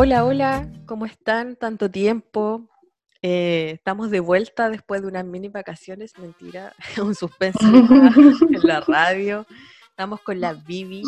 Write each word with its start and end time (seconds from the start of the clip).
Hola, 0.00 0.24
hola, 0.24 0.68
¿cómo 0.86 1.06
están? 1.06 1.56
Tanto 1.56 1.90
tiempo. 1.90 2.68
Eh, 3.20 3.72
estamos 3.74 4.12
de 4.12 4.20
vuelta 4.20 4.70
después 4.70 5.02
de 5.02 5.08
unas 5.08 5.24
mini 5.24 5.48
vacaciones, 5.48 6.16
mentira, 6.18 6.72
un 7.02 7.16
suspenso 7.16 7.58
en 7.66 8.60
la 8.62 8.78
radio. 8.78 9.44
Estamos 9.90 10.20
con 10.20 10.40
la 10.40 10.52
Vivi 10.52 11.02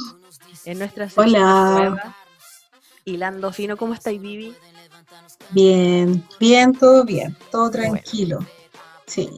en 0.64 0.80
nuestra 0.80 1.07
Hola. 1.14 2.16
Hilando 3.04 3.53
fino, 3.53 3.76
¿cómo 3.76 3.95
estáis, 3.95 4.21
Vivi? 4.21 4.57
Bien, 5.50 6.27
bien, 6.41 6.72
todo 6.72 7.04
bien, 7.04 7.36
todo 7.52 7.70
tranquilo. 7.70 8.41
Sí, 9.07 9.30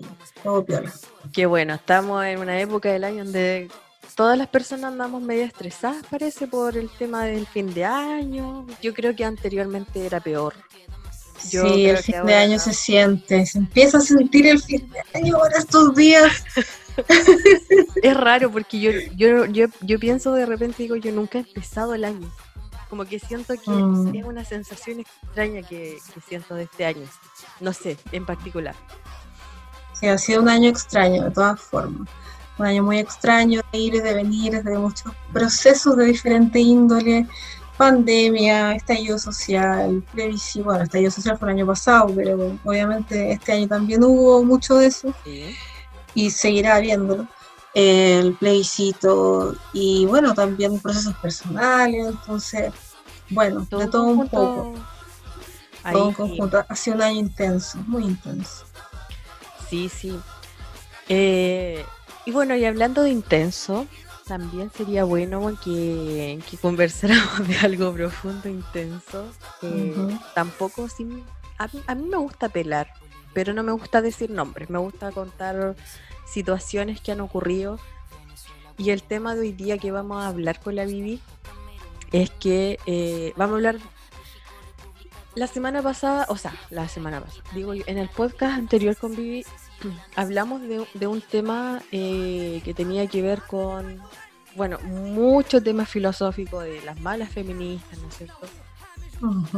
todo 0.42 0.64
piola. 0.64 0.90
Qué 1.30 1.44
bueno, 1.44 1.74
estamos 1.74 2.24
en 2.24 2.38
una 2.38 2.58
época 2.58 2.90
del 2.90 3.04
año 3.04 3.24
donde 3.24 3.68
todas 4.14 4.38
las 4.38 4.48
personas 4.48 4.92
andamos 4.92 5.22
medio 5.22 5.44
estresadas, 5.44 6.04
parece, 6.10 6.46
por 6.46 6.76
el 6.76 6.88
tema 6.90 7.24
del 7.24 7.46
fin 7.46 7.72
de 7.72 7.84
año. 7.84 8.66
Yo 8.82 8.94
creo 8.94 9.14
que 9.14 9.24
anteriormente 9.24 10.04
era 10.04 10.20
peor. 10.20 10.54
sí, 11.38 11.86
el 11.86 11.98
fin 11.98 12.24
de 12.26 12.34
año 12.34 12.58
se 12.58 12.72
siente, 12.72 13.46
se 13.46 13.58
empieza 13.58 13.98
a 13.98 14.00
sentir 14.00 14.46
el 14.46 14.60
fin 14.60 14.90
de 14.90 15.18
año 15.18 15.36
ahora 15.36 15.58
estos 15.58 15.94
días. 15.94 16.44
es 18.02 18.16
raro 18.16 18.50
porque 18.50 18.80
yo, 18.80 18.90
yo, 19.16 19.46
yo, 19.46 19.66
yo 19.80 19.98
pienso 19.98 20.32
de 20.32 20.46
repente, 20.46 20.82
digo, 20.82 20.96
yo 20.96 21.12
nunca 21.12 21.38
he 21.38 21.42
empezado 21.42 21.94
el 21.94 22.04
año. 22.04 22.30
Como 22.90 23.06
que 23.06 23.18
siento 23.18 23.54
que 23.54 23.70
mm. 23.70 24.14
es 24.14 24.24
una 24.24 24.44
sensación 24.44 25.00
extraña 25.00 25.62
que, 25.62 25.98
que 26.12 26.20
siento 26.20 26.54
de 26.54 26.64
este 26.64 26.84
año. 26.84 27.06
No 27.60 27.72
sé, 27.72 27.96
en 28.12 28.26
particular. 28.26 28.74
Sí, 29.94 30.08
ha 30.08 30.18
sido 30.18 30.42
un 30.42 30.48
año 30.50 30.68
extraño, 30.68 31.24
de 31.24 31.30
todas 31.30 31.60
formas 31.60 32.08
un 32.58 32.66
año 32.66 32.82
muy 32.82 32.98
extraño 32.98 33.60
de 33.72 33.78
ir 33.78 33.94
y 33.94 34.00
de 34.00 34.14
venir, 34.14 34.62
de 34.62 34.78
muchos 34.78 35.12
procesos 35.32 35.96
de 35.96 36.06
diferente 36.06 36.60
índole, 36.60 37.26
pandemia, 37.76 38.74
estallido 38.74 39.18
social, 39.18 40.04
previsivo, 40.12 40.66
bueno, 40.66 40.84
estallido 40.84 41.10
social 41.10 41.38
fue 41.38 41.48
el 41.48 41.56
año 41.56 41.66
pasado, 41.66 42.12
pero 42.14 42.56
obviamente 42.64 43.32
este 43.32 43.52
año 43.52 43.68
también 43.68 44.04
hubo 44.04 44.44
mucho 44.44 44.76
de 44.76 44.86
eso 44.86 45.14
y 46.14 46.30
seguirá 46.30 46.76
habiéndolo. 46.76 47.26
El 47.74 48.34
plebiscito 48.34 49.56
y 49.72 50.04
bueno, 50.04 50.34
también 50.34 50.78
procesos 50.78 51.14
personales, 51.16 52.06
entonces, 52.06 52.70
bueno, 53.30 53.66
de 53.70 53.86
todo 53.88 54.04
un 54.04 54.28
poco. 54.28 54.74
todo 55.90 56.08
un 56.08 56.14
conjunto. 56.14 56.64
Ha 56.68 56.76
sido 56.76 56.96
un 56.96 57.02
año 57.02 57.18
intenso, 57.18 57.78
muy 57.86 58.04
intenso. 58.04 58.66
Sí, 59.70 59.88
sí. 59.88 60.20
Eh, 61.08 61.82
y 62.24 62.32
bueno, 62.32 62.56
y 62.56 62.64
hablando 62.64 63.02
de 63.02 63.10
intenso, 63.10 63.86
también 64.26 64.70
sería 64.70 65.04
bueno 65.04 65.58
que, 65.62 66.40
que 66.48 66.56
conversáramos 66.56 67.46
de 67.48 67.56
algo 67.58 67.92
profundo, 67.92 68.48
intenso. 68.48 69.26
Tampoco 70.34 70.88
sin... 70.88 71.24
A 71.58 71.94
mí, 71.94 72.06
me 72.08 72.16
gusta 72.16 72.48
pelar, 72.48 72.88
pero 73.34 73.52
no 73.52 73.62
me 73.62 73.72
gusta 73.72 74.02
decir 74.02 74.30
nombres, 74.30 74.68
me 74.68 74.78
gusta 74.78 75.12
contar 75.12 75.76
situaciones 76.26 77.00
que 77.00 77.12
han 77.12 77.20
ocurrido. 77.20 77.78
Y 78.78 78.90
el 78.90 79.02
tema 79.02 79.34
de 79.34 79.42
hoy 79.42 79.52
día 79.52 79.78
que 79.78 79.92
vamos 79.92 80.24
a 80.24 80.28
hablar 80.28 80.60
con 80.60 80.74
la 80.74 80.84
Vivi 80.86 81.20
es 82.10 82.30
que 82.30 82.78
eh, 82.86 83.32
vamos 83.36 83.52
a 83.52 83.56
hablar 83.56 83.76
la 85.34 85.46
semana 85.46 85.82
pasada, 85.82 86.26
o 86.28 86.36
sea, 86.36 86.54
la 86.70 86.88
semana 86.88 87.20
pasada, 87.20 87.42
digo, 87.54 87.74
en 87.74 87.98
el 87.98 88.08
podcast 88.08 88.54
anterior 88.54 88.96
con 88.96 89.14
Vivi 89.14 89.44
hablamos 90.16 90.62
de, 90.62 91.06
un 91.06 91.20
tema 91.20 91.82
eh, 91.92 92.60
que 92.64 92.74
tenía 92.74 93.06
que 93.06 93.22
ver 93.22 93.42
con, 93.42 94.00
bueno, 94.56 94.78
muchos 94.80 95.62
temas 95.62 95.88
filosóficos 95.88 96.64
de 96.64 96.82
las 96.82 97.00
malas 97.00 97.30
feministas, 97.30 97.98
¿no 97.98 98.08
es 98.08 98.16
cierto? 98.16 98.46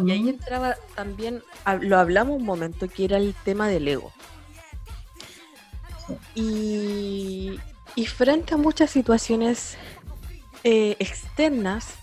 Y 0.04 0.10
ahí 0.10 0.28
entraba 0.28 0.76
también, 0.94 1.42
lo 1.80 1.98
hablamos 1.98 2.36
un 2.36 2.44
momento, 2.44 2.88
que 2.88 3.06
era 3.06 3.16
el 3.16 3.34
tema 3.44 3.68
del 3.68 3.88
ego. 3.88 4.12
Y, 6.34 7.58
frente 8.06 8.54
a 8.54 8.56
muchas 8.58 8.90
situaciones 8.90 9.76
eh, 10.64 10.96
externas, 10.98 11.94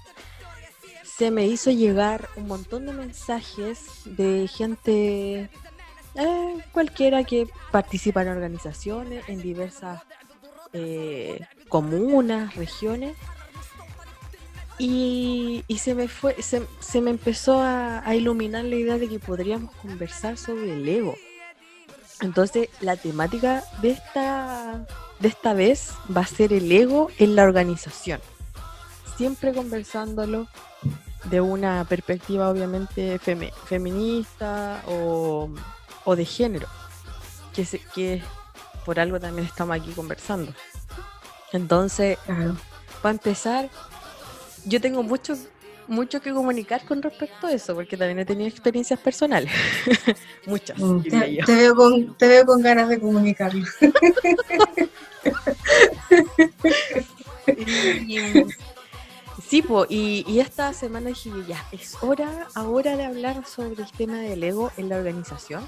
se 1.03 1.29
me 1.29 1.45
hizo 1.45 1.69
llegar 1.69 2.29
un 2.35 2.47
montón 2.47 2.87
de 2.87 2.93
mensajes 2.93 4.01
de 4.05 4.47
gente 4.47 5.51
eh, 6.15 6.57
cualquiera 6.71 7.23
que 7.23 7.47
participa 7.71 8.21
en 8.21 8.29
organizaciones, 8.29 9.27
en 9.29 9.41
diversas 9.41 10.01
eh, 10.73 11.39
comunas, 11.69 12.55
regiones. 12.55 13.15
Y, 14.77 15.63
se 15.77 15.93
me 15.93 16.07
fue, 16.07 16.35
se, 16.41 17.01
me 17.01 17.11
empezó 17.11 17.61
a, 17.61 18.03
iluminar 18.15 18.65
la 18.65 18.75
idea 18.75 18.97
de 18.97 19.07
que 19.07 19.19
podríamos 19.19 19.73
conversar 19.75 20.37
sobre 20.37 20.73
el 20.73 20.87
ego. 20.89 21.15
Entonces, 22.21 22.69
la 22.79 22.95
temática 22.95 23.63
de 23.81 23.91
esta, 23.91 24.87
de 25.19 25.27
esta 25.27 25.53
vez 25.53 25.91
va 26.15 26.21
a 26.21 26.25
ser 26.25 26.51
el 26.51 26.71
ego 26.71 27.09
en 27.19 27.35
la 27.35 27.43
organización. 27.43 28.21
Siempre 29.17 29.53
conversándolo 29.53 30.47
de 31.25 31.41
una 31.41 31.85
perspectiva 31.85 32.49
obviamente 32.49 33.19
feminista 33.19 34.83
o 34.87 35.51
o 36.05 36.15
de 36.15 36.25
género, 36.25 36.67
que, 37.53 37.65
se, 37.65 37.79
que 37.79 38.21
por 38.85 38.99
algo 38.99 39.19
también 39.19 39.47
estamos 39.47 39.75
aquí 39.75 39.91
conversando. 39.91 40.53
Entonces, 41.51 42.17
para 43.01 43.13
empezar, 43.13 43.69
yo 44.65 44.79
tengo 44.79 45.03
mucho, 45.03 45.35
mucho 45.87 46.21
que 46.21 46.31
comunicar 46.33 46.85
con 46.85 47.01
respecto 47.01 47.47
a 47.47 47.51
eso, 47.51 47.75
porque 47.75 47.97
también 47.97 48.19
he 48.19 48.25
tenido 48.25 48.47
experiencias 48.47 48.99
personales. 48.99 49.51
Muchas. 50.45 50.77
Mm, 50.79 51.01
te, 51.01 51.55
veo 51.55 51.75
con, 51.75 52.15
te 52.17 52.27
veo 52.27 52.45
con 52.45 52.61
ganas 52.61 52.89
de 52.89 52.99
comunicarlo. 52.99 53.65
sí, 59.47 59.63
y, 59.89 60.25
y, 60.27 60.39
esta 60.39 60.73
semana 60.73 61.09
dije, 61.09 61.29
ya, 61.47 61.65
es 61.71 61.97
hora 62.01 62.47
ahora 62.55 62.95
de 62.95 63.05
hablar 63.05 63.45
sobre 63.45 63.81
el 63.81 63.91
tema 63.91 64.17
del 64.19 64.43
ego 64.43 64.71
en 64.77 64.89
la 64.89 64.97
organización. 64.97 65.67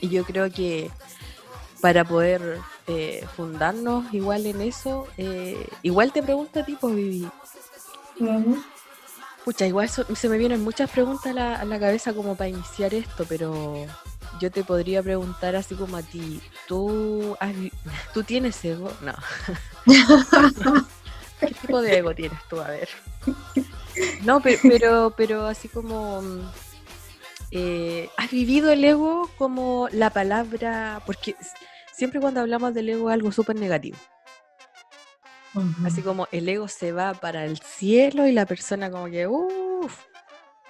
Y 0.00 0.08
yo 0.08 0.24
creo 0.24 0.50
que 0.50 0.90
para 1.80 2.04
poder 2.04 2.58
eh, 2.86 3.24
fundarnos 3.36 4.12
igual 4.12 4.46
en 4.46 4.60
eso, 4.60 5.06
eh, 5.16 5.68
igual 5.82 6.12
te 6.12 6.22
pregunto 6.22 6.60
a 6.60 6.64
ti, 6.64 6.76
pues 6.80 6.94
Vivi. 6.94 7.28
Pucha, 9.44 9.66
igual 9.66 9.88
se 9.88 10.28
me 10.28 10.38
vienen 10.38 10.62
muchas 10.62 10.90
preguntas 10.90 11.26
a 11.26 11.32
la, 11.32 11.56
a 11.56 11.64
la, 11.64 11.78
cabeza 11.78 12.12
como 12.12 12.34
para 12.34 12.48
iniciar 12.48 12.92
esto, 12.92 13.24
pero 13.28 13.86
yo 14.40 14.50
te 14.50 14.64
podría 14.64 15.02
preguntar 15.02 15.56
así 15.56 15.74
como 15.74 15.96
a 15.96 16.02
ti, 16.02 16.40
¿tú, 16.66 17.36
¿tú 18.12 18.22
tienes 18.24 18.62
ego? 18.64 18.92
No. 19.00 19.14
¿Qué 21.40 21.46
tipo 21.46 21.80
de 21.80 21.98
ego 21.98 22.14
tienes 22.14 22.38
tú? 22.50 22.60
A 22.60 22.68
ver. 22.68 22.88
No, 24.22 24.40
pero, 24.40 24.58
pero, 24.62 25.14
pero 25.16 25.46
así 25.46 25.68
como 25.68 26.22
eh, 27.50 28.08
¿Has 28.16 28.30
vivido 28.30 28.70
el 28.72 28.84
ego 28.84 29.30
como 29.38 29.88
la 29.92 30.10
palabra? 30.10 31.00
Porque 31.06 31.34
siempre 31.92 32.20
cuando 32.20 32.40
hablamos 32.40 32.74
del 32.74 32.88
ego 32.90 33.10
es 33.10 33.14
algo 33.14 33.32
súper 33.32 33.56
negativo. 33.56 33.96
Así 35.84 36.02
como 36.02 36.28
el 36.30 36.48
ego 36.48 36.68
se 36.68 36.92
va 36.92 37.14
para 37.14 37.44
el 37.44 37.58
cielo 37.58 38.26
y 38.26 38.32
la 38.32 38.46
persona 38.46 38.90
como 38.90 39.06
que, 39.06 39.26
uff, 39.26 40.04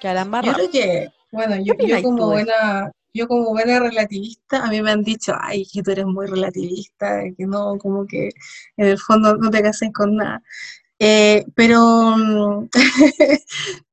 que 0.01 0.09
a 0.09 0.15
la 0.15 0.25
Yo 0.43 0.53
creo 0.53 0.71
que, 0.71 1.09
bueno, 1.31 1.57
yo, 1.63 1.75
como 2.03 2.27
buena, 2.29 2.91
yo 3.13 3.29
como 3.29 3.51
buena 3.51 3.81
relativista, 3.81 4.65
a 4.65 4.71
mí 4.71 4.81
me 4.81 4.93
han 4.93 5.03
dicho, 5.03 5.35
ay, 5.39 5.67
que 5.71 5.83
tú 5.83 5.91
eres 5.91 6.07
muy 6.07 6.27
relativista, 6.27 7.23
que 7.37 7.47
no, 7.47 7.77
como 7.77 8.07
que 8.07 8.31
en 8.77 8.87
el 8.87 8.99
fondo 8.99 9.37
no 9.37 9.51
te 9.51 9.63
cases 9.63 9.91
con 9.93 10.17
nada. 10.17 10.43
Eh, 10.99 11.45
pero, 11.55 11.81
mm, 12.17 12.69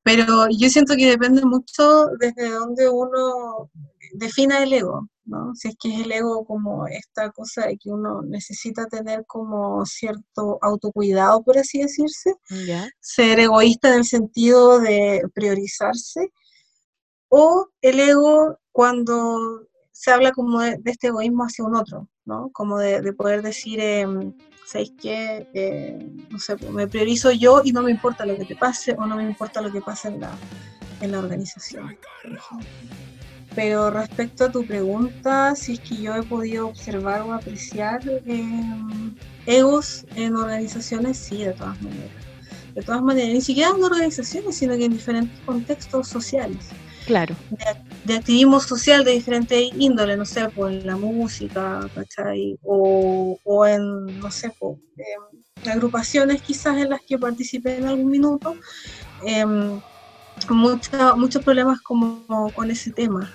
pero 0.03 0.47
yo 0.49 0.69
siento 0.69 0.95
que 0.95 1.09
depende 1.11 1.43
mucho 1.45 2.07
desde 2.19 2.49
donde 2.49 2.89
uno 2.89 3.69
defina 4.13 4.63
el 4.63 4.73
ego, 4.73 5.07
¿no? 5.25 5.53
Si 5.55 5.69
es 5.69 5.75
que 5.79 5.93
es 5.93 6.05
el 6.05 6.11
ego 6.11 6.45
como 6.45 6.87
esta 6.87 7.31
cosa 7.31 7.67
de 7.67 7.77
que 7.77 7.89
uno 7.89 8.21
necesita 8.23 8.87
tener 8.87 9.25
como 9.27 9.85
cierto 9.85 10.57
autocuidado, 10.61 11.43
por 11.43 11.57
así 11.57 11.81
decirse, 11.81 12.35
ser 12.99 13.39
egoísta 13.39 13.89
en 13.89 13.99
el 13.99 14.05
sentido 14.05 14.79
de 14.79 15.21
priorizarse, 15.33 16.31
o 17.29 17.67
el 17.81 17.99
ego 17.99 18.57
cuando 18.71 19.67
se 19.91 20.11
habla 20.11 20.31
como 20.31 20.61
de, 20.61 20.79
este 20.85 21.07
egoísmo 21.07 21.43
hacia 21.43 21.65
un 21.65 21.75
otro, 21.75 22.09
¿no? 22.25 22.49
Como 22.51 22.79
de, 22.79 23.13
poder 23.13 23.41
decir... 23.43 23.79
Eh, 23.79 24.07
¿sabéis 24.65 24.93
qué? 24.99 25.47
Eh, 25.53 26.09
no 26.29 26.39
sé, 26.39 26.57
pues, 26.57 26.71
me 26.71 26.87
priorizo 26.87 27.31
yo 27.31 27.61
y 27.63 27.71
no 27.71 27.83
me 27.83 27.91
importa 27.91 28.25
lo 28.25 28.35
que 28.35 28.45
te 28.45 28.55
pase 28.55 28.95
o 28.97 29.05
no 29.05 29.15
me 29.15 29.23
importa 29.23 29.61
lo 29.61 29.71
que 29.71 29.81
pase 29.81 30.09
en 30.09 30.19
la, 30.21 30.31
en 31.01 31.11
la 31.11 31.19
organización, 31.19 31.95
Pero 33.53 33.91
respecto 33.91 34.45
a 34.45 34.51
tu 34.51 34.65
pregunta, 34.65 35.55
si 35.55 35.73
es 35.73 35.79
que 35.79 35.95
yo 35.97 36.15
he 36.15 36.23
podido 36.23 36.67
observar 36.67 37.21
o 37.21 37.33
apreciar 37.33 38.01
eh, 38.07 39.13
egos 39.45 40.05
en 40.15 40.35
organizaciones, 40.35 41.17
sí, 41.17 41.43
de 41.43 41.53
todas 41.53 41.81
maneras. 41.81 42.11
de 42.73 42.81
todas 42.81 43.01
maneras, 43.01 43.33
ni 43.33 43.41
siquiera 43.41 43.69
en 43.69 43.83
organizaciones, 43.83 44.57
sino 44.57 44.75
que 44.75 44.85
en 44.85 44.93
diferentes 44.93 45.39
contextos 45.45 46.09
sociales. 46.09 46.71
Claro. 47.05 47.35
De, 48.05 48.15
activismo 48.15 48.59
social 48.59 49.03
de 49.03 49.11
diferentes 49.11 49.69
índole, 49.77 50.17
no 50.17 50.25
sé, 50.25 50.49
pues 50.49 50.75
en 50.75 50.87
la 50.87 50.97
música, 50.97 51.87
¿cachai? 51.93 52.57
O, 52.63 53.37
o 53.43 53.67
en, 53.67 54.19
no 54.19 54.31
sé, 54.31 54.51
pues, 54.59 54.79
agrupaciones 55.69 56.41
quizás 56.41 56.77
en 56.77 56.89
las 56.89 57.01
que 57.01 57.17
participé 57.17 57.77
en 57.77 57.85
algún 57.85 58.09
minuto. 58.09 58.55
Eh, 59.25 59.45
muchos 60.49 61.43
problemas 61.43 61.79
como 61.81 62.51
con 62.55 62.71
ese 62.71 62.91
tema. 62.91 63.31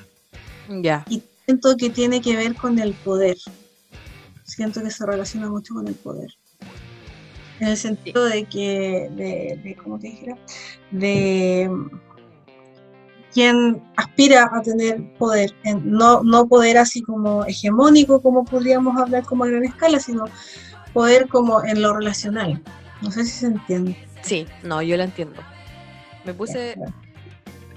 Ya. 0.69 1.05
Y 1.09 1.23
siento 1.47 1.77
que 1.77 1.91
tiene 1.91 2.21
que 2.21 2.37
ver 2.37 2.55
con 2.55 2.79
el 2.79 2.93
poder. 2.95 3.37
Siento 4.45 4.83
que 4.83 4.91
se 4.91 5.07
relaciona 5.07 5.49
mucho 5.49 5.75
con 5.75 5.87
el 5.87 5.95
poder. 5.95 6.31
En 7.61 7.69
el 7.69 7.77
sentido 7.77 8.25
de 8.25 8.45
que, 8.45 9.11
de, 9.13 9.61
de 9.63 9.77
¿cómo 9.77 9.99
te 9.99 10.09
dijera? 10.09 10.37
De 10.91 11.71
quien 13.33 13.83
aspira 13.97 14.51
a 14.53 14.61
tener 14.63 15.15
poder, 15.15 15.55
no, 15.83 16.23
no 16.23 16.47
poder 16.47 16.79
así 16.79 17.03
como 17.03 17.45
hegemónico, 17.45 18.21
como 18.21 18.45
podríamos 18.45 18.97
hablar 18.99 19.25
como 19.25 19.45
a 19.45 19.49
gran 19.49 19.65
escala, 19.65 20.01
sino 20.01 20.25
poder 20.93 21.29
como 21.29 21.65
en 21.65 21.83
lo 21.83 21.95
relacional. 21.95 22.63
No 23.03 23.11
sé 23.11 23.25
si 23.25 23.31
se 23.31 23.47
entiende. 23.47 23.97
Sí, 24.23 24.47
no, 24.63 24.83
yo 24.83 24.97
la 24.97 25.05
entiendo. 25.05 25.41
Me 26.25 26.35
puse 26.35 26.77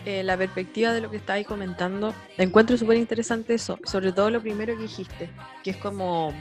eh, 0.06 0.24
la 0.24 0.38
perspectiva 0.38 0.92
de 0.92 1.02
lo 1.02 1.10
que 1.10 1.18
estabais 1.18 1.48
comentando. 1.48 2.14
Encuentro 2.38 2.78
súper 2.78 2.98
interesante 2.98 3.54
eso, 3.54 3.80
sobre 3.86 4.12
todo 4.12 4.30
lo 4.30 4.42
primero 4.42 4.76
que 4.76 4.84
dijiste, 4.84 5.30
que 5.64 5.72
es 5.72 5.78
como... 5.78 6.34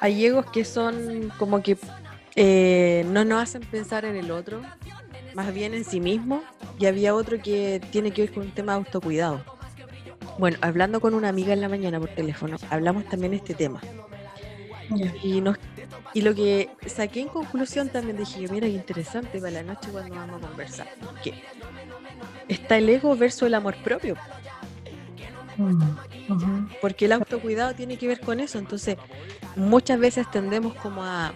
Hay 0.00 0.24
egos 0.24 0.46
que 0.50 0.64
son 0.64 1.32
como 1.38 1.62
que 1.62 1.78
eh, 2.36 3.04
no 3.08 3.24
nos 3.24 3.42
hacen 3.42 3.62
pensar 3.62 4.04
en 4.04 4.14
el 4.14 4.30
otro, 4.30 4.60
más 5.36 5.52
bien 5.52 5.74
en 5.74 5.84
sí 5.84 6.00
mismo, 6.00 6.42
y 6.78 6.86
había 6.86 7.14
otro 7.14 7.40
que 7.42 7.78
tiene 7.90 8.10
que 8.10 8.22
ver 8.22 8.32
con 8.32 8.44
un 8.44 8.52
tema 8.52 8.72
de 8.72 8.78
autocuidado. 8.78 9.44
Bueno, 10.38 10.56
hablando 10.62 10.98
con 10.98 11.12
una 11.12 11.28
amiga 11.28 11.52
en 11.52 11.60
la 11.60 11.68
mañana 11.68 12.00
por 12.00 12.08
teléfono, 12.08 12.56
hablamos 12.70 13.04
también 13.04 13.32
de 13.32 13.36
este 13.36 13.52
tema. 13.52 13.80
Y, 15.22 15.42
nos, 15.42 15.58
y 16.14 16.22
lo 16.22 16.34
que 16.34 16.70
saqué 16.86 17.20
en 17.20 17.28
conclusión 17.28 17.90
también 17.90 18.16
dije, 18.16 18.48
mira, 18.50 18.66
qué 18.66 18.72
interesante 18.72 19.38
para 19.38 19.50
la 19.50 19.62
noche 19.62 19.90
cuando 19.90 20.14
vamos 20.14 20.42
a 20.42 20.46
conversar. 20.48 20.88
Que 21.22 21.34
está 22.48 22.78
el 22.78 22.88
ego 22.88 23.14
versus 23.14 23.42
el 23.42 23.54
amor 23.54 23.76
propio. 23.84 24.16
Mm, 25.58 26.66
Porque 26.80 27.04
el 27.04 27.12
autocuidado 27.12 27.74
tiene 27.74 27.98
que 27.98 28.08
ver 28.08 28.20
con 28.20 28.40
eso. 28.40 28.58
Entonces, 28.58 28.96
muchas 29.54 29.98
veces 29.98 30.30
tendemos 30.30 30.74
como 30.76 31.02
a, 31.02 31.32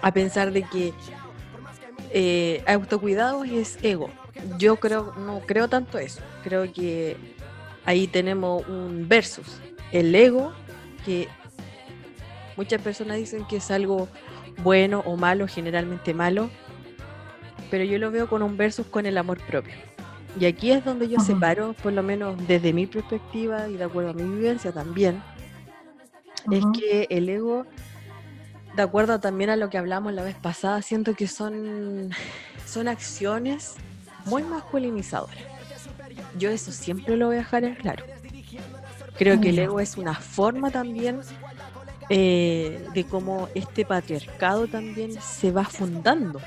a 0.00 0.12
pensar 0.12 0.52
de 0.52 0.62
que 0.62 0.94
eh, 2.12 2.62
autocuidado 2.66 3.44
es 3.44 3.78
ego. 3.82 4.10
Yo 4.58 4.76
creo, 4.76 5.14
no 5.16 5.40
creo 5.40 5.68
tanto 5.68 5.98
eso. 5.98 6.20
Creo 6.42 6.72
que 6.72 7.16
ahí 7.84 8.06
tenemos 8.06 8.66
un 8.68 9.06
versus. 9.08 9.60
El 9.92 10.14
ego, 10.14 10.52
que 11.04 11.28
muchas 12.56 12.80
personas 12.80 13.18
dicen 13.18 13.44
que 13.46 13.56
es 13.56 13.70
algo 13.70 14.08
bueno 14.62 15.02
o 15.06 15.16
malo, 15.16 15.46
generalmente 15.48 16.14
malo, 16.14 16.50
pero 17.70 17.84
yo 17.84 17.98
lo 17.98 18.10
veo 18.10 18.28
con 18.28 18.42
un 18.42 18.56
versus 18.56 18.86
con 18.86 19.06
el 19.06 19.16
amor 19.18 19.38
propio. 19.46 19.74
Y 20.38 20.46
aquí 20.46 20.70
es 20.70 20.84
donde 20.84 21.08
yo 21.08 21.20
separo, 21.20 21.74
por 21.82 21.92
lo 21.92 22.02
menos 22.02 22.36
desde 22.46 22.72
mi 22.72 22.86
perspectiva 22.86 23.68
y 23.68 23.76
de 23.76 23.84
acuerdo 23.84 24.10
a 24.10 24.14
mi 24.14 24.22
vivencia 24.22 24.72
también, 24.72 25.22
es 26.50 26.64
que 26.78 27.06
el 27.10 27.28
ego 27.28 27.66
de 28.74 28.82
acuerdo 28.82 29.20
también 29.20 29.50
a 29.50 29.56
lo 29.56 29.70
que 29.70 29.78
hablamos 29.78 30.12
la 30.12 30.22
vez 30.22 30.36
pasada, 30.36 30.82
siento 30.82 31.14
que 31.14 31.26
son, 31.26 32.10
son 32.66 32.88
acciones 32.88 33.74
muy 34.24 34.42
masculinizadoras. 34.42 35.36
Yo 36.38 36.50
eso 36.50 36.72
siempre 36.72 37.16
lo 37.16 37.26
voy 37.26 37.36
a 37.36 37.38
dejar 37.40 37.64
en 37.64 37.74
claro. 37.74 38.04
Creo 39.16 39.40
que 39.40 39.50
el 39.50 39.58
ego 39.58 39.78
es 39.80 39.96
una 39.96 40.14
forma 40.14 40.70
también 40.70 41.20
eh, 42.08 42.84
de 42.94 43.04
cómo 43.04 43.48
este 43.54 43.84
patriarcado 43.84 44.66
también 44.66 45.20
se 45.20 45.52
va 45.52 45.64
fundando. 45.64 46.40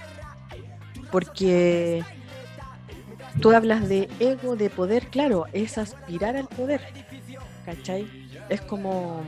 Porque 1.11 2.03
tú 3.39 3.51
hablas 3.51 3.87
de 3.87 4.09
ego, 4.19 4.55
de 4.55 4.69
poder, 4.69 5.07
claro, 5.07 5.45
es 5.53 5.77
aspirar 5.77 6.35
al 6.35 6.47
poder. 6.47 6.81
¿Cachai? 7.65 8.07
Es 8.49 8.61
como 8.61 9.23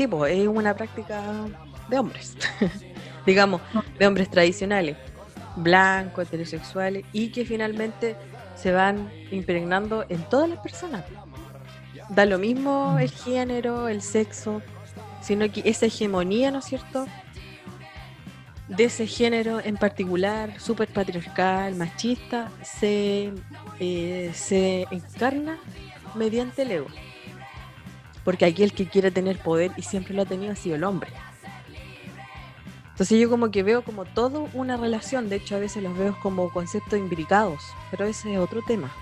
Sí, 0.00 0.06
pues 0.06 0.34
es 0.34 0.48
una 0.48 0.74
práctica 0.74 1.22
de 1.90 1.98
hombres, 1.98 2.34
digamos, 3.26 3.60
de 3.98 4.06
hombres 4.06 4.30
tradicionales, 4.30 4.96
blancos, 5.56 6.26
heterosexuales, 6.26 7.04
y 7.12 7.28
que 7.28 7.44
finalmente 7.44 8.16
se 8.56 8.72
van 8.72 9.10
impregnando 9.30 10.06
en 10.08 10.22
todas 10.30 10.48
las 10.48 10.58
personas. 10.60 11.04
Da 12.08 12.24
lo 12.24 12.38
mismo 12.38 12.96
el 12.98 13.10
género, 13.10 13.88
el 13.88 14.00
sexo, 14.00 14.62
sino 15.20 15.52
que 15.52 15.60
esa 15.66 15.84
hegemonía, 15.84 16.50
¿no 16.50 16.60
es 16.60 16.64
cierto? 16.64 17.04
De 18.68 18.84
ese 18.84 19.06
género 19.06 19.60
en 19.62 19.76
particular, 19.76 20.58
súper 20.58 20.88
patriarcal, 20.88 21.74
machista, 21.74 22.50
se, 22.62 23.34
eh, 23.78 24.30
se 24.32 24.86
encarna 24.90 25.58
mediante 26.14 26.62
el 26.62 26.70
ego 26.70 26.86
porque 28.24 28.44
aquí 28.44 28.62
el 28.62 28.72
que 28.72 28.86
quiere 28.86 29.10
tener 29.10 29.38
poder 29.38 29.72
y 29.76 29.82
siempre 29.82 30.14
lo 30.14 30.22
ha 30.22 30.26
tenido 30.26 30.52
ha 30.52 30.56
sido 30.56 30.76
el 30.76 30.84
hombre. 30.84 31.10
Entonces 32.90 33.18
yo 33.18 33.30
como 33.30 33.50
que 33.50 33.62
veo 33.62 33.82
como 33.82 34.04
todo 34.04 34.48
una 34.52 34.76
relación, 34.76 35.30
de 35.30 35.36
hecho 35.36 35.56
a 35.56 35.58
veces 35.58 35.82
los 35.82 35.96
veo 35.96 36.16
como 36.22 36.50
conceptos 36.50 36.98
imbricados, 36.98 37.62
pero 37.90 38.04
ese 38.04 38.34
es 38.34 38.38
otro 38.38 38.60
tema. 38.62 38.92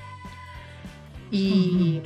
Y, 1.33 2.01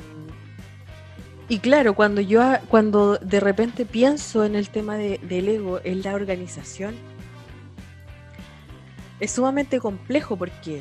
y 1.49 1.59
claro, 1.59 1.95
cuando 1.95 2.23
yo 2.23 2.43
cuando 2.69 3.19
de 3.19 3.41
repente 3.41 3.85
pienso 3.85 4.45
en 4.45 4.57
el 4.57 4.71
tema 4.71 4.97
del 4.97 5.49
ego, 5.49 5.81
en 5.85 6.03
la 6.03 6.15
organización, 6.15 6.95
es 9.21 9.31
sumamente 9.31 9.79
complejo 9.79 10.37
porque 10.37 10.81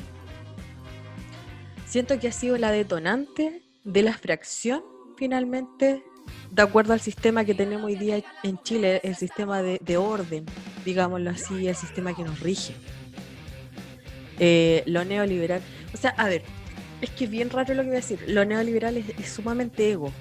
siento 1.86 2.18
que 2.20 2.30
ha 2.30 2.32
sido 2.32 2.58
la 2.58 2.72
detonante 2.72 3.62
de 3.84 4.02
la 4.02 4.14
fracción 4.14 4.82
finalmente 5.18 6.04
de 6.52 6.62
acuerdo 6.62 6.94
al 6.94 7.00
sistema 7.00 7.46
que 7.46 7.54
tenemos 7.54 7.86
hoy 7.86 7.96
día 7.96 8.22
en 8.44 8.62
Chile, 8.62 9.00
el 9.04 9.16
sistema 9.16 9.62
de, 9.62 9.98
orden, 9.98 10.46
digámoslo 10.84 11.30
así, 11.30 11.68
el 11.68 11.76
sistema 11.76 12.14
que 12.16 12.24
nos 12.24 12.40
rige. 12.42 12.74
Eh, 14.40 14.84
lo 14.86 15.06
neoliberal, 15.06 15.62
o 15.94 15.98
sea, 15.98 16.12
a 16.12 16.28
ver, 16.28 16.44
es 17.00 17.10
que 17.12 17.26
es 17.26 17.32
bien 17.32 17.50
raro 17.50 17.74
lo 17.74 17.84
que 17.84 17.88
voy 17.88 17.98
a 17.98 18.02
decir, 18.02 18.24
lo 18.28 18.44
neoliberal 18.44 18.98
es, 18.98 19.32
sumamente 19.32 19.92
ego, 19.92 20.12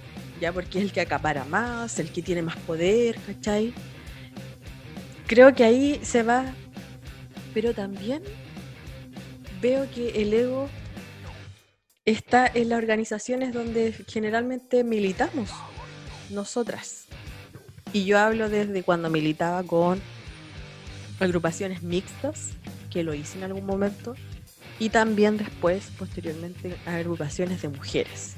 ya 0.41 0.53
porque 0.53 0.79
es 0.79 0.85
el 0.85 0.93
que 0.93 1.01
acapara 1.01 1.45
más, 1.45 1.99
el 1.99 2.13
que 2.13 2.23
tiene 2.23 2.43
más 2.43 2.57
poder, 2.59 3.17
¿cachai? 3.27 3.75
Creo 5.27 5.55
que 5.55 5.65
ahí 5.65 6.01
se 6.03 6.23
va, 6.23 6.45
pero 7.55 7.75
también 7.75 8.23
veo 9.61 9.89
que 9.91 10.23
el 10.23 10.33
ego 10.33 10.69
está 12.05 12.47
en 12.47 12.69
las 12.69 12.79
organizaciones 12.79 13.53
donde 13.53 13.93
generalmente 14.07 14.85
militamos 14.85 15.51
nosotras. 16.31 17.07
Y 17.93 18.05
yo 18.05 18.19
hablo 18.19 18.49
desde 18.49 18.83
cuando 18.83 19.11
militaba 19.11 19.63
con 19.63 20.01
agrupaciones 21.19 21.83
mixtas, 21.83 22.51
que 22.91 23.03
lo 23.03 23.15
hice 23.15 23.39
en 23.39 23.45
algún 23.45 23.67
momento, 23.67 24.15
y 24.79 24.89
también 24.89 25.37
después, 25.37 25.91
posteriormente, 25.99 26.77
agrupaciones 26.87 27.63
de 27.63 27.69
mujeres. 27.69 28.37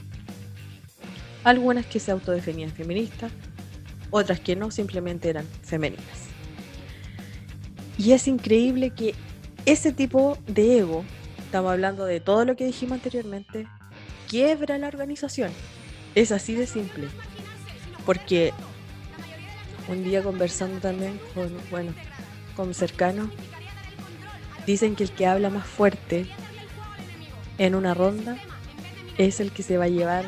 Algunas 1.44 1.87
que 1.87 2.00
se 2.00 2.11
autodefinían 2.11 2.70
feministas, 2.70 3.30
otras 4.11 4.40
que 4.40 4.56
no, 4.56 4.70
simplemente 4.70 5.28
eran 5.28 5.46
femeninas. 5.62 6.28
Y 7.99 8.12
es 8.12 8.26
increíble 8.26 8.90
que 8.90 9.14
ese 9.66 9.92
tipo 9.92 10.38
de 10.46 10.78
ego, 10.78 11.04
estamos 11.38 11.72
hablando 11.72 12.04
de 12.04 12.20
todo 12.20 12.44
lo 12.44 12.56
que 12.56 12.64
dijimos 12.64 12.96
anteriormente, 12.96 13.66
quiebra 14.28 14.78
la 14.78 14.88
organización. 14.88 15.52
Es 16.14 16.32
así 16.32 16.54
de 16.54 16.66
simple 16.66 17.08
porque 18.04 18.52
un 19.88 20.04
día 20.04 20.23
conversando 20.23 20.80
también 20.80 21.21
con, 21.35 21.52
bueno, 21.71 21.94
con 22.56 22.75
cercanos, 22.75 23.30
dicen 24.66 24.94
que 24.94 25.04
el 25.04 25.11
que 25.11 25.26
habla 25.26 25.50
más 25.50 25.66
fuerte 25.66 26.26
en 27.59 27.75
una 27.75 27.94
ronda 27.94 28.37
es 29.18 29.40
el 29.40 29.52
que 29.52 29.62
se 29.62 29.78
va 29.78 29.85
a 29.85 29.88
llevar 29.88 30.25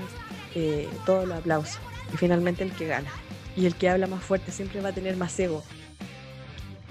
eh, 0.54 0.88
todos 1.07 1.26
los 1.26 1.38
aplausos 1.38 1.78
y 2.12 2.16
finalmente 2.16 2.62
el 2.64 2.73
que 2.73 2.87
gana. 2.87 3.11
Y 3.57 3.66
el 3.66 3.75
que 3.76 3.88
habla 3.88 4.07
más 4.07 4.23
fuerte 4.23 4.50
siempre 4.52 4.81
va 4.81 4.88
a 4.88 4.93
tener 4.93 5.16
más 5.16 5.38
ego 5.38 5.62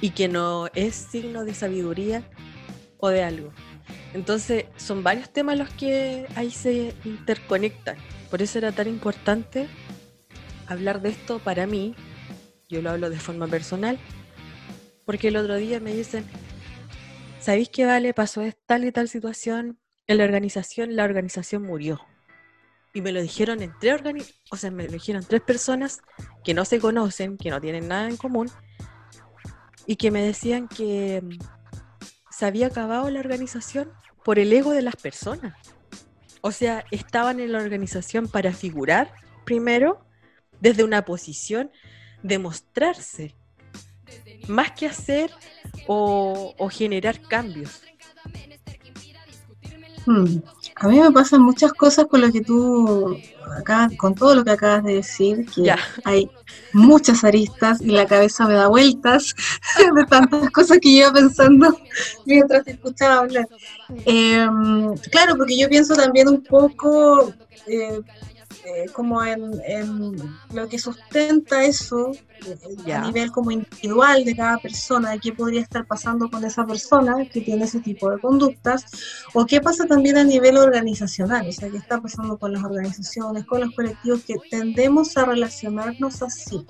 y 0.03 0.09
que 0.09 0.27
no 0.27 0.67
es 0.75 0.95
signo 0.95 1.45
de 1.45 1.53
sabiduría 1.53 2.23
o 2.97 3.09
de 3.09 3.23
algo. 3.23 3.51
Entonces 4.13 4.65
son 4.77 5.03
varios 5.03 5.29
temas 5.29 5.57
los 5.57 5.69
que 5.69 6.27
ahí 6.35 6.51
se 6.51 6.93
interconectan. 7.03 7.97
Por 8.29 8.41
eso 8.41 8.57
era 8.57 8.71
tan 8.71 8.87
importante 8.87 9.67
hablar 10.67 11.01
de 11.01 11.10
esto 11.10 11.39
para 11.39 11.67
mí, 11.67 11.96
yo 12.70 12.82
lo 12.82 12.91
hablo 12.91 13.10
de 13.10 13.20
forma 13.20 13.48
personal, 13.48 14.00
Porque 15.05 15.27
el 15.27 15.36
otro 15.36 15.55
día 15.58 15.82
me 15.82 15.93
dicen, 15.93 16.25
¿sabéis 17.39 17.70
qué 17.70 17.86
vale? 17.86 18.13
Pasó 18.13 18.41
tal 18.65 18.86
y 18.86 18.91
tal 18.91 19.10
situación 19.10 19.77
en 20.08 20.17
la 20.17 20.24
organización, 20.24 20.96
la 20.96 21.03
organización 21.03 21.63
murió. 21.63 22.00
Y 22.93 23.01
me 23.01 23.12
lo 23.12 23.22
dijeron 23.22 23.62
en 23.62 23.74
tres 23.79 24.01
o 24.50 24.55
sea, 24.55 24.72
me 24.72 24.86
lo 24.86 24.91
dijeron 24.91 25.25
tres 25.27 25.41
personas 25.41 26.01
que 26.43 26.53
no 26.53 26.63
se 26.63 26.79
conocen, 26.79 27.38
que 27.38 27.50
no 27.50 27.60
tienen 27.60 27.88
nada 27.88 28.08
en 28.08 28.17
común, 28.17 28.50
y 29.86 29.96
que 29.96 30.12
me 30.12 30.24
decían 30.24 30.67
que 30.67 31.22
mm, 31.22 31.38
se 32.29 32.46
había 32.46 32.67
acabado 32.67 33.10
la 33.10 33.20
organización 33.20 33.91
por 34.24 34.39
el 34.39 34.53
ego 34.53 34.72
de 34.72 34.82
las 34.82 34.96
personas. 34.96 35.55
O 36.41 36.51
sea, 36.51 36.86
estaban 36.91 37.39
en 37.39 37.51
la 37.51 37.60
organización 37.60 38.27
para 38.27 38.53
figurar 38.53 39.13
primero 39.46 40.05
desde 40.63 40.86
una 40.86 41.03
posición 41.03 41.70
de 42.24 42.39
mostrarse, 42.39 43.36
más 44.48 44.72
que 44.72 44.86
hacer 44.88 45.29
o, 45.88 46.55
generar 46.72 47.20
cambios. 47.22 47.82
Hmm. 50.05 50.39
A 50.75 50.88
mí 50.88 51.00
me 51.00 51.12
pasan 51.12 51.41
muchas 51.41 51.74
cosas 51.74 52.05
con 52.05 52.22
lo 52.22 52.32
que 52.32 52.41
tú, 52.41 53.17
acá, 53.58 53.89
con 53.98 54.15
todo 54.15 54.36
lo 54.36 54.43
que 54.46 54.51
acabas 54.51 54.84
de 54.86 54.96
decir, 54.96 55.46
que 55.53 55.74
hay 56.05 56.29
muchas 56.72 57.25
aristas 57.25 57.82
y 57.82 57.88
la 57.88 58.05
cabeza 58.05 58.48
me 58.48 58.53
da 58.53 58.67
vueltas 58.67 59.36
de 59.96 60.05
tantas 60.05 60.50
cosas 60.51 60.79
que 60.82 60.89
iba 60.89 61.12
pensando 61.12 61.77
mientras 62.25 62.63
te 62.63 62.72
escuchaba 62.72 63.20
hablar. 63.20 63.48
Em, 64.05 64.96
claro, 65.12 65.36
porque 65.36 65.58
yo 65.58 65.67
pienso 65.67 65.93
también 65.93 66.29
un 66.29 66.41
poco 66.41 67.34
eh, 67.67 68.01
eh, 68.65 68.86
como 68.93 69.24
en, 69.24 69.51
lo 70.53 70.67
que 70.67 70.79
sustenta 70.79 71.63
eso 71.63 72.12
eh, 72.86 72.93
a 72.93 73.01
nivel 73.01 73.31
como 73.31 73.51
individual 73.51 74.24
de 74.25 74.36
cada 74.36 74.57
persona, 74.57 75.12
de 75.12 75.19
qué 75.19 75.31
podría 75.33 75.62
estar 75.62 75.86
pasando 75.86 76.29
con 76.29 76.43
esa 76.43 76.65
persona 76.65 77.15
que 77.31 77.41
tiene 77.41 77.65
ese 77.65 77.79
tipo 77.79 78.10
de 78.12 78.19
conductas, 78.19 78.86
o 79.33 79.45
qué 79.45 79.62
pasa 79.62 79.86
también 79.86 80.17
a 80.17 80.24
nivel 80.24 80.57
organizacional, 80.57 81.48
o 81.48 81.51
sea, 81.51 81.69
qué 81.69 81.77
está 81.77 82.01
pasando 82.01 82.38
con 82.38 82.53
las 82.53 82.63
organizaciones, 82.63 83.45
con 83.45 83.62
los 83.62 83.75
colectivos, 83.75 84.24
que 84.24 84.36
tendemos 84.50 85.15
a 85.17 85.25
relacionarnos 85.25 86.22
así. 86.22 86.65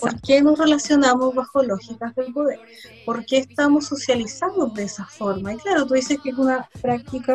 ¿Por 0.00 0.20
qué 0.20 0.42
nos 0.42 0.58
relacionamos 0.58 1.34
bajo 1.34 1.62
lógicas 1.62 2.14
del 2.14 2.32
poder? 2.32 2.60
¿Por 3.04 3.24
qué 3.26 3.38
estamos 3.38 3.86
socializando 3.86 4.66
de 4.66 4.84
esa 4.84 5.06
forma? 5.06 5.54
Y 5.54 5.56
claro, 5.58 5.86
tú 5.86 5.94
dices 5.94 6.18
que 6.22 6.30
es 6.30 6.38
una 6.38 6.68
práctica 6.80 7.34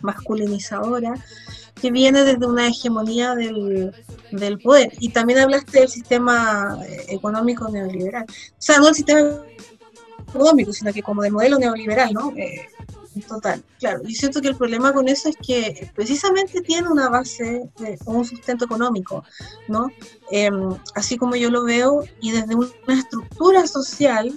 masculinizadora 0.00 1.14
que 1.80 1.90
viene 1.90 2.22
desde 2.24 2.46
una 2.46 2.68
hegemonía 2.68 3.34
del, 3.34 4.58
poder. 4.62 4.92
Y 5.00 5.10
también 5.10 5.40
hablaste 5.40 5.80
del 5.80 5.88
sistema 5.88 6.78
eh, 6.86 7.06
económico 7.08 7.68
neoliberal. 7.68 8.24
O 8.28 8.54
sea, 8.58 8.78
no 8.78 8.88
el 8.88 8.94
sistema 8.94 9.42
económico, 10.28 10.72
sino 10.72 10.92
que 10.92 11.02
como 11.02 11.22
del 11.22 11.32
modelo 11.32 11.58
neoliberal, 11.58 12.12
¿no? 12.14 12.32
Eh, 12.36 12.68
total, 13.28 13.62
claro. 13.78 14.00
Y 14.06 14.14
siento 14.14 14.40
que 14.40 14.48
el 14.48 14.56
problema 14.56 14.92
con 14.92 15.08
eso 15.08 15.28
es 15.28 15.36
que 15.36 15.90
precisamente 15.94 16.60
tiene 16.62 16.88
una 16.88 17.08
base, 17.08 17.68
de, 17.78 17.98
un 18.06 18.24
sustento 18.24 18.64
económico, 18.64 19.24
¿no? 19.68 19.88
Em, 20.30 20.70
así 20.94 21.18
como 21.18 21.36
yo 21.36 21.50
lo 21.50 21.64
veo, 21.64 22.04
y 22.20 22.30
desde 22.30 22.54
una 22.54 22.98
estructura 22.98 23.66
social 23.66 24.32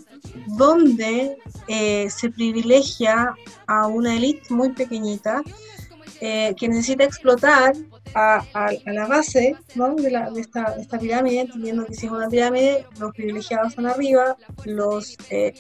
donde 0.58 1.38
eh, 1.68 2.10
se 2.10 2.30
privilegia 2.30 3.34
a 3.68 3.88
una 3.88 4.16
élite 4.16 4.54
muy 4.54 4.72
pequeñita 4.72 5.42
eh, 6.22 6.54
que 6.58 6.68
necesita 6.70 7.04
explotar 7.04 7.74
a, 8.14 8.44
la 8.86 9.08
base 9.08 9.56
de, 9.76 10.40
esta, 10.40 11.00
pirámide, 11.00 11.42
entendiendo 11.42 11.86
que 11.86 11.94
si 11.94 12.06
es 12.06 12.12
una 12.12 12.30
pirámide, 12.30 12.86
los 13.00 13.14
privilegiados 13.14 13.70
están 13.70 13.88
arriba, 13.88 14.38
los, 14.64 15.18
eh, 15.30 15.54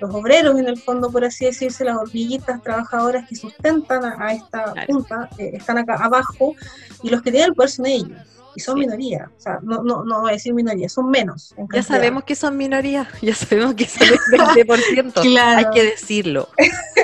los 0.00 0.14
obreros 0.14 0.58
en 0.58 0.68
el 0.68 0.78
fondo, 0.78 1.10
por 1.10 1.24
así 1.24 1.46
decirse, 1.46 1.84
las 1.84 1.96
hormiguitas 1.96 2.62
trabajadoras 2.62 3.28
que 3.28 3.36
sustentan 3.36 4.04
a, 4.04 4.32
esta 4.32 4.74
punta, 4.86 5.30
eh, 5.38 5.52
están 5.54 5.78
acá 5.78 5.94
abajo, 5.94 6.54
y 7.02 7.08
los 7.08 7.22
que 7.22 7.30
tienen 7.30 7.50
el 7.50 7.54
poder 7.54 7.70
son 7.70 7.86
ellos 7.86 8.18
y 8.56 8.60
son 8.60 8.78
minoría, 8.78 9.30
o 9.36 9.40
sea, 9.40 9.58
no, 9.62 9.82
no, 9.82 10.04
no 10.04 10.20
voy 10.20 10.30
a 10.30 10.32
decir 10.34 10.54
minoría, 10.54 10.88
son 10.88 11.10
menos. 11.10 11.54
ya 11.72 11.82
sabemos 11.82 12.24
que 12.24 12.34
son 12.34 12.56
minoría, 12.56 13.08
ya 13.22 13.34
sabemos 13.34 13.74
que 13.74 13.86
son 13.86 14.06
el 14.08 14.66
20%, 14.66 15.12
claro. 15.22 15.58
hay 15.58 15.74
que 15.74 15.82
decirlo. 15.82 16.48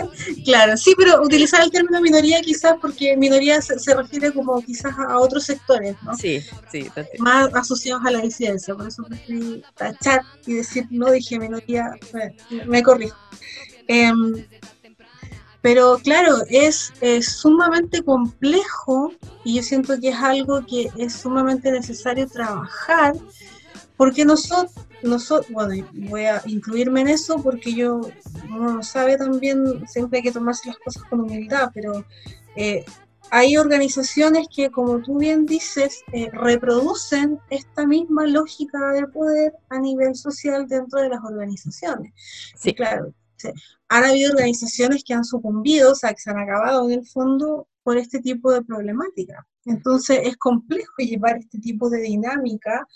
claro, 0.50 0.76
sí, 0.76 0.95
pero 0.97 1.23
utilizar 1.23 1.62
el 1.62 1.71
término 1.71 2.00
minoría 2.00 2.40
quizás 2.40 2.75
porque 2.80 3.16
minoría 3.16 3.61
se, 3.61 3.95
refiere 3.95 4.33
como 4.33 4.61
quizás 4.62 4.95
a 4.99 5.19
otros 5.19 5.45
sectores, 5.45 5.97
¿no? 6.02 6.14
Sí, 6.16 6.42
sí. 6.71 6.90
Más 7.19 7.54
asociados 7.54 8.04
a 8.04 8.11
la 8.11 8.21
disidencia, 8.21 8.75
por 8.75 8.88
eso 8.88 9.02
preferí 9.04 9.62
tachar 9.76 10.23
y 10.47 10.54
decir, 10.54 10.87
no 10.90 11.11
dije 11.11 11.38
minoría, 11.38 11.92
me, 12.12 12.64
me 12.66 12.83
corrijo. 12.83 13.16
Em, 13.87 14.47
pero 15.62 15.99
claro, 16.02 16.38
es, 16.49 16.92
sumamente 17.23 18.02
complejo 18.02 19.12
y 19.45 19.57
yo 19.57 19.62
siento 19.62 19.99
que 20.00 20.09
es 20.09 20.16
algo 20.16 20.64
que 20.66 20.88
es 20.97 21.14
sumamente 21.14 21.71
necesario 21.71 22.26
trabajar 22.26 23.14
porque 23.97 24.25
nosotros, 24.25 24.73
nosotros, 25.02 25.50
bueno, 25.52 25.87
voy 25.92 26.25
a 26.25 26.42
incluirme 26.47 27.02
en 27.02 27.09
eso 27.09 27.42
porque 27.42 27.75
yo, 27.75 28.00
uno 28.49 28.83
sabe 28.83 29.16
también, 29.16 29.87
siempre 29.87 30.19
hay 30.19 30.23
que 30.25 30.33
tomarse 30.33 30.69
las 30.69 30.78
cosas 30.78 31.04
con 31.04 31.21
humildad, 31.21 31.71
pero 31.75 32.04
eh, 32.57 32.85
hay 33.30 33.57
organizaciones 33.57 34.49
que, 34.54 34.71
como 34.71 35.00
tú 35.00 35.19
bien 35.19 35.47
dices, 35.47 36.02
eh, 36.12 36.30
reproducen 36.33 37.38
esta 37.49 37.87
misma 37.87 38.26
lógica 38.26 38.92
de 38.92 39.07
poder 39.07 39.54
a 39.69 39.78
nivel 39.78 40.14
social 40.14 40.66
dentro 40.66 41.00
de 41.00 41.11
las 41.11 41.23
organizaciones. 41.23 42.12
Sí, 42.57 42.75
claro. 42.75 43.14
Han 43.88 44.04
habido 44.04 44.33
organizaciones 44.33 45.02
que 45.04 45.14
han 45.14 45.25
sucumbido, 45.25 45.92
o 45.92 45.95
sea, 45.95 46.12
que 46.12 46.21
se 46.21 46.30
han 46.30 46.38
acabado 46.38 46.90
en 46.90 46.99
el 46.99 47.07
fondo 47.07 47.69
por 47.83 47.97
este 47.97 48.21
tipo 48.21 48.52
de 48.52 48.62
problemática. 48.62 49.47
Entonces 49.64 50.21
es 50.25 50.37
complejo 50.37 50.92
llevar 50.99 51.38
este 51.38 51.59
tipo 51.59 51.88
de 51.88 52.00
dinámica 52.00 52.87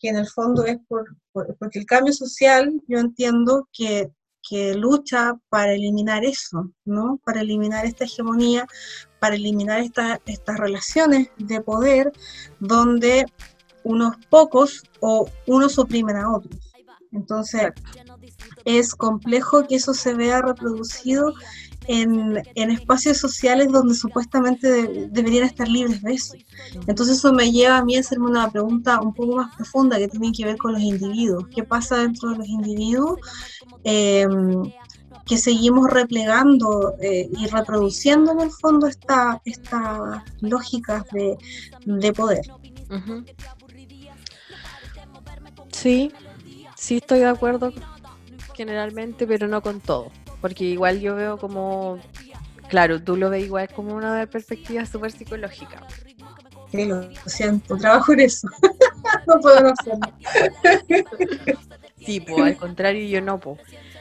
que 0.00 0.08
en 0.08 0.16
el 0.16 0.26
fondo 0.26 0.64
es 0.64 0.78
por, 0.88 1.16
porque 1.32 1.78
el 1.78 1.86
cambio 1.86 2.12
social, 2.12 2.72
yo 2.88 2.98
entiendo 2.98 3.68
que, 3.72 4.10
que, 4.48 4.74
lucha 4.74 5.34
para 5.50 5.74
eliminar 5.74 6.24
eso, 6.24 6.72
¿no? 6.84 7.20
Para 7.24 7.42
eliminar 7.42 7.84
esta 7.84 8.04
hegemonía, 8.04 8.66
para 9.20 9.36
eliminar 9.36 9.80
estas 9.82 10.58
relaciones 10.58 11.28
de 11.36 11.60
poder 11.60 12.12
donde 12.58 13.26
unos 13.84 14.16
pocos 14.28 14.82
o 15.00 15.28
unos 15.46 15.78
oprimen 15.78 16.16
a 16.16 16.34
otros. 16.34 16.72
Entonces, 17.12 17.72
es 18.64 18.94
complejo 18.94 19.66
que 19.66 19.76
eso 19.76 19.94
se 19.94 20.14
vea 20.14 20.42
reproducido 20.42 21.32
en, 21.86 22.36
espacios 22.70 23.18
sociales 23.18 23.68
donde 23.72 23.94
supuestamente 23.94 25.08
deberían 25.10 25.44
estar 25.44 25.68
libres 25.68 26.02
de 26.02 26.12
eso. 26.14 26.34
Entonces 26.86 27.18
eso 27.18 27.32
me 27.32 27.50
lleva 27.50 27.78
a 27.78 27.84
mí 27.84 27.96
a 27.96 28.00
hacerme 28.00 28.26
una 28.26 28.50
pregunta 28.50 29.00
un 29.00 29.14
poco 29.14 29.36
más 29.36 29.54
profunda 29.56 29.98
que 29.98 30.08
tiene 30.08 30.32
que 30.32 30.44
ver 30.44 30.56
con 30.56 30.72
los 30.72 30.82
individuos. 30.82 31.46
¿Qué 31.54 31.62
pasa 31.64 31.98
dentro 31.98 32.30
de 32.30 32.38
los 32.38 32.48
individuos? 32.48 33.18
Em, 33.84 34.62
que 35.26 35.38
seguimos 35.38 35.88
replegando 35.90 36.96
eh, 37.00 37.28
y 37.30 37.46
reproduciendo 37.46 38.32
en 38.32 38.40
el 38.40 38.50
fondo 38.50 38.88
estas 38.88 39.40
lógicas 40.40 41.04
de, 41.12 42.12
poder. 42.12 42.42
Sí, 45.70 46.12
sí 46.76 46.96
estoy 46.96 47.20
de 47.20 47.26
acuerdo 47.26 47.72
generalmente, 48.54 49.26
pero 49.26 49.46
no 49.46 49.62
con 49.62 49.80
todo. 49.80 50.10
Porque 50.40 50.64
igual 50.64 51.00
yo 51.00 51.14
veo 51.14 51.38
como, 51.38 51.98
claro, 52.68 53.02
tú 53.02 53.16
lo 53.16 53.30
ves 53.30 53.44
igual 53.44 53.68
como 53.74 53.94
una 53.94 54.26
perspectiva 54.26 54.86
súper 54.86 55.12
psicológica. 55.12 55.82
Sí, 56.70 56.84
lo 56.84 57.08
siento, 57.26 57.76
trabajo 57.76 58.12
en 58.12 58.20
eso. 58.20 58.48
no 59.26 59.40
puedo 59.40 59.72
hacerlo. 59.72 60.12
sí, 61.98 62.20
pues 62.20 62.40
al 62.40 62.56
contrario 62.56 63.06
yo 63.08 63.20
no, 63.20 63.38
pues. 63.38 63.60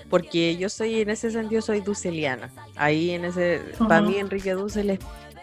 Porque 0.10 0.58
yo 0.58 0.70
soy, 0.70 1.02
en 1.02 1.10
ese 1.10 1.30
sentido, 1.32 1.62
soy 1.62 1.82
duceliana. 1.82 2.52
Ahí 2.76 3.12
en 3.12 3.26
ese, 3.26 3.62
para 3.78 4.02
mí 4.02 4.18
Enrique 4.18 4.54
Dussel 4.54 5.00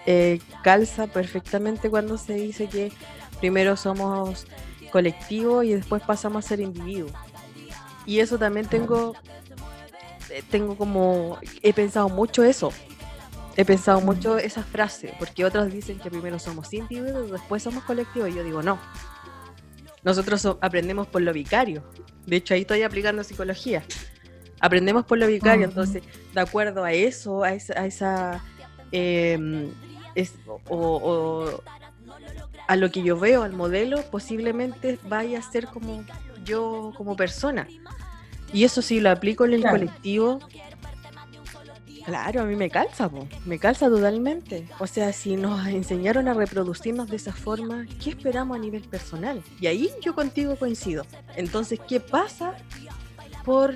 eh, 0.07 0.41
calza 0.63 1.07
perfectamente 1.07 1.89
cuando 1.89 2.19
se 2.19 2.35
dice 2.35 2.69
que 2.69 2.93
primero 3.41 3.77
somos 3.77 4.47
colectivo 4.91 5.63
y 5.63 5.75
después 5.75 6.03
pasamos 6.03 6.45
a 6.45 6.49
ser 6.49 6.61
individuos. 6.61 7.13
Y 8.07 8.21
eso 8.21 8.39
también 8.39 8.67
tengo, 8.67 9.15
tengo 10.43 10.77
como, 10.77 11.39
he 11.63 11.73
pensado 11.73 12.09
mucho 12.09 12.43
eso. 12.45 12.73
He 13.57 13.65
pensado 13.65 14.01
mucho 14.03 14.37
esa 14.37 14.63
frase, 14.63 15.15
porque 15.19 15.45
otros 15.45 15.73
dicen 15.73 15.99
que 15.99 16.11
primero 16.11 16.39
somos 16.39 16.73
individuos, 16.75 17.31
después 17.31 17.63
somos 17.63 17.85
colectivos, 17.85 18.29
y 18.29 18.35
yo 18.35 18.45
digo 18.45 18.63
no. 18.63 18.79
Nosotros 20.03 20.45
aprendemos 20.61 21.07
por 21.07 21.23
lo 21.23 21.33
vicario. 21.33 21.83
De 22.27 22.37
hecho, 22.37 22.55
ahí 22.55 22.61
estoy 22.61 22.83
aplicando 22.83 23.25
psicología. 23.25 23.83
Aprendemos 24.61 25.05
por 25.05 25.19
lo 25.19 25.27
vicario, 25.27 25.65
entonces, 25.65 26.03
de 26.35 26.41
acuerdo 26.41 26.85
a 26.85 26.93
eso, 26.93 27.45
a 27.45 27.55
esa, 27.55 27.81
a 27.81 27.87
esa 27.87 28.45
em, 28.93 29.71
o, 30.69 31.63
a 32.69 32.77
lo 32.77 32.91
que 32.91 33.03
yo 33.03 33.19
veo, 33.19 33.43
al 33.43 33.53
modelo, 33.53 34.03
posiblemente 34.11 34.99
vaya 35.09 35.39
a 35.39 35.43
ser 35.43 35.67
como 35.67 36.05
yo 36.45 36.93
como 36.97 37.17
persona. 37.17 37.67
Y 38.57 38.65
eso 38.65 38.81
sí 38.81 39.01
lo 39.01 39.11
aplico 39.11 39.45
en 39.45 39.53
el 39.53 39.63
colectivo. 39.63 40.39
Claro, 42.07 42.41
a 42.41 42.45
mí 42.47 42.57
me 42.57 42.71
calza, 42.71 43.11
me 43.45 43.59
calza 43.59 43.91
totalmente. 43.91 44.67
O 44.79 44.87
sea, 44.87 45.13
si 45.13 45.37
nos 45.37 45.67
enseñaron 45.67 46.27
a 46.27 46.33
reproducirnos 46.33 47.11
de 47.11 47.17
esa 47.17 47.35
forma, 47.35 47.85
¿qué 48.03 48.11
esperamos 48.11 48.57
a 48.57 48.61
nivel 48.61 48.81
personal? 48.81 49.43
Y 49.61 49.67
ahí 49.67 49.91
yo 50.01 50.15
contigo 50.15 50.57
coincido. 50.57 51.05
Entonces, 51.37 51.79
¿qué 51.87 52.01
pasa 52.01 52.55
por 53.45 53.75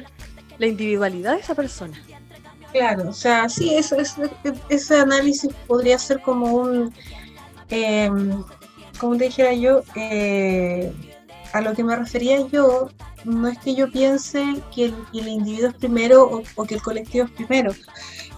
la 0.56 0.66
individualidad 0.66 1.34
de 1.34 1.40
esa 1.40 1.54
persona? 1.54 2.02
Claro, 2.72 3.10
o 3.10 3.12
sea, 3.12 3.50
sí, 3.50 3.74
eso, 3.74 3.96
ese 4.70 4.98
análisis 4.98 5.52
podría 5.66 5.98
ser 5.98 6.22
como 6.22 6.54
un, 6.54 6.94
em, 7.68 8.42
como 8.98 9.18
te 9.18 9.24
dijera 9.24 9.52
yo, 9.52 9.82
eh, 9.94 10.90
a 11.52 11.60
lo 11.60 11.74
que 11.74 11.84
me 11.84 11.94
refería 11.96 12.46
yo, 12.48 12.88
no 13.24 13.48
es 13.48 13.58
que 13.58 13.74
yo 13.74 13.90
piense 13.90 14.62
que 14.74 14.86
el, 15.12 15.28
individuo 15.28 15.68
es 15.68 15.74
primero 15.74 16.42
o, 16.56 16.64
que 16.64 16.74
el 16.74 16.82
colectivo 16.82 17.26
es 17.26 17.30
primero. 17.32 17.72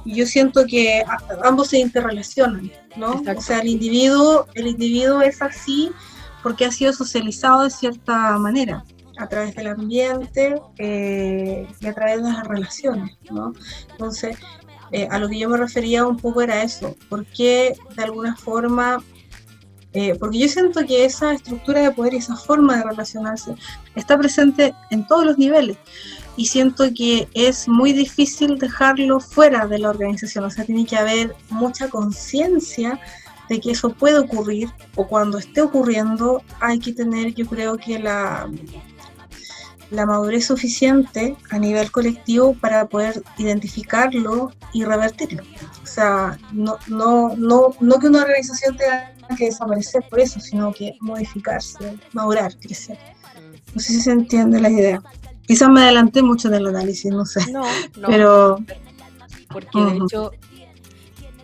Yo 0.04 0.26
siento 0.26 0.64
que 0.66 1.04
ambos 1.44 1.68
se 1.68 1.78
interrelacionan, 1.78 2.70
¿no? 2.96 3.22
O 3.36 3.40
sea, 3.40 3.60
el 3.60 3.68
individuo, 3.68 4.46
el 4.54 4.66
individuo 4.66 5.22
es 5.22 5.40
así 5.40 5.90
porque 6.42 6.64
ha 6.64 6.72
sido 6.72 6.92
socializado 6.92 7.62
de 7.62 7.70
cierta 7.70 8.36
manera 8.38 8.84
a 9.18 9.28
través 9.28 9.54
del 9.54 9.68
ambiente 9.68 10.60
eh, 10.78 11.68
y 11.80 11.86
a 11.86 11.94
través 11.94 12.22
de 12.22 12.32
las 12.32 12.46
relaciones, 12.46 13.16
¿no? 13.30 13.52
Entonces, 13.90 14.36
eh, 14.90 15.08
a 15.10 15.18
lo 15.18 15.28
que 15.28 15.38
yo 15.38 15.48
me 15.48 15.56
refería 15.56 16.06
un 16.06 16.18
poco 16.18 16.42
era 16.42 16.62
eso, 16.62 16.96
porque 17.08 17.74
de 17.96 18.02
alguna 18.02 18.36
forma, 18.36 19.02
eh, 19.94 20.14
porque 20.18 20.38
yo 20.38 20.48
siento 20.48 20.84
que 20.86 21.04
esa 21.04 21.32
estructura 21.32 21.82
de 21.82 21.90
poder 21.90 22.14
y 22.14 22.18
esa 22.18 22.36
forma 22.36 22.76
de 22.76 22.84
relacionarse 22.84 23.54
está 23.94 24.16
presente 24.16 24.74
en 24.90 25.06
todos 25.06 25.26
los 25.26 25.38
niveles. 25.38 25.76
Y 26.36 26.46
siento 26.46 26.84
que 26.96 27.28
es 27.34 27.68
muy 27.68 27.92
difícil 27.92 28.58
dejarlo 28.58 29.20
fuera 29.20 29.66
de 29.66 29.78
la 29.78 29.90
organización, 29.90 30.44
o 30.44 30.50
sea, 30.50 30.64
tiene 30.64 30.86
que 30.86 30.96
haber 30.96 31.34
mucha 31.50 31.88
conciencia 31.88 32.98
de 33.50 33.60
que 33.60 33.72
eso 33.72 33.90
puede 33.90 34.18
ocurrir 34.18 34.70
o 34.96 35.06
cuando 35.06 35.36
esté 35.36 35.60
ocurriendo 35.60 36.42
hay 36.60 36.78
que 36.78 36.92
tener 36.92 37.34
yo 37.34 37.44
creo 37.46 37.76
que 37.76 37.98
la, 37.98 38.48
la 39.92 40.06
madurez 40.06 40.46
suficiente 40.46 41.36
a 41.50 41.58
nivel 41.58 41.90
colectivo 41.90 42.54
para 42.54 42.86
poder 42.86 43.22
identificarlo 43.38 44.52
y 44.72 44.84
revertirlo. 44.84 45.42
O 45.82 45.86
sea, 45.86 46.38
no, 46.52 46.78
no, 46.88 47.36
no, 47.36 47.74
no 47.78 47.98
que 47.98 48.08
una 48.08 48.22
organización 48.22 48.76
tenga 48.76 49.14
que 49.36 49.46
desaparecer 49.46 50.02
por 50.08 50.20
eso, 50.20 50.40
sino 50.40 50.72
que 50.72 50.96
modificarse, 51.00 51.98
madurar, 52.12 52.56
crecer. 52.58 52.98
No 53.74 53.80
sé 53.80 53.92
si 53.92 54.00
se 54.00 54.12
entiende 54.12 54.60
la 54.60 54.70
idea. 54.70 55.02
Quizás 55.46 55.68
me 55.68 55.82
adelanté 55.82 56.22
mucho 56.22 56.48
en 56.48 56.54
el 56.54 56.66
análisis, 56.66 57.12
no 57.12 57.26
sé. 57.26 57.50
No, 57.52 57.62
no. 57.98 58.08
Pero. 58.08 58.58
Porque 59.48 59.78
de 59.78 59.96
hecho, 59.98 60.30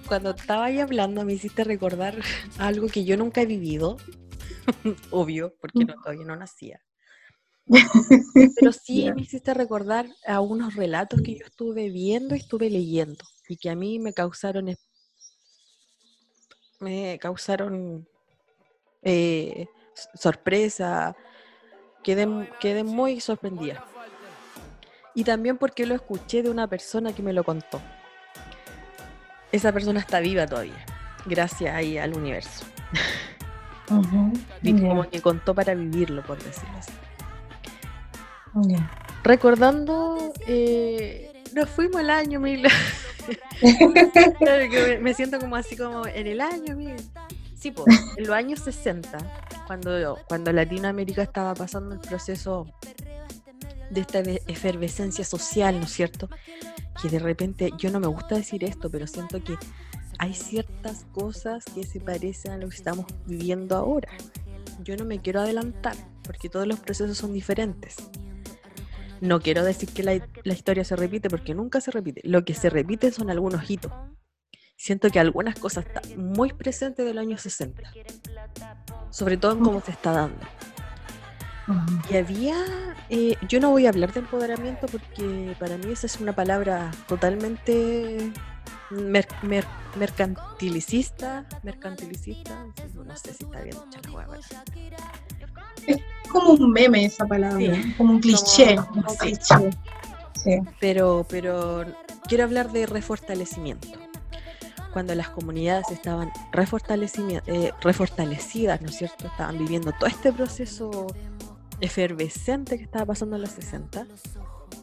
cuando 0.06 0.30
estaba 0.30 0.66
ahí 0.66 0.80
hablando, 0.80 1.24
me 1.24 1.34
hiciste 1.34 1.64
recordar 1.64 2.16
algo 2.56 2.88
que 2.88 3.04
yo 3.04 3.18
nunca 3.18 3.42
he 3.42 3.46
vivido. 3.46 3.98
Obvio, 5.10 5.54
porque 5.60 5.84
no, 5.84 5.94
todavía 5.94 6.24
no 6.24 6.36
nacía. 6.36 6.80
Pero 7.68 8.72
sí 8.72 9.10
me 9.14 9.22
hiciste 9.22 9.54
recordar 9.54 10.08
a 10.26 10.40
unos 10.40 10.74
relatos 10.74 11.20
que 11.22 11.38
yo 11.38 11.44
estuve 11.44 11.90
viendo 11.90 12.34
y 12.34 12.38
estuve 12.38 12.70
leyendo 12.70 13.24
y 13.48 13.56
que 13.56 13.70
a 13.70 13.74
mí 13.74 13.98
me 13.98 14.12
causaron 14.12 14.74
me 16.80 17.18
causaron 17.18 18.06
eh, 19.02 19.66
sorpresa, 20.14 21.16
quedé, 22.02 22.50
quedé 22.60 22.84
muy 22.84 23.20
sorprendida. 23.20 23.84
Y 25.14 25.24
también 25.24 25.58
porque 25.58 25.86
lo 25.86 25.94
escuché 25.94 26.42
de 26.42 26.50
una 26.50 26.68
persona 26.68 27.12
que 27.12 27.22
me 27.22 27.32
lo 27.32 27.42
contó. 27.42 27.80
Esa 29.50 29.72
persona 29.72 29.98
está 29.98 30.20
viva 30.20 30.46
todavía, 30.46 30.84
gracias 31.26 31.74
ahí 31.74 31.98
al 31.98 32.14
universo. 32.14 32.64
y 34.62 34.80
como 34.80 35.08
que 35.08 35.20
contó 35.20 35.54
para 35.54 35.74
vivirlo, 35.74 36.22
por 36.22 36.40
decirlo 36.42 36.78
así. 36.78 36.92
Recordando, 39.22 40.32
eh, 40.46 41.42
nos 41.54 41.68
fuimos 41.68 42.00
el 42.00 42.10
año 42.10 42.40
mil. 42.40 42.66
me, 45.00 45.14
siento 45.14 45.38
como 45.38 45.56
así 45.56 45.76
como 45.76 46.06
en 46.06 46.26
el 46.26 46.40
año 46.40 46.76
mil. 46.76 46.96
Sí, 47.54 47.72
pues, 47.72 47.94
en 48.16 48.26
los 48.26 48.36
años 48.36 48.60
60, 48.60 49.18
cuando, 49.66 50.18
cuando 50.28 50.52
Latinoamérica 50.52 51.22
estaba 51.22 51.54
pasando 51.54 51.94
el 51.94 52.00
proceso 52.00 52.66
de 53.90 54.00
esta 54.00 54.20
efervescencia 54.20 55.24
social, 55.24 55.78
¿no 55.78 55.86
es 55.86 55.92
cierto? 55.92 56.28
Que 57.02 57.08
de 57.08 57.18
repente, 57.18 57.72
yo 57.76 57.90
no 57.90 57.98
me 57.98 58.06
gusta 58.06 58.36
decir 58.36 58.62
esto, 58.62 58.90
pero 58.90 59.06
siento 59.06 59.42
que 59.42 59.56
hay 60.18 60.34
ciertas 60.34 61.04
cosas 61.12 61.64
que 61.64 61.84
se 61.84 62.00
parecen 62.00 62.52
a 62.52 62.58
lo 62.58 62.68
que 62.68 62.76
estamos 62.76 63.06
viviendo 63.26 63.76
ahora. 63.76 64.10
Yo 64.82 64.96
no 64.96 65.04
me 65.04 65.20
quiero 65.20 65.40
adelantar, 65.40 65.96
porque 66.22 66.48
todos 66.48 66.66
los 66.66 66.78
procesos 66.80 67.18
son 67.18 67.32
diferentes. 67.32 67.96
No 69.20 69.40
quiero 69.40 69.64
decir 69.64 69.92
que 69.92 70.02
la, 70.02 70.52
historia 70.52 70.84
se 70.84 70.96
repite 70.96 71.28
porque 71.28 71.54
nunca 71.54 71.80
se 71.80 71.90
repite. 71.90 72.20
Lo 72.24 72.44
que 72.44 72.54
se 72.54 72.70
repite 72.70 73.12
son 73.12 73.30
algunos 73.30 73.68
hitos. 73.70 73.92
Siento 74.76 75.10
que 75.10 75.18
algunas 75.18 75.58
cosas 75.58 75.86
están 75.86 76.04
muy 76.16 76.52
presentes 76.52 77.04
del 77.04 77.18
año 77.18 77.36
60. 77.36 77.82
Sobre 79.10 79.36
todo 79.36 79.52
en 79.52 79.60
cómo 79.60 79.80
se 79.80 79.90
está 79.90 80.12
dando. 80.12 80.46
Y 82.10 82.16
había, 82.16 82.56
eh, 83.10 83.36
yo 83.46 83.60
no 83.60 83.70
voy 83.70 83.86
a 83.86 83.90
hablar 83.90 84.12
de 84.12 84.20
empoderamiento 84.20 84.86
porque 84.86 85.54
para 85.58 85.76
mí 85.76 85.92
esa 85.92 86.06
es 86.06 86.18
una 86.18 86.34
palabra 86.34 86.90
totalmente 87.06 88.32
mercantilicista, 88.90 91.46
mercantilicista, 91.62 92.66
no 92.94 93.16
sé 93.16 93.34
si 93.34 93.44
está 93.44 93.62
bien 93.62 93.76
la 95.37 95.37
hueá 95.88 96.18
como 96.28 96.52
un 96.52 96.72
meme 96.72 97.06
esa 97.06 97.26
palabra, 97.26 97.76
como 97.96 98.12
un 98.14 98.20
cliché. 98.20 98.76
Pero, 100.80 101.26
pero 101.28 101.84
quiero 102.28 102.44
hablar 102.44 102.70
de 102.70 102.86
refortalecimiento. 102.86 103.88
Cuando 104.92 105.14
las 105.14 105.28
comunidades 105.28 105.90
estaban 105.90 106.28
eh, 106.28 107.72
refortalecidas, 107.82 108.80
¿no 108.80 108.88
es 108.88 108.96
cierto? 108.96 109.26
Estaban 109.26 109.58
viviendo 109.58 109.92
todo 109.92 110.06
este 110.06 110.32
proceso 110.32 111.06
efervescente 111.80 112.78
que 112.78 112.84
estaba 112.84 113.06
pasando 113.06 113.36
en 113.36 113.42
los 113.42 113.50
60. 113.50 114.06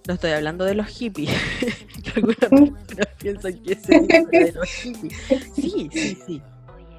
No 0.07 0.13
estoy 0.13 0.31
hablando 0.31 0.63
de 0.65 0.75
los 0.75 0.87
hippies. 0.87 1.31
algunas 2.15 2.37
personas 2.37 3.07
piensan 3.17 3.61
que 3.63 3.71
es 3.71 3.87
de 3.87 4.51
los 4.53 4.69
hippies. 4.69 5.13
Sí, 5.55 5.89
sí, 5.91 6.17
sí. 6.25 6.41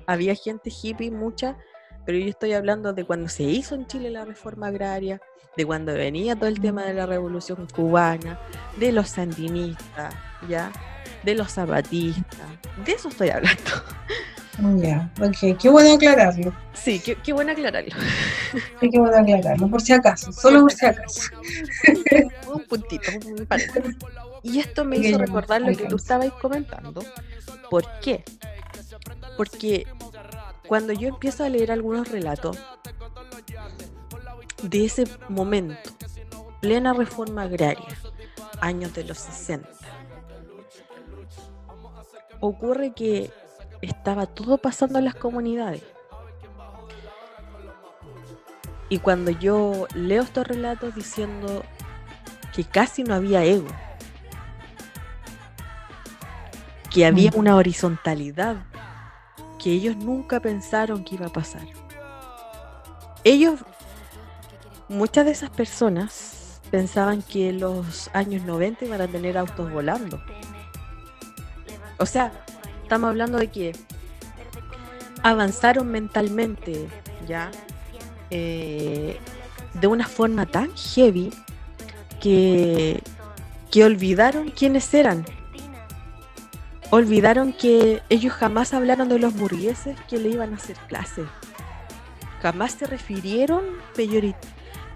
Había 0.07 0.35
gente 0.35 0.71
hippie, 0.71 1.11
mucha, 1.11 1.57
pero 2.07 2.19
yo 2.19 2.29
estoy 2.29 2.53
hablando 2.53 2.93
de 2.93 3.05
cuando 3.05 3.29
se 3.29 3.43
hizo 3.43 3.75
en 3.75 3.87
Chile 3.87 4.11
la 4.11 4.25
reforma 4.25 4.69
agraria, 4.69 5.21
de 5.57 5.67
cuando 5.67 5.93
venía 5.93 6.37
todo 6.37 6.49
el 6.49 6.61
tema 6.61 6.85
de 6.85 6.95
la 6.95 7.05
revolución 7.05 7.67
cubana, 7.75 8.39
de 8.79 8.93
los 8.93 9.09
sandinistas, 9.09 10.15
¿ya? 10.49 10.71
De 11.25 11.35
los 11.35 11.53
zapatistas, 11.53 12.49
de 12.85 12.93
eso 12.93 13.09
estoy 13.09 13.31
hablando. 13.31 13.73
Ya, 14.77 15.11
ok, 15.21 15.59
qué 15.61 15.69
bueno 15.69 15.95
aclararlo. 15.95 16.55
Sí, 16.73 16.99
qué, 17.01 17.33
bueno 17.35 17.53
aclararlo. 17.53 17.95
Sí, 18.81 18.89
qué 18.91 18.99
bueno 18.99 19.19
aclararlo, 19.19 19.69
por 19.69 19.83
si 19.83 19.93
acaso, 19.93 20.33
solo 20.33 20.63
por 20.63 20.73
si 20.73 20.87
acaso. 20.87 21.21
un 22.55 22.63
puntito, 22.63 23.11
un. 23.27 23.47
Y 24.43 24.61
esto 24.61 24.85
me 24.85 24.97
hizo 24.97 25.19
recordar 25.19 25.61
lo 25.61 25.77
que 25.77 25.85
tú 25.85 25.97
estabas 25.97 26.31
comentando. 26.41 27.05
¿Por 27.69 27.85
qué? 28.01 28.25
Porque 29.37 29.87
cuando 30.67 30.93
yo 30.93 31.09
empiezo 31.09 31.45
a 31.45 31.49
leer 31.49 31.71
algunos 31.71 32.09
relatos 32.09 32.59
de 34.63 34.85
ese 34.85 35.05
momento, 35.29 35.91
plena 36.61 36.93
reforma 36.93 37.43
agraria, 37.43 37.97
años 38.61 38.95
de 38.95 39.05
los 39.05 39.19
60, 39.19 39.69
ocurre 42.41 42.93
que 42.95 43.31
estaba 43.81 44.27
todo 44.27 44.59
pasando 44.59 44.99
en 44.99 45.05
las 45.05 45.15
comunidades. 45.15 45.83
Y 48.89 48.99
cuando 48.99 49.31
yo 49.31 49.87
leo 49.95 50.23
estos 50.23 50.47
relatos 50.47 50.95
diciendo 50.95 51.65
que 52.55 52.65
casi 52.65 53.03
no 53.03 53.15
había 53.15 53.45
ego, 53.45 53.67
que 56.93 57.05
había 57.05 57.31
mm. 57.31 57.39
una 57.39 57.57
horizontalidad 57.57 58.65
que 59.67 59.73
ellos 59.73 59.97
nunca 59.97 60.39
pensaron 60.39 61.03
que 61.03 61.17
iba 61.17 61.27
a 61.27 61.33
pasar. 61.33 61.67
Ellos, 63.25 63.59
muchas 64.89 65.25
de 65.25 65.33
esas 65.33 65.51
personas 65.51 66.61
pensaban 66.71 67.21
que 67.21 67.49
en 67.49 67.59
los 67.59 68.09
años 68.13 68.45
90 68.45 68.85
iban 68.85 69.01
a 69.01 69.09
tener 69.09 69.37
autos 69.37 69.73
volando. 69.73 70.23
O 71.99 72.07
sea, 72.07 72.31
estamos 72.85 73.09
hablando 73.09 73.39
de 73.39 73.49
que 73.49 73.73
avanzaron 75.25 75.89
mentalmente 75.89 76.87
ya 77.27 77.51
eh, 78.31 79.19
de 79.75 79.87
una 79.89 80.07
forma 80.07 80.47
tan 80.47 80.71
heavy 80.77 81.33
que, 82.23 83.03
que 83.73 83.85
olvidaron 83.85 84.51
quiénes 84.51 84.95
eran. 84.95 85.27
Olvidaron 86.91 87.53
que 87.53 88.01
ellos 88.09 88.33
jamás 88.33 88.73
hablaron 88.73 89.09
de 89.09 89.19
los 89.19 89.35
burgueses 89.35 89.99
que 90.09 90.19
le 90.19 90.29
iban 90.29 90.53
a 90.53 90.57
hacer 90.57 90.77
clase. 90.87 91.25
Jamás 92.41 92.73
se 92.73 92.87
refirieron 92.87 93.65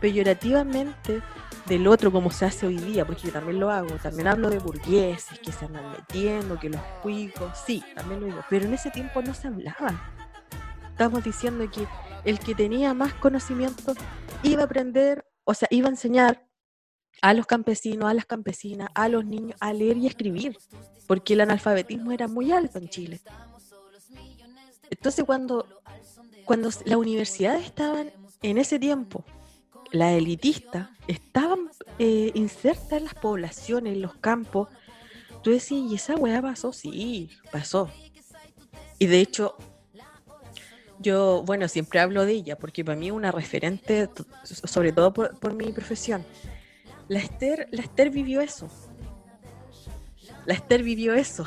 peyorativamente 0.01 1.21
del 1.67 1.89
otro 1.89 2.13
como 2.13 2.31
se 2.31 2.45
hace 2.45 2.67
hoy 2.67 2.77
día, 2.77 3.05
porque 3.05 3.23
yo 3.23 3.33
también 3.33 3.59
lo 3.59 3.71
hago, 3.71 3.91
también 3.97 4.29
hablo 4.29 4.51
de 4.51 4.61
burgueses 4.61 5.39
que 5.41 5.51
se 5.51 5.65
andan 5.65 5.91
metiendo, 5.91 6.61
que 6.61 6.69
los 6.69 6.81
cuicos, 7.03 7.59
sí, 7.67 7.83
también 7.95 8.21
lo 8.21 8.27
digo, 8.27 8.45
pero 8.49 8.67
en 8.67 8.75
ese 8.75 8.91
tiempo 8.91 9.21
no 9.21 9.35
se 9.35 9.49
hablaba. 9.49 10.01
Estamos 10.91 11.25
diciendo 11.25 11.69
que 11.71 11.89
el 12.25 12.39
que 12.39 12.55
tenía 12.55 12.95
más 12.95 13.15
conocimiento 13.15 13.95
iba 14.43 14.63
a 14.63 14.67
aprender, 14.67 15.27
o 15.45 15.55
sea, 15.55 15.67
iba 15.71 15.89
a 15.89 15.91
enseñar 15.91 16.47
a 17.23 17.35
los 17.35 17.47
campesinos, 17.47 18.11
a 18.11 18.15
las 18.15 18.27
campesinas, 18.27 18.89
a 18.95 19.09
los 19.09 19.25
niños 19.25 19.57
a 19.61 19.73
leer 19.73 19.97
y 19.97 20.07
escribir, 20.07 20.57
porque 21.07 21.35
el 21.35 21.43
analfabetismo 21.43 22.13
era 22.13 22.29
muy 22.29 22.53
alto 22.53 22.79
en 22.79 22.89
Chile. 22.89 23.21
Entonces 24.91 25.25
cuando, 25.25 25.67
cuando 26.45 26.71
las 26.85 26.97
universidades 26.97 27.65
estaban 27.65 28.13
en 28.43 28.59
ese 28.59 28.79
tiempo, 28.79 29.25
la 29.93 30.13
elitista, 30.13 30.97
estaban 31.09 31.71
eh, 31.99 32.31
insertas 32.35 32.93
en 32.93 33.05
las 33.05 33.15
poblaciones, 33.15 33.95
en 33.95 34.03
los 34.03 34.15
campos, 34.17 34.69
tú 35.43 35.51
decías, 35.51 35.91
¿y 35.91 35.95
esa 35.95 36.15
weá 36.17 36.41
pasó? 36.41 36.73
Sí, 36.73 37.31
pasó. 37.51 37.91
Y 38.99 39.07
de 39.07 39.21
hecho, 39.21 39.57
yo, 40.99 41.43
bueno, 41.47 41.67
siempre 41.69 41.99
hablo 42.01 42.27
de 42.27 42.33
ella, 42.33 42.57
porque 42.59 42.85
para 42.85 42.97
mí 42.97 43.07
es 43.07 43.13
una 43.13 43.33
referente, 43.33 44.09
sobre 44.45 44.93
todo 44.93 45.13
por, 45.13 45.55
mi 45.55 45.73
profesión. 45.73 46.25
La 47.11 47.19
Esther, 47.19 47.67
la 47.73 47.83
Esther 47.83 48.09
vivió 48.11 48.41
eso. 48.41 48.69
La 50.47 50.55
Esther 50.55 50.85
vivió 50.85 51.13
eso. 51.15 51.45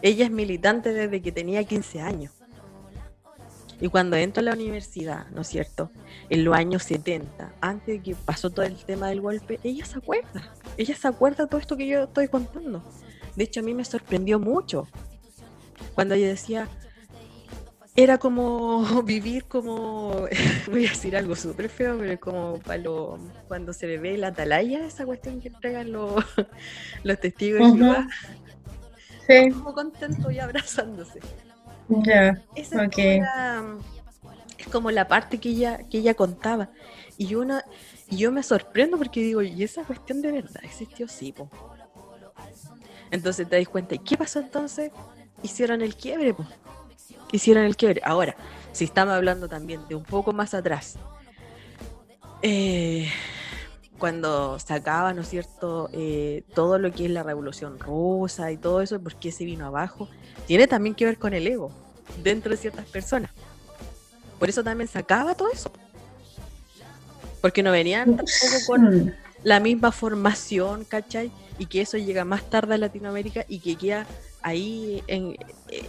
Ella 0.00 0.24
es 0.24 0.30
militante 0.30 0.94
desde 0.94 1.20
que 1.20 1.30
tenía 1.30 1.62
15 1.62 2.00
años. 2.00 2.32
Y 3.82 3.88
cuando 3.88 4.16
entró 4.16 4.40
a 4.40 4.44
la 4.44 4.54
universidad, 4.54 5.26
¿no 5.28 5.42
es 5.42 5.48
cierto? 5.48 5.90
En 6.30 6.42
los 6.42 6.56
años 6.56 6.84
70, 6.84 7.52
antes 7.60 7.86
de 7.86 8.02
que 8.02 8.14
pasó 8.14 8.48
todo 8.48 8.64
el 8.64 8.76
tema 8.76 9.08
del 9.08 9.20
golpe, 9.20 9.60
ella 9.62 9.84
se 9.84 9.98
acuerda. 9.98 10.54
Ella 10.78 10.96
se 10.96 11.06
acuerda 11.06 11.44
de 11.44 11.50
todo 11.50 11.60
esto 11.60 11.76
que 11.76 11.86
yo 11.86 12.04
estoy 12.04 12.28
contando. 12.28 12.82
De 13.36 13.44
hecho, 13.44 13.60
a 13.60 13.62
mí 13.62 13.74
me 13.74 13.84
sorprendió 13.84 14.40
mucho 14.40 14.88
cuando 15.94 16.14
ella 16.14 16.28
decía, 16.28 16.66
era 17.96 18.18
como 18.18 18.82
vivir 19.04 19.44
como, 19.44 20.26
voy 20.70 20.86
a 20.86 20.90
decir 20.90 21.16
algo 21.16 21.36
súper 21.36 21.68
feo, 21.68 21.96
pero 21.98 22.18
como 22.20 22.58
para 22.58 22.78
lo, 22.78 23.18
cuando 23.48 23.72
se 23.72 23.86
le 23.86 23.98
ve 23.98 24.16
la 24.18 24.28
atalaya, 24.28 24.86
esa 24.86 25.04
cuestión 25.04 25.40
que 25.40 25.48
entregan 25.48 25.92
los, 25.92 26.24
los 27.04 27.20
testigos 27.20 27.72
de 27.72 27.78
Jehová. 27.78 28.08
Sí. 29.26 29.50
Como 29.52 29.72
contento 29.72 30.30
y 30.30 30.38
abrazándose. 30.38 31.20
Ya, 31.88 32.42
esa 32.54 32.84
es, 32.84 33.22
como 34.70 34.90
la 34.90 35.06
parte 35.06 35.38
que 35.38 35.50
ella, 35.50 35.78
que 35.90 35.98
ella 35.98 36.14
contaba. 36.14 36.70
Y 37.16 37.26
yo, 37.26 37.40
una, 37.40 37.64
yo 38.10 38.32
me 38.32 38.42
sorprendo 38.42 38.96
porque 38.96 39.20
digo, 39.20 39.42
¿y 39.42 39.62
esa 39.62 39.84
cuestión 39.84 40.20
de 40.20 40.32
verdad 40.32 40.62
existió? 40.62 41.08
Sí, 41.08 41.32
po. 41.32 41.50
Entonces 43.10 43.48
te 43.48 43.56
das 43.56 43.68
cuenta, 43.68 43.94
¿y 43.94 43.98
qué 43.98 44.16
pasó 44.16 44.40
entonces? 44.40 44.90
Hicieron 45.42 45.82
el 45.82 45.94
quiebre, 45.94 46.34
pues 46.34 46.48
hicieron 47.32 47.64
el 47.64 47.76
quiebre. 47.76 48.00
Ahora, 48.04 48.36
si 48.72 48.84
estamos 48.84 49.14
hablando 49.14 49.48
también 49.48 49.86
de 49.88 49.94
un 49.94 50.04
poco 50.04 50.32
más 50.32 50.54
atrás, 50.54 50.96
eh, 52.42 53.08
cuando 53.98 54.58
se 54.58 54.74
acaba, 54.74 55.14
¿no 55.14 55.22
es 55.22 55.28
cierto?, 55.28 55.88
eh, 55.92 56.42
todo 56.54 56.78
lo 56.78 56.92
que 56.92 57.06
es 57.06 57.10
la 57.10 57.22
revolución 57.22 57.78
rusa 57.78 58.50
y 58.52 58.56
todo 58.56 58.82
eso, 58.82 59.00
¿por 59.00 59.14
qué 59.16 59.32
se 59.32 59.44
vino 59.44 59.66
abajo? 59.66 60.08
Tiene 60.46 60.66
también 60.66 60.94
que 60.94 61.04
ver 61.04 61.18
con 61.18 61.32
el 61.32 61.46
ego 61.46 61.70
dentro 62.22 62.50
de 62.50 62.56
ciertas 62.56 62.86
personas. 62.86 63.30
Por 64.38 64.48
eso 64.48 64.62
también 64.62 64.88
se 64.88 64.98
acaba 64.98 65.34
todo 65.34 65.50
eso. 65.50 65.70
Porque 67.40 67.62
no 67.62 67.70
venían 67.70 68.16
tampoco 68.16 68.66
con 68.66 69.14
la 69.42 69.60
misma 69.60 69.92
formación, 69.92 70.84
¿cachai? 70.84 71.30
Y 71.58 71.66
que 71.66 71.82
eso 71.82 71.96
llega 71.96 72.24
más 72.24 72.42
tarde 72.50 72.74
a 72.74 72.78
Latinoamérica 72.78 73.44
y 73.48 73.60
que 73.60 73.76
queda 73.76 74.06
ahí 74.42 75.02
en, 75.06 75.36
eh, 75.68 75.88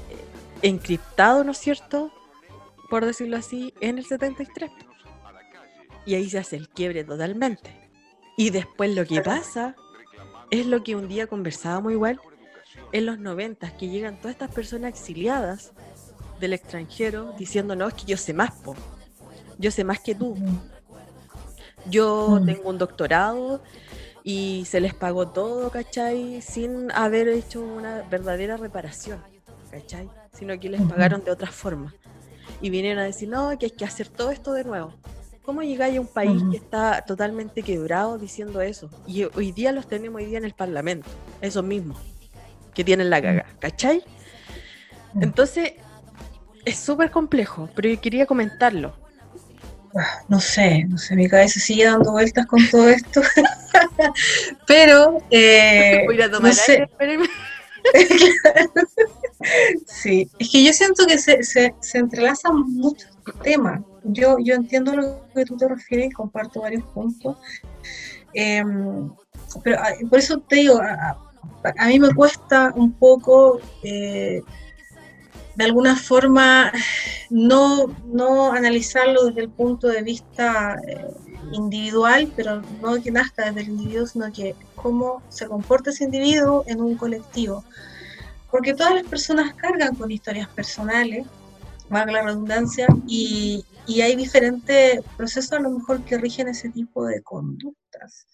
encriptado, 0.61 1.43
¿no 1.43 1.51
es 1.51 1.57
cierto? 1.57 2.11
Por 2.89 3.05
decirlo 3.05 3.37
así, 3.37 3.73
en 3.81 3.97
el 3.97 4.05
73. 4.05 4.71
Y 6.05 6.15
ahí 6.15 6.29
se 6.29 6.39
hace 6.39 6.55
el 6.55 6.69
quiebre 6.69 7.03
totalmente. 7.03 7.89
Y 8.37 8.49
después 8.49 8.93
lo 8.95 9.05
que 9.05 9.21
pasa 9.21 9.75
es 10.51 10.65
lo 10.65 10.83
que 10.83 10.95
un 10.95 11.07
día 11.07 11.27
conversábamos 11.27 11.91
igual 11.91 12.19
en 12.91 13.05
los 13.05 13.19
90, 13.19 13.77
que 13.77 13.89
llegan 13.89 14.17
todas 14.17 14.31
estas 14.31 14.51
personas 14.51 14.89
exiliadas 14.89 15.71
del 16.39 16.53
extranjero 16.53 17.33
diciendo, 17.37 17.75
no, 17.75 17.87
es 17.87 17.93
que 17.93 18.05
yo 18.05 18.17
sé 18.17 18.33
más, 18.33 18.51
po. 18.51 18.75
yo 19.57 19.71
sé 19.71 19.83
más 19.83 19.99
que 19.99 20.15
tú. 20.15 20.35
Yo 21.89 22.39
mm. 22.41 22.45
tengo 22.45 22.69
un 22.69 22.77
doctorado 22.77 23.61
y 24.23 24.65
se 24.65 24.79
les 24.79 24.93
pagó 24.93 25.27
todo, 25.29 25.69
¿cachai? 25.69 26.41
Sin 26.41 26.91
haber 26.91 27.27
hecho 27.27 27.61
una 27.61 28.01
verdadera 28.09 28.57
reparación, 28.57 29.21
¿cachai? 29.71 30.09
Sino 30.37 30.59
que 30.59 30.69
les 30.69 30.81
pagaron 30.81 31.23
de 31.23 31.31
otra 31.31 31.51
forma. 31.51 31.93
Y 32.61 32.69
vinieron 32.69 32.99
a 32.99 33.05
decir, 33.05 33.29
no, 33.29 33.57
que 33.57 33.67
hay 33.67 33.71
que 33.71 33.85
hacer 33.85 34.07
todo 34.07 34.31
esto 34.31 34.53
de 34.53 34.63
nuevo. 34.63 34.93
¿Cómo 35.43 35.61
llegáis 35.61 35.97
a 35.97 36.01
un 36.01 36.07
país 36.07 36.41
que 36.49 36.57
está 36.57 37.03
totalmente 37.05 37.61
quebrado 37.61 38.17
diciendo 38.17 38.61
eso? 38.61 38.89
Y 39.05 39.23
hoy 39.23 39.51
día 39.51 39.71
los 39.71 39.87
tenemos 39.87 40.21
hoy 40.21 40.25
día 40.27 40.39
en 40.39 40.45
el 40.45 40.53
Parlamento, 40.53 41.07
esos 41.39 41.63
mismos, 41.63 41.99
que 42.73 42.83
tienen 42.83 43.11
la 43.11 43.21
caga, 43.21 43.45
¿cachai? 43.59 44.03
Entonces, 45.21 45.73
es 46.65 46.77
súper 46.77 47.11
complejo, 47.11 47.69
pero 47.75 47.89
yo 47.89 48.01
quería 48.01 48.25
comentarlo. 48.25 48.95
Ah, 49.95 50.23
no 50.27 50.41
sé, 50.41 50.83
no 50.85 50.97
sé, 50.97 51.15
mi 51.15 51.29
cabeza 51.29 51.59
sigue 51.59 51.85
dando 51.85 52.11
vueltas 52.11 52.45
con 52.47 52.59
todo 52.69 52.89
esto. 52.89 53.21
pero, 54.67 55.19
eh, 55.29 56.03
Voy 56.05 56.21
a 56.21 56.29
tomar 56.29 56.53
aire, 56.67 56.89
sí, 59.85 60.29
es 60.39 60.49
que 60.49 60.63
yo 60.63 60.73
siento 60.73 61.05
que 61.05 61.17
se, 61.17 61.43
se, 61.43 61.73
se 61.79 61.97
entrelazan 61.97 62.61
muchos 62.73 63.09
temas. 63.43 63.81
Yo, 64.03 64.37
yo 64.39 64.55
entiendo 64.55 64.95
lo 64.95 65.27
que 65.33 65.45
tú 65.45 65.57
te 65.57 65.67
refieres 65.67 66.07
y 66.07 66.11
comparto 66.11 66.61
varios 66.61 66.83
puntos. 66.85 67.37
Em, 68.33 69.09
pero 69.63 69.79
ah, 69.79 69.93
por 70.09 70.19
eso 70.19 70.39
te 70.39 70.57
digo, 70.57 70.79
a, 70.79 71.87
mí 71.87 71.99
me 71.99 72.13
cuesta 72.13 72.71
un 72.75 72.93
poco, 72.93 73.59
eh, 73.83 74.41
de 75.55 75.63
alguna 75.63 75.95
forma, 75.95 76.71
no, 77.29 77.87
no 78.05 78.51
analizarlo 78.51 79.25
desde 79.25 79.41
el 79.41 79.49
punto 79.49 79.87
de 79.87 80.03
vista 80.03 80.77
eh, 80.87 81.07
individual, 81.53 82.31
pero 82.35 82.61
no 82.81 83.01
que 83.01 83.11
nazca 83.11 83.45
desde 83.45 83.61
el 83.61 83.69
individuo, 83.69 84.05
sino 84.05 84.31
que 84.31 84.55
cómo 84.75 85.23
se 85.29 85.47
comporta 85.47 85.91
ese 85.91 86.03
individuo 86.03 86.63
en 86.67 86.81
un 86.81 86.95
colectivo. 86.95 87.63
Porque 88.55 88.73
todas 88.73 88.95
las 88.95 89.03
personas 89.03 89.53
cargan 89.55 89.95
con 89.95 90.09
historias 90.09 90.47
personales, 90.47 91.27
valga 91.89 92.13
la 92.13 92.21
redundancia, 92.21 92.87
y, 93.05 93.65
hay 94.01 94.15
diferentes 94.15 95.01
procesos 95.17 95.51
a 95.51 95.59
lo 95.59 95.71
mejor 95.71 96.05
que 96.05 96.17
rigen 96.17 96.47
ese 96.47 96.69
tipo 96.69 97.05
de 97.05 97.21
conductas. 97.21 98.25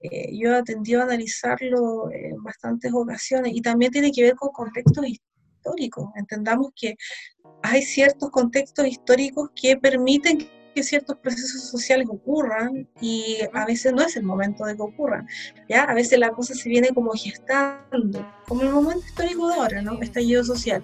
Eh, 0.00 0.30
yo 0.34 0.48
he 0.48 0.56
atendido 0.56 1.02
a 1.02 1.04
analizarlo 1.04 2.10
en 2.10 2.42
bastantes 2.42 2.90
ocasiones 2.94 3.52
y 3.54 3.60
también 3.60 3.92
tiene 3.92 4.10
que 4.10 4.22
ver 4.22 4.34
con 4.34 4.48
contextos 4.48 5.04
históricos. 5.06 6.08
Entendamos 6.16 6.70
que 6.74 6.96
hay 7.62 7.82
ciertos 7.82 8.30
contextos 8.30 8.86
históricos 8.86 9.50
que 9.54 9.76
permiten 9.76 10.38
que 10.80 10.84
ciertos 10.84 11.18
procesos 11.18 11.62
sociales 11.68 12.08
ocurran 12.10 12.88
y 13.00 13.38
a 13.52 13.66
veces 13.66 13.92
no 13.92 14.02
es 14.02 14.16
el 14.16 14.22
momento 14.22 14.64
de 14.64 14.76
que 14.76 14.82
ocurran. 14.82 15.26
¿ya? 15.68 15.84
A 15.84 15.94
veces 15.94 16.18
la 16.18 16.30
cosa 16.30 16.54
se 16.54 16.68
viene 16.68 16.88
como 16.88 17.12
gestando, 17.12 18.26
como 18.48 18.62
el 18.62 18.70
momento 18.70 19.04
histórico 19.06 19.48
de 19.48 19.54
ahora, 19.54 19.82
¿no? 19.82 20.00
Estallido 20.00 20.42
social. 20.42 20.82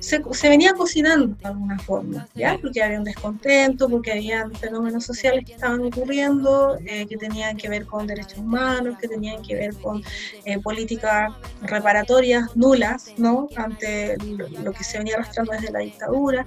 Se, 0.00 0.22
se, 0.30 0.48
venía 0.48 0.74
cocinando 0.74 1.34
de 1.34 1.48
alguna 1.48 1.76
forma, 1.80 2.28
¿ya? 2.32 2.56
porque 2.62 2.80
había 2.80 2.98
un 2.98 3.04
descontento, 3.04 3.88
porque 3.88 4.12
había 4.12 4.48
fenómenos 4.60 5.04
sociales 5.04 5.44
que 5.44 5.54
estaban 5.54 5.80
ocurriendo, 5.80 6.78
eh, 6.86 7.04
que 7.06 7.16
tenían 7.16 7.56
que 7.56 7.68
ver 7.68 7.84
con 7.84 8.06
derechos 8.06 8.38
humanos, 8.38 8.96
que 9.00 9.08
tenían 9.08 9.42
que 9.42 9.56
ver 9.56 9.74
con 9.74 10.00
eh, 10.44 10.60
políticas 10.60 11.32
reparatorias 11.62 12.54
nulas, 12.54 13.12
¿no? 13.16 13.48
ante 13.56 14.16
lo, 14.62 14.72
que 14.72 14.84
se 14.84 14.98
venía 14.98 15.16
arrastrando 15.16 15.52
desde 15.52 15.72
la 15.72 15.80
dictadura. 15.80 16.46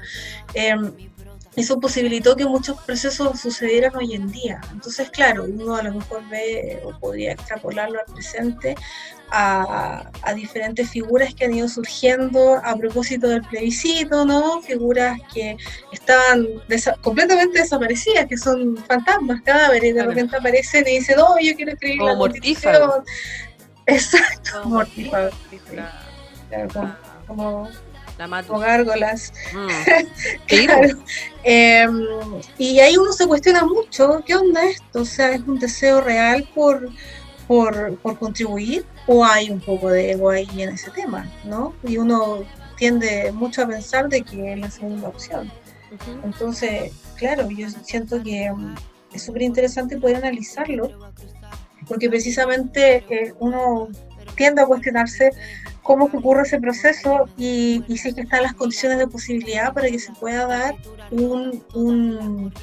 Eh, 0.54 0.74
eso 1.56 1.80
posibilitó 1.80 2.36
que 2.36 2.46
muchos 2.46 2.80
procesos 2.82 3.40
sucedieran 3.40 3.96
hoy 3.96 4.14
en 4.14 4.32
día. 4.32 4.62
Entonces, 4.72 5.10
claro, 5.10 5.44
uno 5.44 5.76
a 5.76 5.84
lo 5.84 5.96
mejor 5.96 6.28
ve 6.30 6.82
o 6.86 6.98
podría 6.98 7.34
extrapolarlo 7.34 8.00
al 8.00 8.14
presente 8.14 8.76
a, 9.32 10.10
diferentes 10.36 10.90
figuras 10.90 11.34
que 11.34 11.46
han 11.46 11.54
ido 11.54 11.68
surgiendo 11.68 12.56
a 12.64 12.76
propósito 12.76 13.28
del 13.28 13.42
plebiscito, 13.42 14.26
¿no? 14.26 14.62
Figuras 14.62 15.20
que 15.34 15.58
estaban 15.92 16.48
completamente 17.02 17.60
desaparecidas, 17.60 18.28
que 18.28 18.38
son 18.38 18.78
fantasmas, 18.78 19.42
cadáveres, 19.42 19.94
de 19.96 20.04
repente 20.04 20.38
aparecen 20.38 20.88
y 20.88 21.00
dicen, 21.00 21.18
no, 21.18 21.36
yo 21.42 21.56
quiero 21.56 21.74
escribir 21.74 22.02
la 22.02 22.18
constitución. 22.18 23.04
Exacto, 23.88 24.64
mortífago. 24.66 25.30
como 27.28 27.70
o 28.50 28.60
gárgolas. 28.60 29.34
Mm. 29.54 29.68
Em, 31.44 32.06
y 32.60 32.80
ahí 32.82 32.96
uno 32.98 33.12
se 33.14 33.26
cuestiona 33.26 33.66
mucho, 33.66 34.22
¿qué 34.24 34.36
onda 34.36 34.64
esto? 34.64 35.02
O 35.02 35.06
sea, 35.06 35.32
¿es 35.32 35.42
un 35.42 35.58
deseo 35.58 36.00
real 36.00 36.48
por, 36.54 36.88
por, 37.48 37.98
contribuir 38.20 38.86
o 39.08 39.26
hay 39.26 39.50
un 39.50 39.60
poco 39.60 39.90
de 39.90 40.12
ego 40.12 40.30
ahí 40.30 40.48
en 40.58 40.70
ese 40.70 40.92
tema? 40.92 41.28
¿no? 41.44 41.74
Y 41.84 41.98
uno 41.98 42.44
tiende 42.78 43.32
mucho 43.32 43.64
a 43.64 43.68
pensar 43.68 44.08
de 44.08 44.22
que 44.22 44.54
es 44.54 44.60
la 44.60 44.70
segunda 44.70 45.08
opción. 45.08 45.52
Entonces, 46.24 46.94
claro, 47.16 47.50
yo 47.50 47.68
siento 47.84 48.22
que 48.22 48.46
em, 48.46 48.76
es 49.12 49.24
súper 49.24 49.42
interesante 49.42 49.98
poder 49.98 50.18
analizarlo, 50.18 50.92
porque 51.88 52.08
precisamente 52.08 53.04
eh, 53.10 53.34
uno 53.40 53.90
tiende 54.36 54.62
a 54.62 54.66
cuestionarse 54.66 55.32
cómo 55.92 56.06
ocurre 56.06 56.44
ese 56.44 56.58
proceso 56.58 57.28
y, 57.36 57.84
y 57.86 57.98
si 57.98 58.14
que 58.14 58.22
están 58.22 58.44
las 58.44 58.54
condiciones 58.54 58.98
de 58.98 59.08
posibilidad 59.08 59.74
para 59.74 59.90
que 59.90 60.00
se 60.00 60.14
pueda 60.14 60.48
dar 60.48 60.76
un, 61.12 61.62
un, 61.74 62.54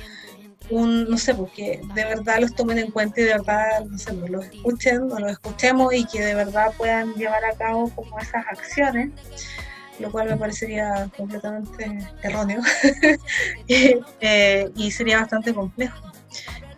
un, 0.70 1.10
no 1.10 1.18
sé, 1.18 1.34
porque 1.34 1.82
de 1.94 2.04
verdad 2.04 2.38
los 2.40 2.54
tomen 2.54 2.78
en 2.78 2.90
cuenta 2.90 3.20
y 3.20 3.24
de 3.24 3.34
verdad, 3.34 3.84
no 3.84 3.98
sé, 3.98 4.14
los 4.14 4.46
escuchen 4.46 5.12
o 5.12 5.18
los 5.18 5.32
escuchemos 5.32 5.92
y 5.92 6.06
que 6.06 6.22
de 6.22 6.34
verdad 6.34 6.72
puedan 6.78 7.12
llevar 7.16 7.44
a 7.44 7.52
cabo 7.52 7.90
como 7.94 8.18
esas 8.18 8.46
acciones, 8.46 9.10
lo 9.98 10.10
cual 10.10 10.30
me 10.30 10.36
parecería 10.38 11.10
completamente 11.14 11.98
erróneo 12.22 12.62
eh, 13.68 14.70
y 14.74 14.90
sería 14.90 15.20
bastante 15.20 15.52
complejo. 15.52 15.98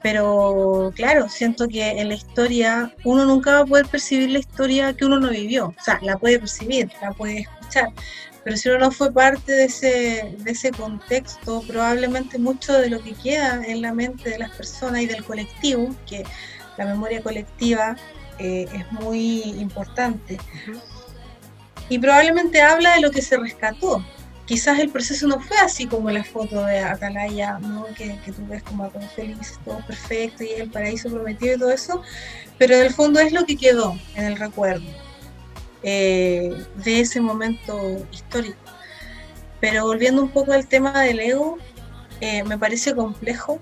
Pero 0.02 0.92
claro, 0.94 1.28
siento 1.28 1.68
que 1.68 1.90
en 1.90 2.08
la 2.08 2.14
historia 2.14 2.94
uno 3.04 3.26
nunca 3.26 3.52
va 3.52 3.58
a 3.60 3.66
poder 3.66 3.86
percibir 3.86 4.30
la 4.30 4.38
historia 4.38 4.94
que 4.94 5.04
uno 5.04 5.20
no 5.20 5.28
vivió. 5.28 5.74
O 5.78 5.82
sea, 5.82 5.98
la 6.02 6.16
puede 6.16 6.38
percibir, 6.38 6.90
la 7.02 7.12
puede 7.12 7.40
escuchar. 7.40 7.88
Pero 8.42 8.56
si 8.56 8.68
uno 8.70 8.78
no 8.78 8.90
fue 8.90 9.12
parte 9.12 9.52
de 9.52 9.64
ese, 9.64 10.34
de 10.38 10.50
ese 10.50 10.70
contexto, 10.70 11.62
probablemente 11.66 12.38
mucho 12.38 12.72
de 12.72 12.88
lo 12.88 13.02
que 13.02 13.12
queda 13.12 13.62
en 13.66 13.82
la 13.82 13.92
mente 13.92 14.30
de 14.30 14.38
las 14.38 14.50
personas 14.50 15.02
y 15.02 15.06
del 15.06 15.24
colectivo, 15.24 15.94
que 16.08 16.24
la 16.78 16.86
memoria 16.86 17.22
colectiva 17.22 17.96
eh, 18.38 18.66
es 18.72 18.92
muy 18.92 19.42
importante. 19.42 20.38
Y 21.90 21.98
probablemente 21.98 22.62
habla 22.62 22.94
de 22.94 23.02
lo 23.02 23.10
que 23.10 23.20
se 23.20 23.36
rescató, 23.36 24.02
quizás 24.50 24.80
el 24.80 24.88
proceso 24.88 25.28
no 25.28 25.38
fue 25.38 25.56
así 25.58 25.86
como 25.86 26.10
la 26.10 26.24
foto 26.24 26.66
de 26.66 26.80
Atalaya, 26.80 27.60
¿no? 27.60 27.86
que, 27.94 28.18
tú 28.26 28.44
ves 28.48 28.64
como 28.64 28.88
todo 28.88 29.06
feliz, 29.14 29.60
todo 29.64 29.78
perfecto 29.86 30.42
y 30.42 30.48
el 30.48 30.68
paraíso 30.68 31.08
prometido 31.08 31.54
y 31.54 31.58
todo 31.60 31.70
eso, 31.70 32.02
pero 32.58 32.74
en 32.74 32.86
el 32.86 32.92
fondo 32.92 33.20
es 33.20 33.30
lo 33.30 33.46
que 33.46 33.56
quedó 33.56 33.96
en 34.16 34.24
el 34.24 34.36
recuerdo 34.36 34.90
eh, 35.84 36.52
de 36.82 36.98
ese 36.98 37.20
momento 37.20 38.04
histórico. 38.10 38.58
Pero 39.60 39.84
volviendo 39.84 40.20
un 40.20 40.30
poco 40.30 40.52
al 40.52 40.66
tema 40.66 41.00
del 41.02 41.20
ego, 41.20 41.58
eh, 42.20 42.42
me 42.42 42.58
parece 42.58 42.92
complejo 42.92 43.60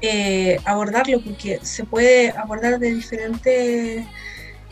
eh, 0.00 0.58
abordarlo 0.64 1.20
porque 1.20 1.60
se 1.62 1.84
puede 1.84 2.30
abordar 2.30 2.80
de 2.80 2.92
diferentes 2.92 4.04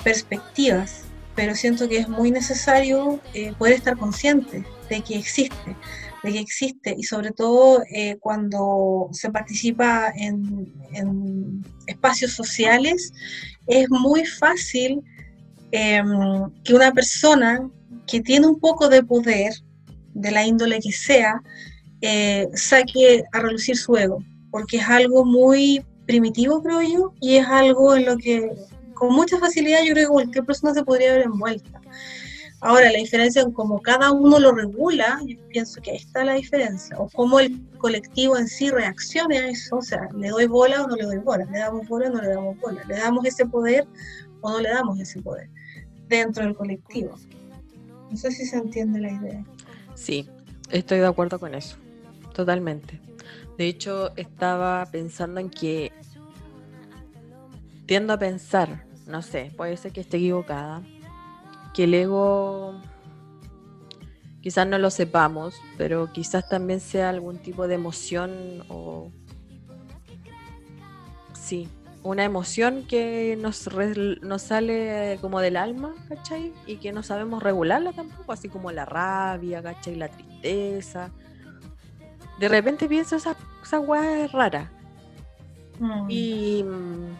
perspectivas, 0.03 1.03
pero 1.37 1.55
siento 1.55 1.89
que 1.89 1.99
es 1.99 2.09
muy 2.09 2.33
necesario 2.33 3.21
poder 3.59 3.75
estar 3.75 3.97
consciente 3.97 4.65
de 4.89 5.01
que 5.01 5.17
existe, 5.17 5.77
de 6.23 6.33
que 6.33 6.41
existe 6.41 6.95
y 6.97 7.03
sobre 7.03 7.31
todo 7.31 7.83
eh, 7.91 8.17
cuando 8.21 9.09
se 9.13 9.31
participa 9.31 10.13
en, 10.17 11.65
espacios 11.87 12.33
sociales, 12.33 13.13
es 13.67 13.91
muy 13.91 14.25
fácil 14.25 15.03
em, 15.73 16.09
que 16.63 16.75
una 16.75 16.93
persona 16.93 17.69
que 18.07 18.21
tiene 18.21 18.47
un 18.47 18.59
poco 18.59 18.89
de 18.89 19.03
poder, 19.03 19.53
de 20.15 20.31
la 20.31 20.47
índole 20.47 20.79
que 20.81 20.93
sea, 20.93 21.43
eh, 22.01 22.49
saque 22.55 23.25
a 23.33 23.41
relucir 23.41 23.77
su 23.77 23.97
ego, 23.97 24.19
porque 24.51 24.77
es 24.79 24.89
algo 24.89 25.25
muy 25.25 25.85
primitivo, 26.07 26.63
creo 26.63 26.83
yo, 26.83 27.15
y 27.21 27.37
es 27.37 27.47
algo 27.47 27.97
en 27.97 28.05
lo 28.05 28.17
que 28.17 28.51
con 28.95 29.15
mucha 29.15 29.39
facilidad 29.39 29.83
yo 29.85 29.93
creo 29.93 30.09
que 30.09 30.13
cualquier 30.13 30.45
persona 30.45 30.75
se 30.75 30.85
podría 30.85 31.13
ver 31.13 31.23
envuelta. 31.23 31.81
Ahora, 32.65 32.91
la 32.91 32.99
diferencia 32.99 33.43
en 33.43 33.53
cómo 33.53 33.83
cada 33.83 34.11
uno 34.11 34.39
lo 34.39 34.51
regula, 34.53 35.21
yo 35.27 35.37
pienso 35.49 35.83
que 35.83 35.91
ahí 35.91 35.97
está 35.99 36.25
la 36.25 36.33
diferencia, 36.33 36.99
o 36.99 37.11
cómo 37.11 37.39
el 37.39 37.61
colectivo 37.77 38.39
en 38.39 38.49
sí 38.49 38.71
reacciona 38.71 39.37
a 39.37 39.49
eso, 39.51 39.77
o 39.77 39.83
sea, 39.83 40.09
le 40.17 40.31
doy 40.31 40.47
bola 40.47 40.83
o 40.83 40.87
no 40.87 40.97
le 40.97 41.05
doy 41.05 41.19
bola, 41.19 41.45
le 41.45 41.59
damos 41.59 41.87
bola 41.87 42.09
o 42.09 42.13
no 42.15 42.23
le 42.23 42.29
damos 42.29 42.59
bola, 42.59 42.83
le 42.89 42.97
damos 42.97 43.27
ese 43.27 43.45
poder 43.45 43.87
o 44.41 44.51
no 44.51 44.61
le 44.61 44.71
damos 44.71 44.99
ese 44.99 45.21
poder 45.21 45.51
dentro 46.09 46.43
del 46.43 46.57
colectivo. 46.57 47.15
No 48.11 48.17
sé 48.17 48.31
si 48.31 48.47
se 48.47 48.57
entiende 48.57 48.99
la 48.99 49.13
idea. 49.13 49.45
Sí, 49.95 50.27
estoy 50.71 51.01
de 51.01 51.07
acuerdo 51.07 51.39
con 51.39 51.55
eso, 51.55 51.77
totalmente. 52.33 52.99
De 53.59 53.67
hecho, 53.67 54.17
estaba 54.17 54.87
pensando 54.87 55.39
en 55.39 55.51
que 55.51 55.93
tiendo 57.85 58.15
a 58.15 58.19
pensar, 58.19 58.87
no 59.07 59.21
sé, 59.21 59.53
puede 59.55 59.77
ser 59.77 59.93
que 59.93 60.01
esté 60.01 60.17
equivocada, 60.17 60.83
que 61.75 61.85
el 61.85 61.95
ego 61.95 62.81
quizás 64.41 64.67
no 64.67 64.79
lo 64.79 64.91
sepamos, 64.91 65.61
pero 65.77 66.13
quizás 66.13 66.49
también 66.49 66.81
sea 66.81 67.11
algún 67.11 67.39
tipo 67.39 67.67
de 67.67 67.75
emoción 67.75 68.63
o 68.69 69.11
sí, 71.33 71.69
una 72.03 72.25
emoción 72.25 72.87
que 72.87 73.37
nos, 73.41 73.69
nos 74.23 74.43
sale 74.43 75.19
como 75.21 75.41
del 75.41 75.57
alma, 75.57 75.95
¿cachai? 76.09 76.53
Y 76.67 76.77
que 76.77 76.93
no 76.93 77.03
sabemos 77.03 77.43
regularla 77.43 77.93
tampoco, 77.93 78.33
así 78.33 78.49
como 78.49 78.71
la 78.71 78.85
rabia, 78.85 79.63
¿cachai? 79.63 79.97
La 79.97 80.09
tristeza. 80.09 81.11
De 82.39 82.49
repente 82.49 82.89
pienso 82.89 83.17
esa, 83.17 83.37
esa 83.63 83.81
weá 83.81 84.25
es 84.25 84.33
rara. 84.33 84.71
Mm. 85.81 86.07
Y 86.09 86.63
mm, 86.63 87.17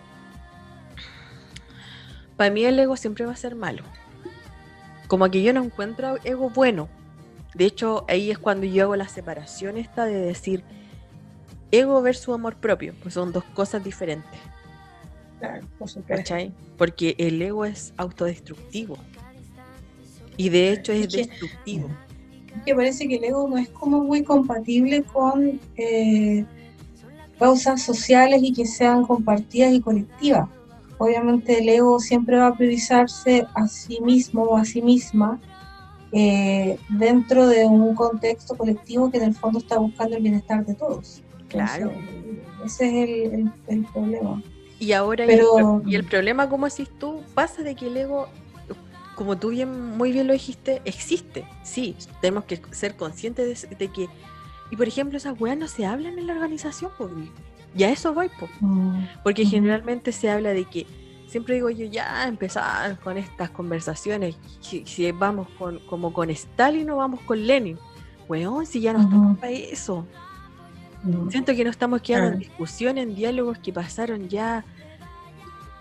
para 2.37 2.51
mí 2.51 2.65
el 2.65 2.79
ego 2.79 2.97
siempre 2.97 3.27
va 3.27 3.33
a 3.33 3.37
ser 3.37 3.57
malo 3.57 3.83
como 5.07 5.31
que 5.31 5.43
yo 5.43 5.53
no 5.53 5.63
encuentro 5.63 6.17
ego 6.25 6.51
bueno. 6.51 6.89
De 7.55 7.67
hecho, 7.67 8.05
ahí 8.09 8.31
es 8.31 8.39
cuando 8.39 8.67
yo 8.67 8.85
hago 8.85 8.97
la 8.97 9.09
separación 9.09 9.77
esta 9.77 10.05
de 10.05 10.19
decir 10.19 10.65
ego 11.71 12.01
versus 12.03 12.35
amor 12.35 12.57
propio, 12.57 12.95
pues 13.03 13.15
son 13.15 13.33
dos 13.33 13.45
cosas 13.45 13.83
diferentes. 13.85 14.41
Claro, 15.39 15.67
por 15.79 15.89
Porque 16.77 17.15
el 17.19 17.41
ego 17.43 17.65
es 17.65 17.93
autodestructivo. 17.97 18.97
Y 20.37 20.49
de 20.49 20.73
hecho 20.73 20.93
es 20.93 21.11
destructivo. 21.11 21.89
Que 22.65 22.75
parece 22.75 23.07
que 23.07 23.17
el 23.17 23.25
ego 23.25 23.49
no 23.49 23.59
es 23.59 23.69
como 23.69 24.03
muy 24.03 24.23
compatible 24.23 25.03
con 25.03 25.61
eh, 25.77 26.45
causas 27.39 27.83
sociales 27.83 28.41
y 28.43 28.53
que 28.53 28.67
sean 28.67 29.05
compartidas 29.05 29.73
y 29.73 29.81
colectivas 29.81 30.49
obviamente 31.05 31.59
el 31.59 31.69
ego 31.69 31.99
siempre 32.01 32.37
va 32.37 32.49
a 32.49 32.55
priorizarse 32.55 33.47
a 33.55 33.67
sí 33.69 34.01
mismo 34.01 34.43
o 34.43 34.57
a 34.57 34.65
sí 34.65 34.83
misma 34.83 35.41
eh, 36.13 36.79
dentro 36.89 37.47
de 37.49 37.65
un 37.65 37.95
contexto 37.95 38.57
colectivo 38.57 39.11
que 39.11 39.19
en 39.19 39.25
el 39.25 39.35
fondo 39.35 39.59
está 39.59 39.79
buscando 39.79 40.17
el 40.17 40.23
bienestar 40.23 40.65
de 40.65 40.75
todos. 40.75 41.23
Claro. 41.49 41.93
ese 42.65 43.25
es 43.25 43.33
el, 43.69 43.85
problema. 43.93 44.43
Y 44.79 44.93
ahora, 44.93 45.25
Pero, 45.27 45.83
y, 45.87 45.95
el, 45.95 46.05
problema, 46.05 46.49
como 46.49 46.69
decís 46.69 46.89
tú, 46.99 47.23
pasa 47.35 47.63
de 47.63 47.75
que 47.75 47.87
el 47.87 47.97
ego, 47.97 48.29
como 49.15 49.39
tú 49.39 49.51
bien, 49.51 49.97
muy 49.97 50.13
bien 50.13 50.27
lo 50.27 50.33
dijiste, 50.33 50.83
existe. 50.85 51.45
Sí, 51.63 51.97
tenemos 52.21 52.45
que 52.45 52.61
ser 52.73 52.97
conscientes 52.97 53.69
de, 53.69 53.89
que, 53.89 54.09
y 54.71 54.77
por 54.77 54.89
ejemplo, 54.89 55.17
esas 55.17 55.41
weas 55.41 55.57
no 55.57 55.69
se 55.69 55.87
hablan 55.87 56.19
en 56.19 56.27
la 56.27 56.35
organización, 56.35 56.91
pues, 56.99 57.11
y 57.77 57.83
a 57.85 57.91
eso 57.91 58.15
voy, 58.15 58.31
mm. 58.61 59.05
porque 59.23 59.45
generalmente 59.45 60.13
se 60.13 60.31
habla 60.31 60.51
de 60.51 60.65
que, 60.65 60.87
siempre 61.27 61.57
digo 61.57 61.71
yo, 61.71 61.87
ya 61.87 62.27
empezar 62.29 62.99
con 63.01 63.19
estas 63.19 63.51
conversaciones, 63.51 64.37
si, 64.61 65.11
vamos 65.13 65.49
con, 65.59 65.81
como 65.81 66.13
con 66.13 66.31
Stalin 66.31 66.89
o 66.91 66.99
vamos 66.99 67.21
con 67.23 67.45
Lenin, 67.45 67.79
weón, 68.29 68.65
si 68.67 68.81
ya 68.81 68.93
nos 68.93 69.11
toca 69.11 69.51
eso. 69.51 70.07
Mm. 71.03 71.31
Siento 71.31 71.55
que 71.55 71.65
no 71.65 71.71
estamos 71.71 72.01
quedando 72.01 72.33
en 72.33 72.39
discusión, 72.39 72.97
en 72.97 73.15
diálogos 73.15 73.59
que 73.59 73.73
pasaron 73.73 74.29
ya. 74.29 74.65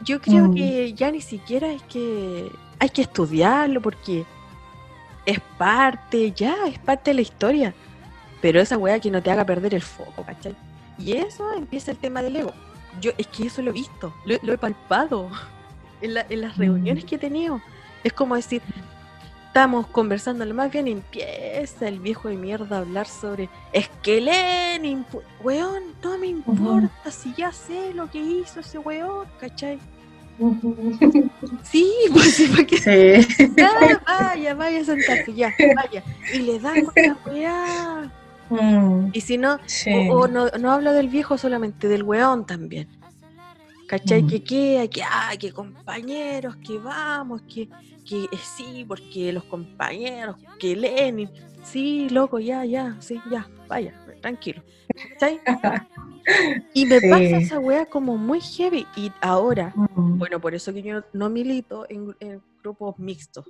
Yo 0.02 0.20
creo 0.20 0.46
mm. 0.46 0.56
que 0.56 0.94
ya 0.94 1.12
ni 1.12 1.22
siquiera 1.22 1.72
es 1.72 1.84
que 1.84 2.52
hay 2.80 2.90
que 2.90 3.04
estudiarlo 3.04 3.82
porque 3.82 4.26
es 5.26 5.40
parte, 5.58 6.32
ya, 6.32 6.56
es 6.68 6.80
parte 6.80 7.12
de 7.12 7.16
la 7.16 7.22
historia. 7.22 7.74
pero 8.42 8.60
esa 8.60 8.78
weá 8.78 9.00
que 9.00 9.10
no 9.10 9.24
te 9.24 9.32
haga 9.32 9.46
perder 9.46 9.74
el 9.74 9.82
foco, 9.82 10.24
¿cachai? 10.26 10.54
Y 10.98 11.14
eso 11.14 11.52
empieza 11.54 11.92
el 11.92 11.98
tema 11.98 12.22
del 12.22 12.36
ego. 12.36 12.54
Yo 13.02 13.12
es 13.18 13.28
que 13.28 13.48
eso 13.48 13.62
lo 13.62 13.72
he 13.72 13.74
visto, 13.74 14.14
lo, 14.26 14.54
he 14.54 14.58
palpado 14.58 15.30
en, 16.02 16.16
en 16.30 16.42
las 16.42 16.58
reuniones 16.58 17.04
mm. 17.04 17.08
que 17.08 17.16
he 17.16 17.20
tenido. 17.20 17.62
Es 18.04 18.14
como 18.14 18.36
decir, 18.36 18.62
estamos 19.54 19.86
conversando 19.86 20.44
lo 20.46 20.54
más 20.56 20.72
bien 20.72 20.88
empieza 20.88 21.88
el 21.88 22.00
viejo 22.00 22.28
de 22.28 22.36
mierda 22.36 22.78
a 22.78 22.80
hablar 22.80 23.08
sobre 23.08 23.50
es 23.72 23.88
que 24.02 24.20
Lenin, 24.20 25.06
weón, 25.44 25.84
no 26.04 26.18
me 26.18 26.26
importa 26.26 27.12
si 27.12 27.36
ya 27.36 27.52
sé 27.52 27.94
lo 27.94 28.10
que 28.10 28.18
hizo 28.18 28.62
ese 28.62 28.80
weón, 28.80 29.28
¿cachai? 29.40 29.78
Sí, 31.64 31.94
pues 32.12 32.36
sí, 32.36 32.52
porque 32.56 32.78
sí. 32.78 33.46
vaya, 34.08 34.56
vaya 34.56 34.82
a 34.82 34.84
sentarse, 34.84 35.34
ya, 35.34 35.54
vaya. 35.76 36.04
Y 36.34 36.40
le 36.40 36.60
dan 36.60 36.88
la 36.96 37.18
weá. 37.26 38.12
Mm. 38.54 39.10
Y 39.14 39.22
si 39.22 39.38
no, 39.38 39.60
o, 40.12 40.28
no, 40.28 40.48
no 40.50 40.72
habla 40.72 40.94
del 40.94 41.10
viejo 41.10 41.38
solamente, 41.38 41.88
del 41.88 42.04
weón 42.04 42.46
también. 42.46 42.88
¿Cachai? 43.88 44.24
Mm. 44.24 44.28
Que 44.28 44.44
queda, 44.44 44.88
que, 44.88 45.04
ah, 45.04 45.34
que 45.40 45.52
compañeros, 45.52 46.56
que 46.58 46.78
vamos, 46.78 47.42
que 47.44 47.70
que 48.04 48.26
eh, 48.26 48.38
sí, 48.42 48.86
porque 48.88 49.32
los 49.32 49.44
compañeros, 49.46 50.38
que 50.60 50.76
Lenin, 50.76 51.30
sí, 51.64 52.10
loco, 52.10 52.40
ya, 52.40 52.66
ya, 52.66 52.98
sí, 53.00 53.22
ya, 53.32 53.48
vaya, 53.68 53.94
tranquilo. 54.22 54.64
y 56.74 56.86
me 56.86 57.02
pasa 57.02 57.38
esa 57.38 57.60
wea 57.60 57.86
como 57.86 58.18
muy 58.18 58.40
heavy. 58.42 58.86
Y 58.96 59.12
ahora, 59.22 59.74
mm. 59.76 60.18
bueno, 60.18 60.40
por 60.40 60.54
eso 60.54 60.74
que 60.74 60.82
yo 60.82 61.04
no 61.14 61.30
milito 61.30 61.86
en, 61.90 62.16
grupos 62.62 62.98
mixtos. 62.98 63.46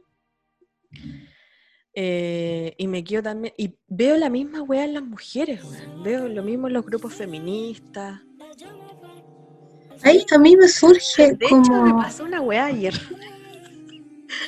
Eh, 1.96 2.74
y 2.78 2.88
me 2.88 3.04
quedo 3.04 3.22
también, 3.22 3.54
y 3.56 3.76
veo 3.88 4.18
la 4.18 4.30
misma 4.30 4.64
wea 4.64 4.84
en 4.84 4.96
las 4.96 5.04
mujeres, 5.04 5.62
veo 6.04 6.28
lo 6.28 6.42
mismo 6.42 6.68
en 6.68 6.74
los 6.74 6.86
grupos 6.86 7.14
feministas. 7.14 8.22
Ahí 10.02 10.26
a 10.32 10.38
mí 10.40 10.58
me 10.58 10.68
surge 10.68 11.34
de 11.34 11.46
hecho, 11.46 11.84
me 11.84 11.94
pasó 11.94 12.24
una 12.24 12.42
wea 12.42 12.66
ayer. 12.66 12.94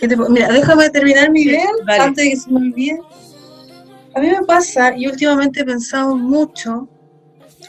Mira, 0.29 0.51
déjame 0.51 0.89
terminar 0.89 1.29
mi 1.29 1.41
idea 1.41 1.67
antes 1.99 2.23
de 2.23 2.29
que 2.31 2.35
se 2.35 2.49
me 2.49 2.57
olvide. 2.57 2.99
A 4.15 4.19
mí 4.19 4.29
me 4.29 4.41
pasa, 4.45 4.97
y 4.97 5.07
últimamente 5.07 5.59
he 5.61 5.65
pensado 5.65 6.15
mucho, 6.15 6.89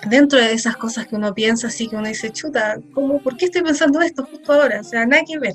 dentro 0.09 0.39
de 0.39 0.53
esas 0.53 0.77
cosas 0.77 1.07
que 1.07 1.17
uno 1.17 1.35
piensa, 1.35 1.67
así 1.67 1.89
que 1.89 1.97
uno 1.97 2.09
dice, 2.09 2.31
chuta, 2.31 2.81
¿cómo, 2.93 3.21
¿por 3.21 3.37
qué 3.37 3.47
estoy 3.47 3.63
pensando 3.63 4.01
esto 4.01 4.25
justo 4.25 4.53
ahora? 4.53 4.81
O 4.81 4.85
sea, 4.85 5.05
nada 5.05 5.23
que 5.27 5.39
ver. 5.39 5.55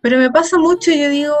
Pero 0.00 0.18
me 0.18 0.30
pasa 0.30 0.58
mucho 0.58 0.90
y 0.90 1.00
yo 1.00 1.08
digo, 1.08 1.34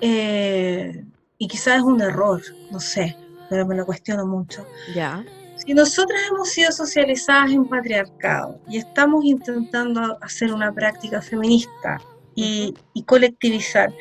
eh, 0.00 1.04
y 1.38 1.48
quizás 1.48 1.78
es 1.78 1.82
un 1.82 2.00
error, 2.00 2.42
no 2.70 2.80
sé, 2.80 3.16
pero 3.48 3.66
me 3.66 3.74
lo 3.74 3.86
cuestiono 3.86 4.26
mucho. 4.26 4.66
Ya. 4.94 5.24
Si 5.56 5.74
nosotras 5.74 6.20
hemos 6.30 6.48
sido 6.48 6.72
socializadas 6.72 7.50
en 7.50 7.66
patriarcado 7.66 8.60
y 8.68 8.78
estamos 8.78 9.24
intentando 9.24 10.18
hacer 10.22 10.52
una 10.52 10.72
práctica 10.72 11.20
feminista 11.20 11.98
y, 12.34 12.74
colectivizar. 13.06 13.92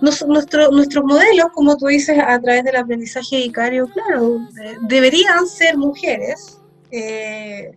nuestro, 0.00 0.70
nuestros 0.70 1.04
modelos, 1.04 1.48
como 1.54 1.76
tú 1.76 1.86
dices, 1.86 2.18
a 2.18 2.38
través 2.40 2.64
del 2.64 2.76
aprendizaje 2.76 3.36
vicario, 3.38 3.86
claro, 3.88 4.40
deberían 4.82 5.46
ser 5.46 5.76
mujeres 5.76 6.58
eh, 6.90 7.76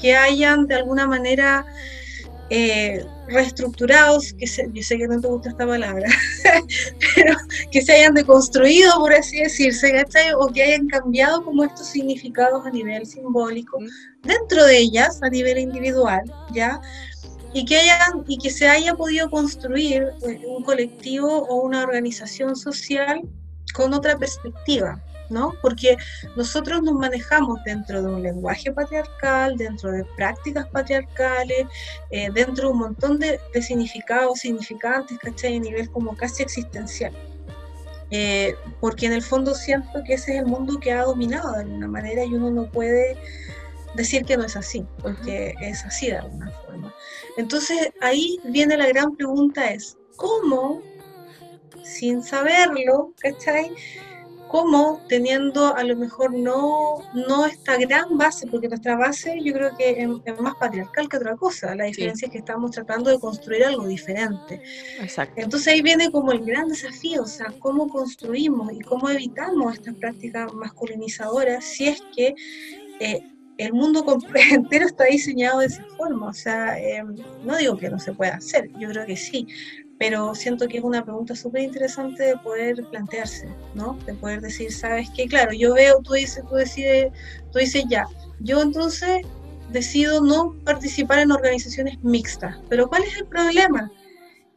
que 0.00 0.16
hayan 0.16 0.66
de 0.66 0.76
alguna 0.76 1.06
manera 1.06 1.64
eh, 2.50 3.04
reestructurados, 3.28 4.34
que 4.34 4.46
yo 4.46 4.82
sé 4.82 4.98
que 4.98 5.08
no 5.08 5.20
te 5.20 5.28
gusta 5.28 5.48
esta 5.50 5.66
palabra, 5.66 6.08
pero 7.14 7.34
que 7.70 7.82
se 7.82 7.92
hayan 7.92 8.14
deconstruido, 8.14 8.92
por 8.98 9.12
así 9.12 9.40
decirse, 9.40 9.92
¿cachai? 9.92 10.32
O 10.34 10.48
que 10.48 10.62
hayan 10.62 10.86
cambiado 10.88 11.44
como 11.44 11.64
estos 11.64 11.88
significados 11.88 12.66
a 12.66 12.70
nivel 12.70 13.06
simbólico, 13.06 13.78
dentro 14.22 14.64
de 14.64 14.78
ellas, 14.78 15.22
a 15.22 15.30
nivel 15.30 15.58
individual, 15.58 16.22
¿ya? 16.52 16.80
y 17.54 17.64
que, 17.64 17.76
hayan, 17.76 18.24
y 18.26 18.36
que 18.36 18.50
se 18.50 18.68
haya 18.68 18.94
podido 18.94 19.30
construir 19.30 20.08
eh, 20.26 20.40
un 20.46 20.64
colectivo 20.64 21.28
o 21.28 21.62
una 21.62 21.84
organización 21.84 22.56
social 22.56 23.22
con 23.74 23.94
otra 23.94 24.18
perspectiva, 24.18 25.00
¿no? 25.30 25.54
Porque 25.62 25.96
nosotros 26.36 26.82
nos 26.82 26.94
manejamos 26.94 27.62
dentro 27.64 28.02
de 28.02 28.08
un 28.08 28.22
lenguaje 28.22 28.72
patriarcal, 28.72 29.56
dentro 29.56 29.92
de 29.92 30.04
prácticas 30.16 30.66
patriarcales, 30.68 31.66
eh, 32.10 32.30
dentro 32.32 32.68
de 32.68 32.72
un 32.72 32.78
montón 32.78 33.18
de, 33.18 33.40
significados, 33.62 34.40
significantes, 34.40 35.18
¿cachai? 35.18 35.56
A 35.56 35.60
nivel 35.60 35.90
como 35.90 36.16
casi 36.16 36.42
existencial. 36.42 37.12
Eh, 38.10 38.54
porque 38.80 39.06
en 39.06 39.12
el 39.12 39.22
fondo 39.22 39.54
siento 39.54 40.02
que 40.06 40.14
ese 40.14 40.34
es 40.34 40.38
el 40.40 40.46
mundo 40.46 40.78
que 40.78 40.92
ha 40.92 41.02
dominado 41.02 41.52
de 41.52 41.60
alguna 41.60 41.88
manera 41.88 42.24
y 42.24 42.34
uno 42.34 42.50
no 42.50 42.70
puede 42.70 43.16
decir 43.94 44.24
que 44.24 44.36
no 44.36 44.44
es 44.44 44.56
así, 44.56 44.86
porque 45.00 45.54
es 45.60 45.84
así 45.84 46.08
de 46.08 46.18
alguna 46.18 46.50
forma. 46.50 46.94
Entonces 47.36 47.90
ahí 48.00 48.38
viene 48.44 48.76
la 48.76 48.88
gran 48.88 49.16
pregunta 49.16 49.70
es, 49.70 49.96
¿cómo, 50.16 50.82
sin 51.82 52.22
saberlo, 52.22 53.12
¿cachai? 53.20 53.72
¿Cómo 54.48 55.00
teniendo 55.08 55.74
a 55.74 55.82
lo 55.82 55.96
mejor 55.96 56.32
no, 56.32 57.02
no 57.14 57.46
esta 57.46 57.76
gran 57.76 58.16
base, 58.16 58.46
porque 58.46 58.68
nuestra 58.68 58.96
base 58.96 59.38
yo 59.42 59.52
creo 59.52 59.76
que 59.76 60.02
es, 60.02 60.40
más 60.40 60.54
patriarcal 60.56 61.08
que 61.08 61.16
otra 61.16 61.36
cosa, 61.36 61.74
la 61.74 61.84
diferencia 61.84 62.26
es 62.26 62.32
que 62.32 62.38
estamos 62.38 62.70
tratando 62.70 63.10
de 63.10 63.18
construir 63.18 63.64
algo 63.64 63.86
diferente. 63.86 64.60
Exacto. 65.00 65.40
Entonces 65.40 65.72
ahí 65.72 65.82
viene 65.82 66.10
como 66.10 66.32
el 66.32 66.44
gran 66.44 66.68
desafío, 66.68 67.22
o 67.22 67.26
sea, 67.26 67.52
cómo 67.58 67.88
construimos 67.88 68.72
y 68.72 68.80
cómo 68.80 69.08
evitamos 69.10 69.74
estas 69.74 69.94
prácticas 69.94 70.52
masculinizadoras 70.52 71.64
si 71.64 71.88
es 71.88 72.02
que 72.14 72.34
eh, 73.00 73.20
el 73.58 73.72
mundo 73.72 74.04
entero 74.50 74.86
está 74.86 75.04
diseñado 75.04 75.60
de 75.60 75.66
esa 75.66 75.84
forma. 75.96 76.28
O 76.28 76.32
sea, 76.32 76.78
em, 76.78 77.14
no 77.44 77.56
digo 77.56 77.76
que 77.76 77.90
no 77.90 77.98
se 77.98 78.12
pueda 78.12 78.36
hacer, 78.36 78.70
yo 78.78 78.88
creo 78.88 79.06
que 79.06 79.16
sí, 79.16 79.46
pero 79.98 80.34
siento 80.34 80.66
que 80.68 80.78
es 80.78 80.84
una 80.84 81.04
pregunta 81.04 81.34
súper 81.34 81.62
interesante 81.62 82.22
de 82.22 82.36
poder 82.38 82.84
plantearse, 82.90 83.48
¿no? 83.74 83.98
De 84.06 84.14
poder 84.14 84.40
decir, 84.40 84.72
¿sabes 84.72 85.08
qué? 85.16 85.26
Claro, 85.26 85.52
yo 85.52 85.74
veo, 85.74 86.00
tú 86.02 86.14
dices, 86.14 86.44
tú 86.48 86.56
decides, 86.56 87.12
tú 87.52 87.58
dices 87.58 87.84
ya, 87.88 88.04
yo 88.40 88.60
entonces 88.62 89.22
decido 89.70 90.22
no 90.22 90.54
participar 90.64 91.20
en 91.20 91.32
organizaciones 91.32 92.02
mixtas, 92.02 92.56
pero 92.68 92.88
¿cuál 92.88 93.02
es 93.04 93.16
el 93.16 93.26
problema? 93.26 93.90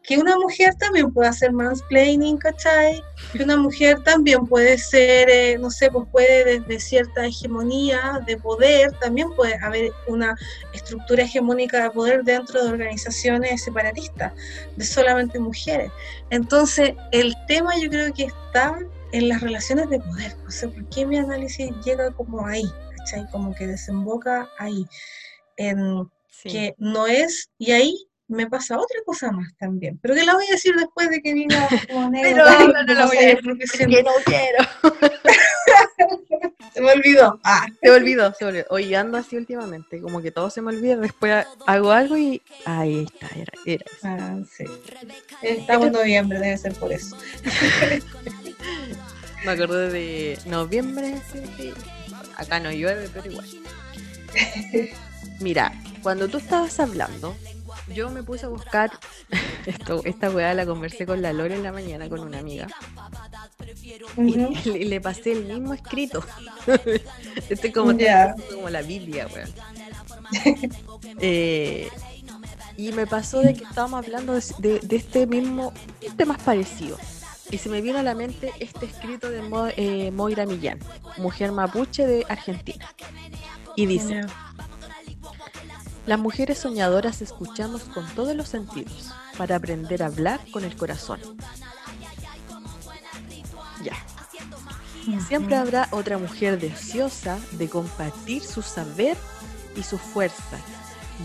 Que 0.08 0.18
una 0.18 0.38
mujer 0.38 0.74
también 0.76 1.12
puede 1.12 1.28
hacer 1.28 1.52
mansplaining, 1.52 2.38
¿cachai? 2.38 3.04
Que 3.34 3.44
una 3.44 3.58
mujer 3.58 4.02
también 4.04 4.48
puede 4.48 4.78
ser, 4.78 5.30
eh, 5.30 5.58
no 5.60 5.70
sé, 5.70 5.92
pues 5.92 6.08
puede 6.10 6.62
desde 6.62 6.80
cierta 6.80 7.26
hegemonía 7.26 8.22
de 8.26 8.38
poder, 8.38 8.94
también 9.00 9.30
puede 9.36 9.56
haber 9.62 9.92
una 10.08 10.34
estructura 10.74 11.24
hegemónica 11.24 11.84
de 11.84 11.90
poder 11.90 12.24
dentro 12.24 12.64
de 12.64 12.70
organizaciones 12.70 13.62
separatistas, 13.66 14.32
de 14.78 14.86
solamente 14.86 15.40
mujeres. 15.40 15.92
Entonces, 16.30 16.94
el 17.12 17.36
tema 17.50 17.78
yo 17.78 17.90
creo 17.90 18.14
que 18.14 18.24
está 18.24 18.80
en 19.12 19.28
las 19.28 19.42
relaciones 19.42 19.90
de 19.90 20.00
poder. 20.00 20.38
No 20.42 20.52
sé 20.52 20.70
por 20.70 20.88
qué 20.88 21.06
mi 21.06 21.18
análisis 21.18 21.70
llega 21.84 22.12
como 22.12 22.48
ahí, 22.48 22.64
¿cachai? 22.98 23.30
Como 23.30 23.54
que 23.54 23.68
desemboca 23.68 24.50
ahí. 24.58 24.88
En 25.58 26.10
que 26.44 26.76
no 26.78 27.08
es, 27.08 27.50
y 27.58 27.72
ahí 27.72 28.08
me 28.28 28.48
pasa 28.48 28.78
otra 28.78 29.00
cosa 29.06 29.32
más 29.32 29.56
también, 29.58 29.98
pero 30.02 30.14
que 30.14 30.26
la 30.26 30.34
voy 30.34 30.46
a 30.48 30.52
decir 30.52 30.76
después 30.76 31.10
de 31.10 31.22
que 31.22 31.34
diga 31.34 31.68
como 31.92 32.10
negro. 32.10 32.44
Pero 32.46 32.68
no, 32.68 32.84
no 32.84 32.94
la 32.94 33.06
voy 33.06 33.18
a 33.18 33.22
decir 33.22 33.44
porque 33.44 34.04
no 34.04 34.12
quiero. 34.26 34.60
se 36.74 36.82
me 36.82 36.92
olvidó. 36.92 37.40
Ah. 37.44 37.66
Se 37.82 37.90
me 37.90 37.96
olvidó, 37.96 38.34
se 38.34 38.44
me 38.44 38.52
olvidó. 38.52 38.66
Oye, 38.70 38.96
ando 38.96 39.18
así 39.18 39.38
últimamente, 39.38 40.02
como 40.02 40.22
que 40.22 40.32
todo 40.32 40.50
se 40.50 40.62
me 40.62 40.76
olvida, 40.76 40.98
después 40.98 41.46
hago 41.66 41.92
algo 41.92 42.18
y 42.18 42.42
ahí 42.66 43.06
está, 43.06 43.28
era, 43.36 43.54
era 43.66 43.86
eso. 43.86 44.00
Ah, 44.04 44.38
sí. 44.52 44.66
Estamos 45.42 45.88
en 45.88 45.94
noviembre, 45.94 46.40
debe 46.40 46.58
ser 46.58 46.74
por 46.74 46.92
eso. 46.92 47.16
me 49.46 49.52
acordé 49.52 49.90
de 49.90 50.40
noviembre, 50.46 51.16
acá 52.36 52.60
no 52.60 52.72
llueve, 52.72 53.10
pero 53.14 53.32
igual. 53.32 53.48
Mira, 55.40 55.72
cuando 56.02 56.28
tú 56.28 56.38
estabas 56.38 56.80
hablando 56.80 57.36
yo 57.94 58.10
me 58.10 58.24
puse 58.24 58.46
a 58.46 58.50
buscar 58.50 58.92
esto, 59.66 60.02
esta 60.06 60.30
weá 60.30 60.54
la 60.54 60.66
conversé 60.66 61.06
con 61.06 61.22
la 61.22 61.34
Lore 61.34 61.56
en 61.56 61.64
la 61.64 61.72
mañana 61.72 62.10
con 62.10 62.20
una 62.20 62.40
amiga. 62.40 62.68
y, 64.18 64.36
le 64.86 65.02
pasé 65.02 65.34
el 65.34 65.46
mismo 65.46 65.74
escrito. 65.74 66.24
este 67.50 67.72
como, 67.72 67.94
como 68.54 68.70
la 68.70 68.82
Biblia, 68.82 69.28
weón. 69.34 69.50
Eh, 71.20 71.90
y 72.78 72.92
me 72.92 73.08
pasó 73.08 73.42
de 73.42 73.54
que 73.54 73.64
estábamos 73.64 74.06
hablando 74.06 74.34
de, 74.34 74.82
este 74.90 75.26
mismo, 75.26 75.74
este 76.02 76.26
más 76.26 76.42
parecido. 76.42 76.98
Y 77.50 77.58
se 77.58 77.70
me 77.70 77.82
vino 77.82 77.98
a 77.98 78.04
la 78.04 78.14
mente 78.14 78.52
este 78.60 78.86
escrito 78.86 79.30
de 79.32 79.42
eh, 79.78 80.12
Moira 80.12 80.46
Millán, 80.46 80.80
mujer 81.18 81.54
mapuche 81.54 82.06
de 82.06 82.26
Argentina. 82.28 82.86
Y 83.76 83.86
dice, 83.86 84.26
las 86.08 86.18
mujeres 86.18 86.58
soñadoras 86.58 87.22
escuchamos 87.22 87.84
con 87.84 88.08
todos 88.16 88.34
los 88.34 88.48
sentidos 88.48 89.12
para 89.38 89.58
aprender 89.58 90.02
a 90.02 90.08
hablar 90.08 90.40
con 90.52 90.64
el 90.64 90.76
corazón. 90.76 91.20
Ya. 93.84 93.94
Siempre 95.28 95.58
habrá 95.58 95.90
otra 95.92 96.18
mujer 96.18 96.60
deseosa 96.60 97.38
de 97.52 97.70
compartir 97.70 98.42
su 98.44 98.62
saber 98.62 99.18
y 99.76 99.84
su 99.84 99.98
fuerza, 99.98 100.58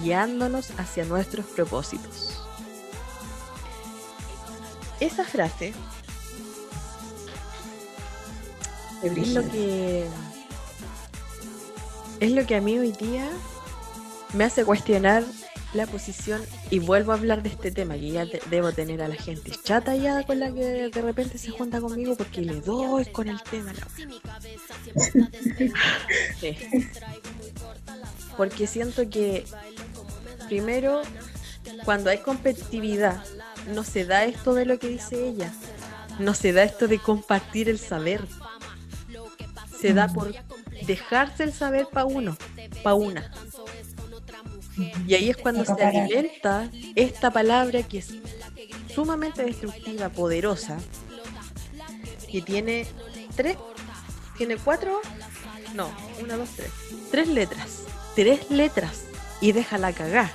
guiándonos 0.02 0.70
hacia 0.78 1.04
nuestros 1.04 1.46
propósitos. 1.46 2.42
Esa 4.98 5.24
frase 5.24 5.72
es 9.02 9.28
lo 9.28 9.42
que 9.48 10.08
es 12.20 12.30
lo 12.30 12.46
que 12.46 12.54
a 12.54 12.60
mí 12.60 12.78
hoy 12.78 12.92
día 12.92 13.28
me 14.32 14.44
hace 14.44 14.64
cuestionar 14.64 15.24
la 15.74 15.86
posición 15.86 16.42
y 16.70 16.78
vuelvo 16.80 17.12
a 17.12 17.14
hablar 17.14 17.42
de 17.42 17.48
este 17.48 17.70
tema 17.70 17.94
que 17.94 18.10
ya 18.10 18.26
debo 18.50 18.72
tener 18.72 19.00
a 19.00 19.08
la 19.08 19.14
gente 19.14 19.52
chata 19.62 19.96
ya 19.96 20.22
con 20.24 20.38
la 20.38 20.52
que 20.52 20.90
de 20.90 21.02
repente 21.02 21.38
se 21.38 21.50
junta 21.50 21.80
conmigo 21.80 22.14
porque 22.14 22.42
le 22.42 22.60
doy 22.60 23.06
con 23.06 23.28
el 23.28 23.40
tema 23.42 23.72
porque 28.36 28.66
siento 28.66 29.08
que 29.08 29.46
primero 30.46 31.00
cuando 31.84 32.10
hay 32.10 32.18
competitividad 32.18 33.24
no 33.68 33.84
se 33.84 34.04
da 34.04 34.24
esto 34.24 34.54
de 34.54 34.66
lo 34.66 34.78
que 34.78 34.88
dice 34.88 35.28
ella. 35.28 35.52
No 36.18 36.34
se 36.34 36.52
da 36.52 36.62
esto 36.62 36.88
de 36.88 36.98
compartir 36.98 37.68
el 37.68 37.78
saber. 37.78 38.26
Se 39.80 39.94
da 39.94 40.08
por 40.08 40.32
dejarse 40.86 41.44
el 41.44 41.52
saber 41.52 41.86
para 41.90 42.06
uno 42.06 42.36
para 42.82 42.94
una 42.94 43.30
y 45.06 45.14
ahí 45.14 45.30
es 45.30 45.36
cuando 45.36 45.64
se 45.64 45.82
alimenta 45.82 46.70
esta 46.94 47.30
palabra 47.30 47.82
que 47.82 47.98
es 47.98 48.14
sumamente 48.94 49.42
destructiva, 49.44 50.08
poderosa, 50.08 50.78
que 52.30 52.40
tiene 52.40 52.86
tres, 53.36 53.56
tiene 54.36 54.56
cuatro, 54.56 55.00
no, 55.74 55.90
una, 56.20 56.36
dos, 56.36 56.48
tres, 56.56 56.70
tres 57.10 57.28
letras, 57.28 57.82
tres 58.14 58.50
letras 58.50 59.04
y 59.40 59.52
déjala 59.52 59.92
cagar. 59.92 60.30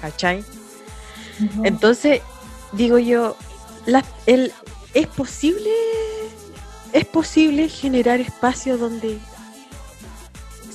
¿Cachai? 0.00 0.44
Entonces, 1.62 2.20
digo 2.72 2.98
yo, 2.98 3.36
la, 3.86 4.04
el, 4.26 4.52
es 4.94 5.06
posible, 5.06 5.70
es 6.92 7.04
posible 7.04 7.68
generar 7.68 8.20
espacios 8.20 8.80
donde 8.80 9.18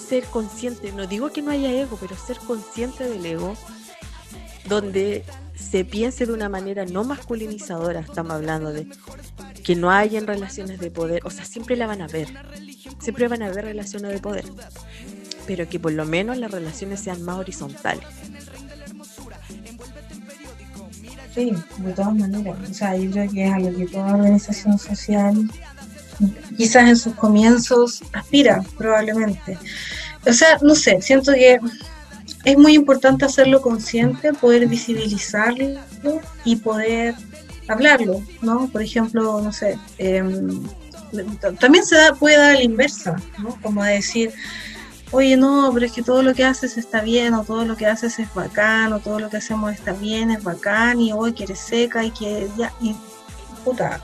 ser 0.05 0.25
consciente, 0.25 0.91
no 0.91 1.07
digo 1.07 1.31
que 1.31 1.41
no 1.41 1.51
haya 1.51 1.71
ego, 1.71 1.97
pero 1.99 2.15
ser 2.15 2.37
consciente 2.37 3.07
del 3.07 3.25
ego, 3.25 3.55
donde 4.67 5.23
se 5.55 5.85
piense 5.85 6.25
de 6.25 6.33
una 6.33 6.49
manera 6.49 6.85
no 6.85 7.03
masculinizadora, 7.03 8.01
estamos 8.01 8.33
hablando 8.33 8.71
de 8.71 8.87
que 9.63 9.75
no 9.75 9.89
hayan 9.89 10.27
relaciones 10.27 10.79
de 10.79 10.91
poder, 10.91 11.21
o 11.25 11.31
sea, 11.31 11.45
siempre 11.45 11.75
la 11.75 11.87
van 11.87 12.01
a 12.01 12.07
ver, 12.07 12.27
siempre 12.99 13.27
van 13.27 13.41
a 13.41 13.47
haber 13.47 13.65
relaciones 13.65 14.11
de 14.11 14.19
poder, 14.19 14.45
pero 15.47 15.67
que 15.67 15.79
por 15.79 15.91
lo 15.91 16.05
menos 16.05 16.37
las 16.37 16.51
relaciones 16.51 16.99
sean 16.99 17.23
más 17.23 17.37
horizontales. 17.37 18.05
Sí, 21.33 21.51
de 21.79 21.91
todas 21.93 22.15
maneras, 22.15 22.57
o 22.69 22.73
sea, 22.73 22.95
yo 22.95 23.11
creo 23.11 23.29
que 23.29 23.45
es 23.45 23.53
algo 23.53 23.75
que 23.75 23.87
toda 23.87 24.15
organización 24.15 24.79
social 24.79 25.51
quizás 26.57 26.87
en 26.87 26.97
sus 26.97 27.13
comienzos 27.15 28.03
aspira, 28.13 28.63
probablemente. 28.77 29.57
O 30.25 30.33
sea, 30.33 30.57
no 30.61 30.75
sé, 30.75 31.01
siento 31.01 31.33
que 31.33 31.59
es 32.43 32.57
muy 32.57 32.73
importante 32.73 33.25
hacerlo 33.25 33.61
consciente, 33.61 34.33
poder 34.33 34.67
visibilizarlo 34.67 35.81
y 36.43 36.55
poder 36.57 37.15
hablarlo, 37.67 38.21
¿no? 38.41 38.67
Por 38.67 38.81
ejemplo, 38.81 39.41
no 39.41 39.51
sé, 39.51 39.77
em, 39.97 40.63
también 41.59 41.85
se 41.85 41.95
da, 41.95 42.13
puede 42.13 42.37
dar 42.37 42.55
la 42.55 42.63
inversa, 42.63 43.15
¿no? 43.39 43.59
Como 43.61 43.83
decir, 43.83 44.31
oye, 45.11 45.37
no, 45.37 45.71
pero 45.73 45.85
es 45.85 45.91
que 45.91 46.03
todo 46.03 46.21
lo 46.21 46.33
que 46.33 46.43
haces 46.43 46.77
está 46.77 47.01
bien, 47.01 47.33
o 47.33 47.43
todo 47.43 47.65
lo 47.65 47.75
que 47.75 47.87
haces 47.87 48.19
es 48.19 48.33
bacán, 48.33 48.93
o 48.93 48.99
todo 48.99 49.19
lo 49.19 49.29
que 49.29 49.37
hacemos 49.37 49.73
está 49.73 49.93
bien, 49.93 50.31
es 50.31 50.43
bacán, 50.43 50.99
y 50.99 51.13
hoy 51.13 51.33
que 51.33 51.45
eres 51.45 51.59
seca, 51.59 52.03
y 52.03 52.11
que 52.11 52.47
ya, 52.57 52.73
y 52.81 52.95
puta, 53.63 54.01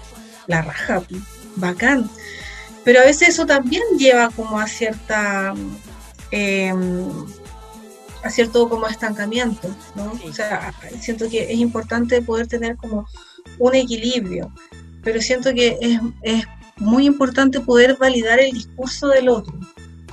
la 0.48 0.62
raja, 0.62 1.04
bacán. 1.56 2.10
Pero 2.84 3.02
a 3.02 3.06
veces 3.06 3.30
eso 3.30 3.46
también 3.46 3.84
lleva 3.98 4.30
como 4.32 4.60
a 4.60 4.68
cierta, 4.68 5.54
em, 6.32 7.10
a 8.24 8.30
cierto 8.30 8.68
como 8.70 8.88
estancamiento, 8.88 9.76
¿no? 9.96 10.14
O 10.28 10.34
sea, 10.34 10.74
siento 11.00 11.30
que 11.30 11.52
es 11.52 11.60
importante 11.60 12.22
poder 12.22 12.48
tener 12.48 12.76
como 12.78 13.08
un 13.60 13.76
equilibrio, 13.76 14.52
pero 15.04 15.22
siento 15.22 15.54
que 15.54 15.78
es, 15.82 16.00
es 16.24 16.46
muy 16.78 17.06
importante 17.06 17.60
poder 17.60 17.98
validar 17.98 18.40
el 18.40 18.52
discurso 18.52 19.08
del 19.08 19.30
otro, 19.30 19.54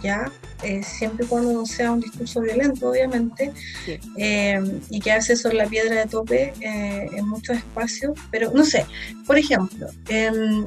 ¿ya? 0.03 0.30
Eh, 0.62 0.82
siempre 0.82 1.24
y 1.24 1.28
cuando 1.28 1.53
no 1.53 1.66
sea 1.66 1.93
un 1.93 2.01
discurso 2.01 2.41
violento, 2.41 2.91
obviamente, 2.91 3.53
em, 4.16 4.80
y 4.91 4.99
que 5.01 5.12
hace 5.12 5.34
eso 5.34 5.53
la 5.53 5.66
piedra 5.66 5.95
de 5.95 6.07
tope 6.07 6.53
eh, 6.61 7.07
en 7.12 7.28
muchos 7.28 7.57
espacios, 7.57 8.18
pero 8.32 8.51
no 8.53 8.64
sé, 8.64 8.84
por 9.24 9.39
ejemplo, 9.39 9.86
em, 10.09 10.66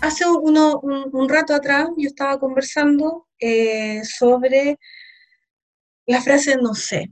hace 0.00 0.24
uno, 0.26 0.80
un, 0.80 1.28
rato 1.28 1.54
atrás 1.54 1.88
yo 1.96 2.08
estaba 2.08 2.38
conversando 2.38 3.26
eh, 3.38 4.02
sobre 4.04 4.78
la 6.06 6.20
frase 6.22 6.56
no 6.56 6.74
sé, 6.74 7.10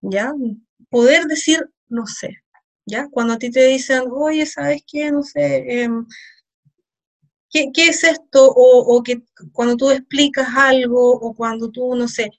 ¿ya? 0.00 0.32
Poder 0.88 1.24
decir 1.24 1.68
no 1.88 2.06
sé, 2.06 2.42
¿ya? 2.86 3.08
Cuando 3.10 3.34
a 3.34 3.38
ti 3.38 3.50
te 3.50 3.66
dicen, 3.66 4.04
oye, 4.10 4.46
¿sabes 4.46 4.82
qué? 4.86 5.10
No 5.10 5.22
sé, 5.22 5.82
em, 5.82 6.06
¿qué, 7.50 7.70
es 7.88 8.04
esto? 8.04 8.50
O, 8.50 8.96
o, 8.96 9.02
que 9.02 9.22
cuando 9.52 9.76
tú 9.76 9.90
explicas 9.90 10.48
algo, 10.56 11.12
o 11.12 11.34
cuando 11.34 11.70
tú, 11.70 11.94
no 11.94 12.08
sé, 12.08 12.30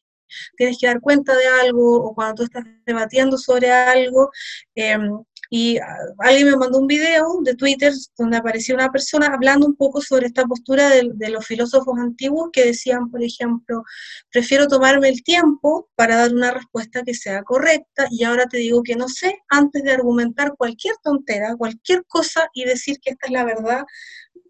tienes 0.57 0.77
que 0.79 0.87
dar 0.87 0.99
cuenta 1.01 1.35
de 1.35 1.47
algo, 1.61 1.97
o 2.03 2.15
cuando 2.15 2.35
tú 2.35 2.43
estás 2.43 2.65
debatiendo 2.85 3.37
sobre 3.37 3.71
algo, 3.71 4.31
eh, 4.75 4.97
y 5.49 5.77
ah, 5.77 5.85
alguien 6.19 6.49
me 6.49 6.57
mandó 6.57 6.79
un 6.79 6.87
video 6.87 7.39
de 7.41 7.55
Twitter 7.55 7.93
donde 8.17 8.37
aparecía 8.37 8.75
una 8.75 8.91
persona 8.91 9.27
hablando 9.27 9.67
un 9.67 9.75
poco 9.75 10.01
sobre 10.01 10.27
esta 10.27 10.45
postura 10.45 10.89
de, 10.89 11.29
los 11.29 11.45
filósofos 11.45 11.97
antiguos 11.99 12.49
que 12.51 12.65
decían, 12.65 13.09
por 13.09 13.23
ejemplo, 13.23 13.83
prefiero 14.31 14.67
tomarme 14.67 15.09
el 15.09 15.23
tiempo 15.23 15.89
para 15.95 16.17
dar 16.17 16.33
una 16.33 16.51
respuesta 16.51 17.03
que 17.03 17.13
sea 17.13 17.43
correcta 17.43 18.07
y 18.09 18.23
ahora 18.23 18.45
te 18.45 18.57
digo 18.57 18.83
que 18.83 18.95
no 18.95 19.07
sé 19.07 19.39
antes 19.49 19.83
de 19.83 19.91
argumentar 19.91 20.55
cualquier 20.57 20.95
tontera, 21.03 21.55
cualquier 21.55 22.03
cosa 22.05 22.49
y 22.53 22.65
decir 22.65 22.99
que 23.01 23.11
esta 23.11 23.27
es 23.27 23.33
la 23.33 23.45
verdad 23.45 23.83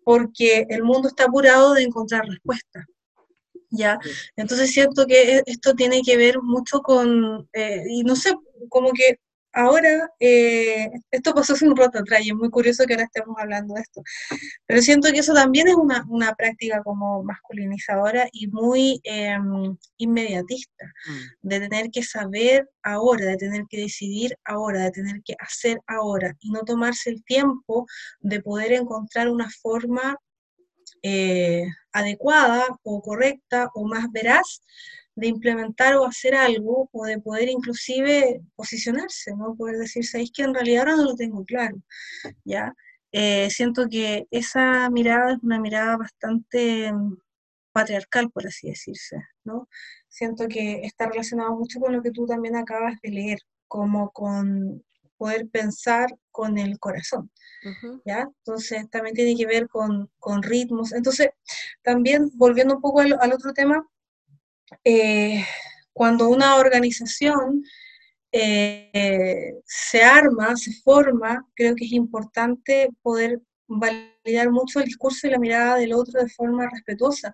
porque 0.03 0.65
el 0.69 0.83
mundo 0.83 1.09
está 1.09 1.25
apurado 1.25 1.73
de 1.73 1.83
encontrar 1.83 2.25
respuestas. 2.25 2.85
¿ya? 3.69 3.99
Entonces 4.35 4.71
siento 4.71 5.05
que 5.05 5.41
esto 5.45 5.73
tiene 5.73 6.01
que 6.01 6.17
ver 6.17 6.41
mucho 6.41 6.81
con, 6.81 7.49
eh, 7.53 7.83
y 7.89 8.03
no 8.03 8.15
sé, 8.15 8.33
como 8.69 8.91
que 8.91 9.19
ahora, 9.57 10.11
eh, 10.19 10.89
esto 11.11 11.33
pasó 11.33 11.53
hace 11.53 11.67
un 11.67 11.75
rato 11.75 11.99
atrás 11.99 12.21
y 12.23 12.29
es 12.29 12.35
muy 12.35 12.49
curioso 12.49 12.85
que 12.85 12.93
ahora 12.93 13.05
estemos 13.05 13.35
hablando 13.39 13.73
de 13.73 13.81
esto, 13.81 14.03
pero 14.67 14.81
siento 14.81 15.11
que 15.11 15.19
eso 15.19 15.33
también 15.33 15.67
es 15.67 15.75
una, 15.75 16.35
práctica 16.35 16.83
como 16.83 17.23
masculinizadora 17.23 18.27
y 18.31 18.47
muy 18.47 19.01
em, 19.03 19.75
inmediatista, 19.97 20.85
mm. 20.85 21.47
de 21.47 21.59
tener 21.61 21.89
que 21.89 22.03
saber 22.03 22.69
ahora, 22.83 23.25
de 23.25 23.37
tener 23.37 23.63
que 23.67 23.81
decidir 23.81 24.37
ahora, 24.45 24.83
de 24.83 24.91
tener 24.91 25.21
que 25.23 25.35
hacer 25.39 25.79
ahora 25.87 26.35
y 26.39 26.51
no 26.51 26.61
tomarse 26.61 27.09
el 27.09 27.23
tiempo 27.23 27.87
de 28.19 28.41
poder 28.41 28.73
encontrar 28.73 29.29
una 29.29 29.49
forma 29.49 30.17
eh, 31.01 31.65
adecuada 31.91 32.65
o 32.83 33.01
correcta 33.01 33.69
o 33.73 33.87
más 33.87 34.05
veraz 34.11 34.61
de 35.17 35.27
implementar 35.27 35.95
o 35.95 36.05
hacer 36.05 36.35
algo 36.35 36.89
o 36.93 37.05
de 37.05 37.19
poder 37.19 37.49
inclusive 37.49 38.41
posicionarse, 38.55 39.35
¿no? 39.35 39.55
Poder 39.55 39.77
decir, 39.77 40.05
¿sabéis 40.05 40.31
que 40.31 40.43
en 40.43 40.53
realidad 40.53 40.81
ahora 40.81 40.95
no 40.97 41.05
lo 41.05 41.15
tengo 41.15 41.43
claro? 41.43 41.77
¿Ya? 42.45 42.75
Eh, 43.11 43.49
siento 43.49 43.87
que 43.89 44.27
esa 44.29 44.89
mirada 44.91 45.33
es 45.33 45.39
una 45.41 45.59
mirada 45.59 45.97
bastante 45.97 46.93
mm, 46.93 47.17
patriarcal, 47.71 48.29
por 48.29 48.45
así 48.45 48.69
decirse, 48.69 49.17
¿no? 49.43 49.67
Siento 50.07 50.47
que 50.47 50.81
está 50.83 51.07
relacionado 51.07 51.55
mucho 51.55 51.79
con 51.79 51.93
lo 51.93 52.03
que 52.03 52.11
tú 52.11 52.27
también 52.27 52.55
acabas 52.55 53.01
de 53.01 53.09
leer, 53.09 53.39
como 53.67 54.11
con 54.11 54.83
poder 55.17 55.49
pensar 55.49 56.15
con 56.29 56.59
el 56.59 56.77
corazón, 56.77 57.31
¿ya? 58.05 58.29
Entonces 58.45 58.87
también 58.91 59.15
tiene 59.15 59.35
que 59.35 59.47
ver 59.47 59.67
con, 59.67 60.11
con 60.19 60.43
ritmos. 60.43 60.93
Entonces, 60.93 61.29
también 61.81 62.29
volviendo 62.35 62.75
un 62.75 62.81
poco 62.81 62.99
al 63.01 63.33
otro 63.33 63.51
tema, 63.53 63.83
eh, 64.83 65.45
cuando 65.93 66.29
una 66.29 66.55
organización 66.55 67.63
eh, 68.31 69.53
se 69.65 70.03
arma, 70.03 70.55
se 70.55 70.71
forma, 70.83 71.45
creo 71.55 71.75
que 71.75 71.85
es 71.85 71.91
importante 71.93 72.89
poder 73.01 73.41
validar 73.67 74.49
mucho 74.51 74.79
el 74.79 74.85
discurso 74.85 75.27
y 75.27 75.31
la 75.31 75.39
mirada 75.39 75.77
del 75.77 75.93
otro 75.93 76.21
de 76.21 76.29
forma 76.29 76.69
respetuosa, 76.69 77.33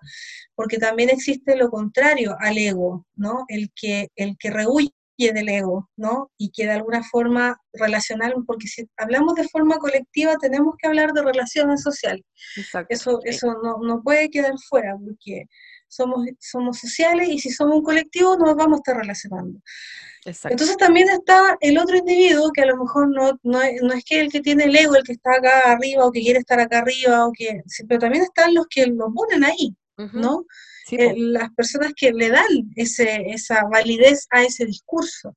porque 0.54 0.78
también 0.78 1.10
existe 1.10 1.56
lo 1.56 1.70
contrario 1.70 2.36
al 2.40 2.58
ego, 2.58 3.06
¿no? 3.16 3.44
El 3.48 3.70
que, 3.74 4.08
el 4.16 4.36
que 4.38 4.50
rehuye 4.50 4.92
quede 5.16 5.40
el 5.40 5.48
ego, 5.48 5.88
¿no? 5.96 6.30
Y 6.36 6.50
que 6.50 6.64
de 6.64 6.72
alguna 6.72 7.02
forma 7.02 7.60
relacional, 7.72 8.34
porque 8.46 8.66
si 8.66 8.88
hablamos 8.96 9.34
de 9.34 9.48
forma 9.48 9.78
colectiva 9.78 10.36
tenemos 10.40 10.74
que 10.78 10.88
hablar 10.88 11.12
de 11.12 11.22
relaciones 11.22 11.82
sociales. 11.82 12.24
Eso, 12.88 13.20
eso 13.24 13.54
no, 13.62 13.78
no, 13.78 14.02
puede 14.02 14.30
quedar 14.30 14.54
fuera, 14.68 14.96
porque 14.96 15.44
somos, 15.94 16.26
somos 16.40 16.78
sociales 16.78 17.28
y 17.28 17.38
si 17.38 17.50
somos 17.50 17.76
un 17.76 17.82
colectivo 17.82 18.36
nos 18.36 18.54
vamos 18.56 18.78
a 18.78 18.80
estar 18.80 18.96
relacionando. 18.96 19.60
Entonces 20.24 20.76
también 20.78 21.08
está 21.10 21.56
el 21.60 21.78
otro 21.78 21.96
individuo 21.96 22.50
que 22.52 22.62
a 22.62 22.66
lo 22.66 22.78
mejor 22.78 23.10
no, 23.10 23.38
no, 23.42 23.60
es 23.60 24.04
que 24.04 24.20
el 24.20 24.32
que 24.32 24.40
tiene 24.40 24.64
el 24.64 24.76
ego, 24.76 24.96
el 24.96 25.04
que 25.04 25.12
está 25.12 25.32
acá 25.36 25.72
arriba 25.72 26.06
o 26.06 26.12
que 26.12 26.22
quiere 26.22 26.38
estar 26.38 26.58
acá 26.58 26.78
arriba, 26.78 27.26
o 27.26 27.32
que, 27.32 27.62
pero 27.86 28.00
también 28.00 28.24
están 28.24 28.54
los 28.54 28.66
que 28.68 28.86
lo 28.86 29.12
ponen 29.12 29.44
ahí, 29.44 29.76
¿no? 30.14 30.46
Eh, 30.90 31.14
las 31.16 31.50
personas 31.52 31.92
que 31.94 32.12
le 32.12 32.30
dan 32.30 32.70
ese, 32.76 33.22
esa 33.28 33.64
validez 33.64 34.26
a 34.30 34.42
ese 34.42 34.64
discurso. 34.64 35.36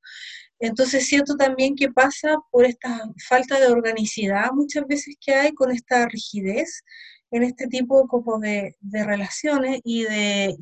Entonces 0.59 1.05
siento 1.05 1.35
también 1.35 1.75
que 1.75 1.89
pasa 1.89 2.37
por 2.51 2.65
esta 2.65 3.01
falta 3.27 3.59
de 3.59 3.67
organicidad 3.67 4.51
muchas 4.53 4.87
veces 4.87 5.15
que 5.19 5.33
hay 5.33 5.53
con 5.53 5.71
esta 5.71 6.07
rigidez 6.07 6.83
en 7.31 7.43
este 7.43 7.67
tipo 7.67 8.07
como 8.07 8.39
de, 8.39 8.75
relaciones 8.91 9.79
y, 9.83 10.03
de, 10.03 10.55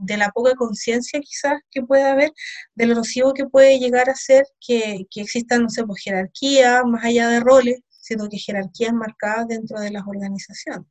de, 0.00 0.16
la 0.16 0.30
poca 0.30 0.54
conciencia 0.54 1.20
quizás 1.20 1.54
que 1.70 1.82
puede 1.82 2.04
haber 2.04 2.32
de 2.74 2.86
lo 2.86 2.94
nocivo 2.94 3.34
que 3.34 3.46
puede 3.46 3.78
llegar 3.78 4.08
a 4.08 4.14
ser 4.14 4.44
que, 4.60 5.04
que 5.10 5.22
existan, 5.22 5.62
no 5.62 5.68
sé, 5.70 5.84
pues 5.84 6.02
jerarquías 6.02 6.82
más 6.86 7.04
allá 7.04 7.28
de 7.28 7.40
roles, 7.40 7.80
sino 7.88 8.28
que 8.28 8.38
jerarquías 8.38 8.92
marcadas 8.92 9.48
dentro 9.48 9.80
de 9.80 9.90
las 9.90 10.04
organizaciones. 10.06 10.86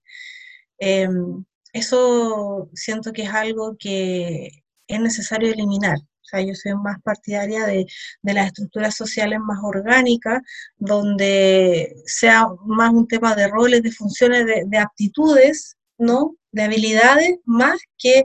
Em, 0.79 1.45
eso 1.73 2.69
siento 2.73 3.13
que 3.13 3.23
es 3.23 3.29
algo 3.29 3.77
que 3.79 4.49
es 4.87 4.99
necesario 4.99 5.51
eliminar 5.51 5.97
yo 6.41 6.55
soy 6.55 6.75
más 6.75 7.01
partidaria 7.01 7.65
de, 7.65 7.85
las 8.23 8.47
estructuras 8.47 8.95
sociales 8.95 9.39
más 9.39 9.59
orgánicas, 9.63 10.41
donde 10.77 11.95
sea 12.05 12.47
más 12.65 12.91
un 12.91 13.07
tema 13.07 13.35
de 13.35 13.47
roles, 13.47 13.83
de 13.83 13.91
funciones, 13.91 14.45
de, 14.45 14.77
aptitudes, 14.77 15.77
¿no? 15.97 16.35
De 16.51 16.63
habilidades, 16.63 17.37
más 17.45 17.79
que, 17.97 18.23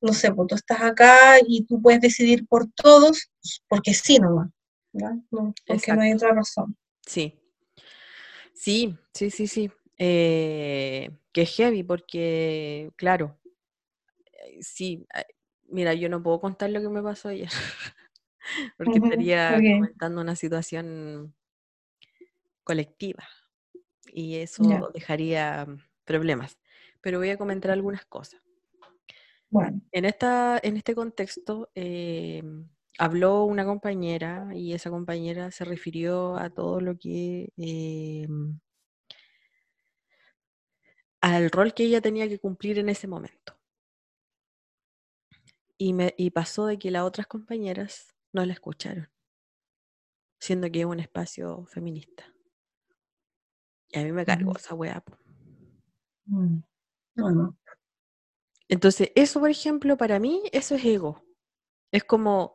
no 0.00 0.12
sé, 0.12 0.32
pues 0.32 0.48
tú 0.48 0.54
estás 0.54 0.82
acá 0.82 1.38
y 1.46 1.64
tú 1.64 1.80
puedes 1.80 2.00
decidir 2.00 2.46
por 2.46 2.66
todos, 2.72 3.30
porque 3.68 3.94
sí 3.94 4.18
nomás, 4.18 4.50
¿no? 4.92 5.54
porque 5.66 5.92
no 5.92 6.02
hay 6.02 6.12
otra 6.12 6.32
razón. 6.32 6.76
Sí. 7.06 7.38
Sí, 8.54 8.96
sí, 9.12 9.30
sí, 9.30 9.46
sí. 9.46 9.70
Eh, 9.98 11.10
que 11.32 11.42
es 11.42 11.56
heavy, 11.56 11.82
porque, 11.82 12.90
claro, 12.96 13.38
eh, 14.32 14.58
sí, 14.60 15.06
Mira, 15.72 15.94
yo 15.94 16.08
no 16.08 16.22
puedo 16.22 16.40
contar 16.40 16.70
lo 16.70 16.80
que 16.80 16.88
me 16.88 17.02
pasó 17.02 17.30
ayer, 17.30 17.48
porque 18.76 18.98
estaría 19.02 19.54
comentando 19.54 20.20
una 20.20 20.36
situación 20.36 21.34
colectiva 22.62 23.26
y 24.12 24.36
eso 24.36 24.90
dejaría 24.92 25.66
problemas. 26.04 26.58
Pero 27.00 27.18
voy 27.18 27.30
a 27.30 27.38
comentar 27.38 27.70
algunas 27.72 28.04
cosas. 28.04 28.40
Bueno. 29.50 29.80
En, 29.92 30.04
esta, 30.04 30.60
en 30.62 30.76
este 30.76 30.94
contexto, 30.94 31.70
em, 31.74 32.68
habló 32.98 33.44
una 33.44 33.64
compañera 33.64 34.48
y 34.54 34.72
esa 34.72 34.90
compañera 34.90 35.50
se 35.50 35.64
refirió 35.64 36.36
a 36.36 36.50
todo 36.50 36.80
lo 36.80 36.98
que... 36.98 37.52
Em, 37.56 38.60
al 41.20 41.50
rol 41.50 41.72
que 41.72 41.84
ella 41.84 42.00
tenía 42.00 42.28
que 42.28 42.38
cumplir 42.38 42.78
en 42.78 42.88
ese 42.88 43.06
momento. 43.06 43.61
Y, 45.84 45.94
me, 45.94 46.14
y 46.16 46.30
pasó 46.30 46.66
de 46.66 46.78
que 46.78 46.92
las 46.92 47.02
otras 47.02 47.26
compañeras 47.26 48.14
no 48.32 48.46
la 48.46 48.52
escucharon, 48.52 49.10
siendo 50.38 50.70
que 50.70 50.78
es 50.78 50.86
un 50.86 51.00
espacio 51.00 51.66
feminista. 51.66 52.32
Y 53.88 53.98
a 53.98 54.04
mí 54.04 54.12
me 54.12 54.24
cargó 54.24 54.56
esa 54.56 54.76
weá. 54.76 55.02
Mm, 56.26 56.58
Entonces, 58.68 59.10
eso, 59.16 59.40
por 59.40 59.50
ejemplo, 59.50 59.96
para 59.96 60.20
mí, 60.20 60.44
eso 60.52 60.76
es 60.76 60.84
ego. 60.84 61.20
Es 61.90 62.04
como 62.04 62.54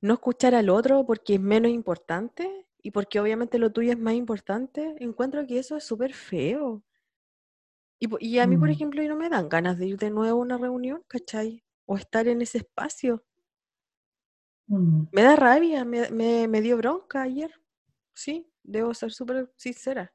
no 0.00 0.14
escuchar 0.14 0.56
al 0.56 0.70
otro 0.70 1.06
porque 1.06 1.34
es 1.34 1.40
menos 1.40 1.70
importante 1.70 2.66
y 2.82 2.90
porque 2.90 3.20
obviamente 3.20 3.60
lo 3.60 3.70
tuyo 3.70 3.92
es 3.92 3.98
más 3.98 4.14
importante. 4.14 4.96
Encuentro 4.98 5.46
que 5.46 5.60
eso 5.60 5.76
es 5.76 5.84
súper 5.84 6.12
feo. 6.14 6.82
Y, 8.00 8.08
y, 8.18 8.38
a 8.40 8.48
mí, 8.48 8.56
por 8.56 8.70
mm. 8.70 8.72
ejemplo, 8.72 9.04
no 9.04 9.14
me 9.14 9.28
dan 9.28 9.48
ganas 9.48 9.78
de 9.78 9.86
ir 9.86 9.98
de 9.98 10.10
nuevo 10.10 10.40
a 10.40 10.42
una 10.42 10.58
reunión, 10.58 11.04
¿cachai? 11.06 11.63
O 11.86 11.96
estar 11.96 12.28
en 12.28 12.42
ese 12.42 12.58
espacio. 12.58 13.24
Mm. 14.66 15.04
Me 15.12 15.22
da 15.22 15.36
rabia, 15.36 15.84
me, 15.84 16.60
dio 16.62 16.76
bronca 16.76 17.22
ayer, 17.22 17.52
sí, 18.14 18.50
debo 18.62 18.94
ser 18.94 19.12
súper 19.12 19.52
sincera. 19.56 20.12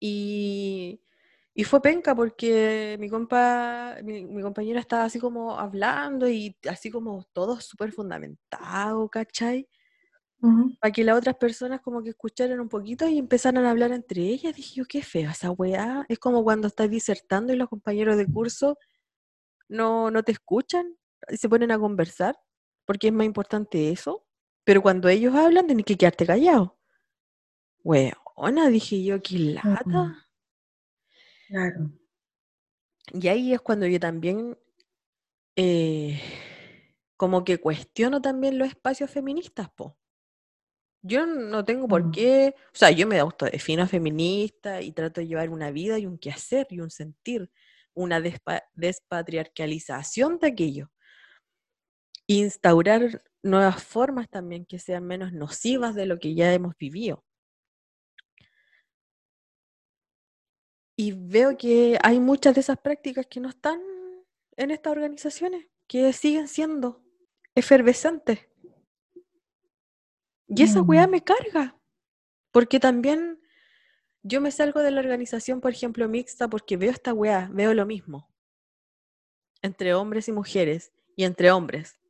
y, 0.00 1.00
fue 1.64 1.80
penca 1.80 2.14
porque 2.14 2.96
mi, 2.98 3.08
compa, 3.08 3.96
mi, 4.02 4.42
compañera 4.42 4.80
estaba 4.80 5.04
así 5.04 5.18
como 5.18 5.58
hablando 5.58 6.28
y 6.28 6.56
así 6.68 6.90
como 6.90 7.24
todo 7.32 7.60
súper 7.60 7.92
fundamentado, 7.92 9.08
¿cachai? 9.08 9.68
Para 10.78 10.92
que 10.92 11.04
las 11.04 11.16
otras 11.16 11.36
personas 11.36 11.80
como 11.80 12.02
que 12.02 12.10
escucharan 12.10 12.60
un 12.60 12.68
poquito 12.68 13.08
y 13.08 13.16
empezaran 13.16 13.64
a 13.64 13.70
hablar 13.70 13.92
entre 13.92 14.20
ellas. 14.20 14.54
Dije 14.54 14.74
yo, 14.74 14.84
qué 14.84 15.02
fea 15.02 15.30
esa 15.30 15.50
weá. 15.50 16.04
Es 16.06 16.18
como 16.18 16.44
cuando 16.44 16.68
estás 16.68 16.90
disertando 16.90 17.54
y 17.54 17.56
los 17.56 17.70
compañeros 17.70 18.18
de 18.18 18.26
curso 18.26 18.76
no, 19.68 20.10
no 20.10 20.22
te 20.22 20.32
escuchan 20.32 20.96
y 21.28 21.36
se 21.36 21.48
ponen 21.48 21.70
a 21.70 21.78
conversar, 21.78 22.36
porque 22.84 23.08
es 23.08 23.12
más 23.12 23.26
importante 23.26 23.90
eso. 23.90 24.26
Pero 24.64 24.82
cuando 24.82 25.08
ellos 25.08 25.34
hablan, 25.34 25.66
tienes 25.66 25.84
que 25.84 25.96
quedarte 25.96 26.26
callado. 26.26 26.78
Weona, 27.82 28.68
dije 28.68 29.02
yo, 29.04 29.20
qué 29.22 29.38
lata. 29.38 30.26
Claro. 31.48 31.90
Y 33.12 33.28
ahí 33.28 33.52
es 33.52 33.60
cuando 33.60 33.86
yo 33.86 34.00
también, 34.00 34.58
eh, 35.56 36.20
como 37.16 37.44
que 37.44 37.58
cuestiono 37.58 38.22
también 38.22 38.58
los 38.58 38.68
espacios 38.68 39.10
feministas, 39.10 39.70
po. 39.70 39.98
Yo 41.02 41.26
no 41.26 41.64
tengo 41.66 41.86
por 41.86 42.04
mm. 42.06 42.10
qué, 42.12 42.54
o 42.56 42.76
sea, 42.76 42.90
yo 42.90 43.06
me 43.06 43.18
autodefino 43.18 43.86
feminista 43.86 44.80
y 44.80 44.92
trato 44.92 45.20
de 45.20 45.26
llevar 45.26 45.50
una 45.50 45.70
vida 45.70 45.98
y 45.98 46.06
un 46.06 46.16
quehacer 46.16 46.66
y 46.70 46.80
un 46.80 46.90
sentir 46.90 47.50
una 47.94 48.20
despatriarcalización 48.74 50.38
de 50.38 50.46
aquello. 50.48 50.90
Instaurar 52.26 53.22
nuevas 53.42 53.82
formas 53.82 54.28
también 54.28 54.64
que 54.64 54.78
sean 54.78 55.06
menos 55.06 55.32
nocivas 55.32 55.94
de 55.94 56.06
lo 56.06 56.18
que 56.18 56.34
ya 56.34 56.52
hemos 56.52 56.76
vivido. 56.76 57.24
Y 60.96 61.12
veo 61.12 61.56
que 61.56 61.98
hay 62.02 62.20
muchas 62.20 62.54
de 62.54 62.60
esas 62.60 62.78
prácticas 62.78 63.26
que 63.26 63.40
no 63.40 63.48
están 63.48 63.80
en 64.56 64.70
estas 64.70 64.92
organizaciones, 64.92 65.66
que 65.88 66.12
siguen 66.12 66.48
siendo 66.48 67.04
efervescentes. 67.54 68.48
Y 70.46 70.62
esa 70.62 70.82
weá 70.82 71.06
mm. 71.06 71.10
me 71.10 71.24
carga, 71.24 71.78
porque 72.52 72.78
también 72.78 73.40
yo 74.24 74.40
me 74.40 74.50
salgo 74.50 74.80
de 74.80 74.90
la 74.90 75.00
organización, 75.00 75.60
por 75.60 75.70
ejemplo, 75.70 76.08
mixta, 76.08 76.48
porque 76.48 76.78
veo 76.78 76.90
esta 76.90 77.12
weá, 77.12 77.48
veo 77.52 77.74
lo 77.74 77.84
mismo. 77.84 78.26
Entre 79.60 79.94
hombres 79.94 80.28
y 80.28 80.32
mujeres, 80.32 80.92
y 81.14 81.24
entre 81.24 81.52
hombres. 81.52 82.00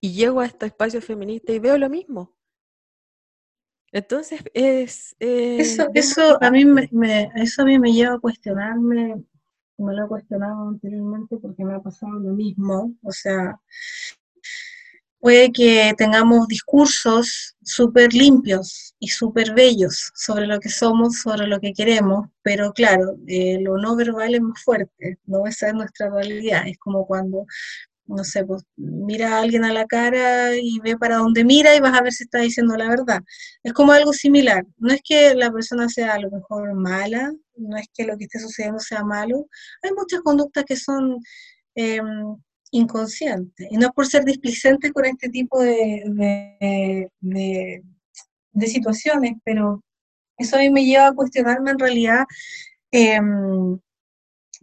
Y 0.00 0.14
llego 0.14 0.40
a 0.40 0.46
este 0.46 0.66
espacio 0.66 1.02
feminista 1.02 1.52
y 1.52 1.58
veo 1.58 1.76
lo 1.76 1.90
mismo. 1.90 2.34
Entonces 3.92 4.42
es... 4.54 5.16
eso, 5.18 5.88
eso, 5.94 6.42
a 6.42 6.50
mí 6.50 6.64
me, 6.64 7.30
eso 7.36 7.62
a 7.62 7.64
mí 7.64 7.78
me 7.78 7.92
lleva 7.92 8.14
a 8.14 8.20
cuestionarme, 8.20 9.22
me 9.76 9.94
lo 9.94 10.04
he 10.04 10.08
cuestionado 10.08 10.68
anteriormente 10.68 11.36
porque 11.36 11.64
me 11.64 11.74
ha 11.74 11.80
pasado 11.80 12.12
lo 12.14 12.32
mismo. 12.32 12.94
O 13.02 13.12
sea, 13.12 13.60
puede 15.20 15.52
que 15.52 15.92
tengamos 15.96 16.48
discursos 16.48 17.56
súper 17.62 18.12
limpios 18.14 18.94
y 18.98 19.08
súper 19.08 19.54
bellos 19.54 20.10
sobre 20.14 20.46
lo 20.46 20.60
que 20.60 20.68
somos, 20.68 21.20
sobre 21.20 21.46
lo 21.46 21.60
que 21.60 21.72
queremos, 21.72 22.28
pero 22.42 22.72
claro, 22.72 23.16
eh, 23.26 23.58
lo 23.60 23.78
no 23.78 23.96
verbal 23.96 24.34
es 24.34 24.40
más 24.40 24.62
fuerte, 24.62 25.18
¿no? 25.26 25.46
Esa 25.46 25.68
es 25.68 25.74
nuestra 25.74 26.10
realidad, 26.10 26.62
es 26.66 26.78
como 26.78 27.06
cuando, 27.06 27.46
no 28.06 28.24
sé, 28.24 28.44
pues 28.44 28.62
mira 28.76 29.36
a 29.36 29.40
alguien 29.42 29.64
a 29.64 29.72
la 29.72 29.86
cara 29.86 30.56
y 30.56 30.78
ve 30.80 30.96
para 30.96 31.16
dónde 31.18 31.44
mira 31.44 31.74
y 31.76 31.80
vas 31.80 31.98
a 31.98 32.02
ver 32.02 32.12
si 32.12 32.24
está 32.24 32.38
diciendo 32.40 32.76
la 32.76 32.88
verdad. 32.88 33.22
Es 33.62 33.72
como 33.72 33.92
algo 33.92 34.12
similar, 34.12 34.64
no 34.78 34.92
es 34.92 35.00
que 35.04 35.34
la 35.34 35.52
persona 35.52 35.88
sea 35.88 36.14
a 36.14 36.20
lo 36.20 36.30
mejor 36.30 36.74
mala, 36.74 37.32
no 37.56 37.76
es 37.76 37.86
que 37.94 38.04
lo 38.06 38.16
que 38.16 38.24
esté 38.24 38.38
sucediendo 38.40 38.80
sea 38.80 39.04
malo, 39.04 39.46
hay 39.82 39.92
muchas 39.92 40.20
conductas 40.22 40.64
que 40.64 40.76
son... 40.76 41.18
Eh, 41.74 42.00
inconsciente. 42.70 43.68
Y 43.70 43.76
no 43.76 43.92
por 43.92 44.06
ser 44.06 44.24
displicente 44.24 44.92
con 44.92 45.04
este 45.04 45.28
tipo 45.28 45.60
de, 45.60 46.02
de, 47.20 47.82
situaciones, 48.66 49.34
pero 49.44 49.82
eso 50.36 50.56
a 50.56 50.60
mí 50.60 50.70
me 50.70 50.84
lleva 50.84 51.08
a 51.08 51.14
cuestionarme 51.14 51.70
en 51.70 51.78
realidad 51.78 52.24
em, 52.90 53.78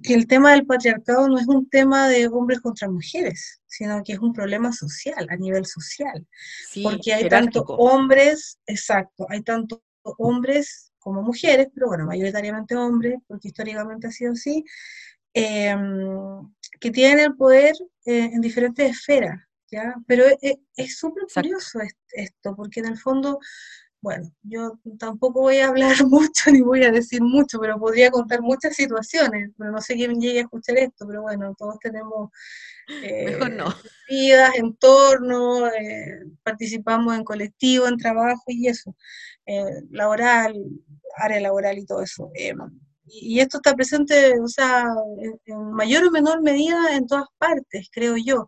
que 0.03 0.13
el 0.13 0.27
tema 0.27 0.51
del 0.51 0.65
patriarcado 0.65 1.27
no 1.27 1.39
es 1.39 1.47
un 1.47 1.69
tema 1.69 2.07
de 2.09 2.27
hombres 2.27 2.59
contra 2.59 2.89
mujeres, 2.89 3.61
sino 3.67 4.03
que 4.03 4.13
es 4.13 4.19
un 4.19 4.33
problema 4.33 4.71
social, 4.71 5.27
a 5.29 5.35
nivel 5.35 5.65
social. 5.65 6.25
porque 6.83 7.13
hay 7.13 7.29
tanto 7.29 7.61
hombres, 7.63 8.59
exacto, 8.65 9.25
hay 9.29 9.41
tanto 9.41 9.83
hombres 10.17 10.91
como 10.99 11.21
mujeres, 11.21 11.67
pero 11.73 11.87
bueno, 11.87 12.05
mayoritariamente 12.05 12.75
hombres, 12.75 13.19
porque 13.27 13.49
históricamente 13.49 14.07
ha 14.07 14.11
sido 14.11 14.33
así, 14.33 14.63
em, 15.35 16.51
que 16.79 16.91
tienen 16.91 17.19
el 17.19 17.35
poder 17.35 17.75
eh, 18.05 18.31
en 18.33 18.41
diferentes 18.41 18.89
esferas, 18.89 19.39
¿ya? 19.71 19.95
Pero 20.07 20.25
es 20.75 20.97
súper 20.97 21.25
curioso 21.33 21.79
esto, 22.13 22.55
porque 22.55 22.79
en 22.79 22.87
el 22.87 22.97
fondo 22.97 23.39
bueno, 24.05 24.31
yo 24.43 24.79
tampoco 24.99 25.41
voy 25.41 25.57
a 25.57 25.69
hablar 25.69 25.95
mucho 26.07 26.51
ni 26.51 26.61
voy 26.61 26.83
a 26.83 26.91
decir 26.91 27.23
mucho, 27.23 27.59
pero 27.59 27.79
podría 27.79 28.11
contar 28.11 28.39
muchas 28.43 28.75
situaciones, 28.75 29.49
pero 29.57 29.71
no 29.71 29.81
sé 29.81 29.95
quién 29.95 30.21
llegue 30.21 30.39
a 30.39 30.41
escuchar 30.43 30.77
esto, 30.77 31.07
pero 31.07 31.23
bueno, 31.23 31.55
todos 31.57 31.79
tenemos 31.79 32.29
eh, 33.01 33.39
vidas, 34.07 34.51
entornos, 34.57 35.71
eh, 35.73 36.19
participamos 36.43 37.15
en 37.15 37.23
colectivo, 37.23 37.87
en 37.87 37.97
trabajo 37.97 38.43
y 38.45 38.67
eso, 38.67 38.95
laboral, 39.89 40.53
área 41.17 41.39
laboral 41.39 41.79
y 41.79 41.85
todo 41.87 42.03
eso. 42.03 42.29
Y 43.05 43.39
esto 43.39 43.57
está 43.57 43.75
presente, 43.75 44.39
o 44.39 44.47
sea, 44.47 44.85
en 45.45 45.71
mayor 45.71 46.05
o 46.05 46.11
menor 46.11 46.41
medida 46.41 46.95
en 46.95 47.07
todas 47.07 47.27
partes, 47.37 47.89
creo 47.91 48.15
yo. 48.17 48.47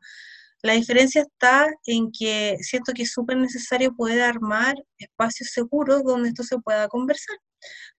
La 0.64 0.74
diferencia 0.74 1.22
está 1.22 1.68
en 1.86 2.12
que 2.12 2.58
siento 2.62 2.92
que 2.94 3.04
es 3.04 3.12
súper 3.12 3.38
necesario 3.38 3.96
poder 3.96 4.22
armar 4.22 4.76
espacios 4.98 5.52
seguros 5.52 6.04
donde 6.04 6.30
esto 6.30 6.44
se 6.44 6.58
pueda 6.58 6.88
conversar, 6.88 7.38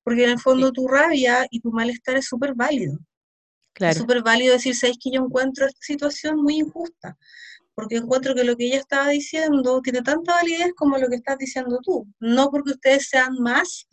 porque 0.02 0.24
en 0.24 0.30
el 0.30 0.40
fondo 0.40 0.72
tu 0.72 0.88
rabia 0.88 1.46
y 1.50 1.60
tu 1.60 1.70
malestar 1.70 2.16
es 2.16 2.26
súper 2.26 2.54
válido. 2.54 2.98
Es 3.78 3.98
súper 3.98 4.22
válido 4.22 4.54
decir, 4.54 4.74
sabes 4.74 4.96
que 5.00 5.12
yo 5.12 5.22
encuentro 5.24 5.66
esta 5.66 5.80
situación 5.80 6.42
muy 6.42 6.56
injusta, 6.56 7.16
porque 7.76 7.96
encuentro 7.96 8.34
que 8.34 8.42
lo 8.42 8.56
que 8.56 8.66
ella 8.66 8.78
estaba 8.78 9.10
diciendo 9.10 9.80
tiene 9.82 10.02
tanta 10.02 10.34
validez 10.34 10.72
como 10.76 10.98
lo 10.98 11.08
que 11.08 11.14
estás 11.14 11.38
diciendo 11.38 11.78
tú, 11.84 12.04
no 12.18 12.50
porque 12.50 12.72
ustedes 12.72 13.08
sean 13.08 13.34
más 13.38 13.86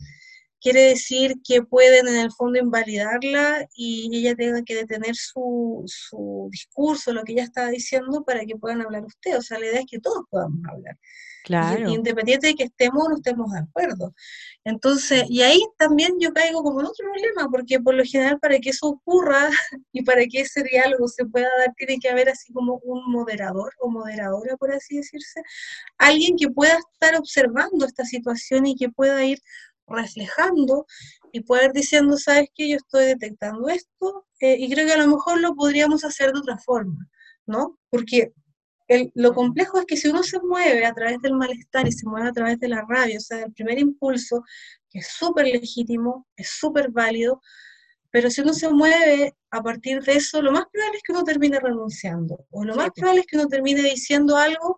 quiere 0.66 0.88
decir 0.88 1.36
que 1.44 1.62
pueden 1.62 2.08
en 2.08 2.16
el 2.16 2.32
fondo 2.32 2.58
invalidarla 2.58 3.68
y 3.76 4.10
ella 4.18 4.34
tenga 4.34 4.62
que 4.62 4.74
detener 4.74 5.14
su, 5.14 5.84
su 5.86 6.48
discurso, 6.50 7.12
lo 7.12 7.22
que 7.22 7.34
ella 7.34 7.44
está 7.44 7.68
diciendo, 7.68 8.24
para 8.24 8.40
que 8.44 8.56
puedan 8.56 8.82
hablar 8.82 9.04
ustedes. 9.04 9.38
O 9.38 9.42
sea, 9.42 9.60
la 9.60 9.66
idea 9.66 9.80
es 9.80 9.86
que 9.88 10.00
todos 10.00 10.24
podamos 10.28 10.58
hablar. 10.68 10.98
Claro. 11.44 11.88
independiente 11.88 12.48
de 12.48 12.54
que 12.56 12.64
estemos 12.64 13.06
o 13.06 13.08
no 13.08 13.16
estemos 13.18 13.52
de 13.52 13.60
acuerdo. 13.60 14.12
Entonces, 14.64 15.26
y 15.28 15.42
ahí 15.42 15.62
también 15.78 16.16
yo 16.18 16.32
caigo 16.32 16.60
como 16.64 16.80
en 16.80 16.86
otro 16.86 17.06
problema, 17.08 17.48
porque 17.48 17.78
por 17.78 17.94
lo 17.94 18.02
general 18.02 18.40
para 18.40 18.58
que 18.58 18.70
eso 18.70 18.88
ocurra 18.88 19.48
y 19.92 20.02
para 20.02 20.26
que 20.26 20.40
ese 20.40 20.64
diálogo 20.64 21.06
se 21.06 21.24
pueda 21.26 21.46
dar, 21.60 21.72
tiene 21.76 22.00
que 22.00 22.08
haber 22.08 22.28
así 22.30 22.52
como 22.52 22.80
un 22.82 23.12
moderador 23.12 23.72
o 23.78 23.88
moderadora, 23.88 24.56
por 24.56 24.72
así 24.72 24.96
decirse, 24.96 25.40
alguien 25.98 26.36
que 26.36 26.48
pueda 26.48 26.76
estar 26.92 27.14
observando 27.14 27.86
esta 27.86 28.04
situación 28.04 28.66
y 28.66 28.74
que 28.74 28.88
pueda 28.88 29.24
ir 29.24 29.38
reflejando 29.86 30.86
y 31.32 31.40
poder 31.40 31.72
diciendo, 31.72 32.16
sabes 32.16 32.48
que 32.54 32.68
yo 32.68 32.76
estoy 32.76 33.06
detectando 33.06 33.68
esto 33.68 34.26
eh, 34.40 34.56
y 34.58 34.70
creo 34.70 34.86
que 34.86 34.92
a 34.92 34.98
lo 34.98 35.08
mejor 35.08 35.40
lo 35.40 35.54
podríamos 35.54 36.04
hacer 36.04 36.32
de 36.32 36.40
otra 36.40 36.58
forma, 36.58 37.08
¿no? 37.46 37.78
Porque 37.90 38.32
lo 39.14 39.34
complejo 39.34 39.80
es 39.80 39.86
que 39.86 39.96
si 39.96 40.08
uno 40.08 40.22
se 40.22 40.40
mueve 40.40 40.86
a 40.86 40.94
través 40.94 41.20
del 41.20 41.34
malestar 41.34 41.88
y 41.88 41.92
se 41.92 42.06
mueve 42.06 42.28
a 42.28 42.32
través 42.32 42.60
de 42.60 42.68
la 42.68 42.84
rabia, 42.88 43.18
o 43.18 43.20
sea, 43.20 43.42
el 43.42 43.52
primer 43.52 43.78
impulso, 43.78 44.44
que 44.90 45.00
es 45.00 45.08
súper 45.08 45.46
legítimo, 45.46 46.26
es 46.36 46.50
súper 46.50 46.90
válido, 46.90 47.40
pero 48.10 48.30
si 48.30 48.42
uno 48.42 48.54
se 48.54 48.68
mueve 48.68 49.34
a 49.50 49.62
partir 49.62 50.02
de 50.02 50.12
eso, 50.12 50.40
lo 50.40 50.52
más 50.52 50.66
probable 50.72 50.98
es 50.98 51.02
que 51.02 51.12
uno 51.12 51.24
termine 51.24 51.58
renunciando, 51.58 52.46
o 52.50 52.64
lo 52.64 52.76
más 52.76 52.90
probable 52.94 53.20
es 53.20 53.26
que 53.26 53.36
uno 53.36 53.48
termine 53.48 53.82
diciendo 53.82 54.36
algo 54.36 54.76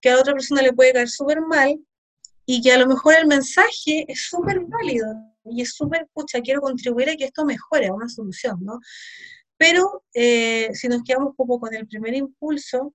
que 0.00 0.10
a 0.10 0.18
otra 0.18 0.32
persona 0.32 0.62
le 0.62 0.72
puede 0.72 0.92
caer 0.92 1.08
súper 1.08 1.40
mal, 1.42 1.76
y 2.52 2.60
que 2.60 2.72
a 2.72 2.78
lo 2.78 2.88
mejor 2.88 3.14
el 3.14 3.28
mensaje 3.28 4.04
es 4.08 4.26
súper 4.28 4.58
válido 4.66 5.06
y 5.44 5.62
es 5.62 5.72
súper, 5.72 6.08
pucha, 6.12 6.40
quiero 6.40 6.60
contribuir 6.60 7.08
a 7.10 7.14
que 7.14 7.26
esto 7.26 7.44
mejore, 7.44 7.86
a 7.86 7.94
una 7.94 8.08
solución, 8.08 8.58
¿no? 8.60 8.80
Pero 9.56 10.02
eh, 10.14 10.68
si 10.74 10.88
nos 10.88 11.04
quedamos 11.04 11.36
poco 11.36 11.60
con 11.60 11.72
el 11.76 11.86
primer 11.86 12.12
impulso, 12.12 12.92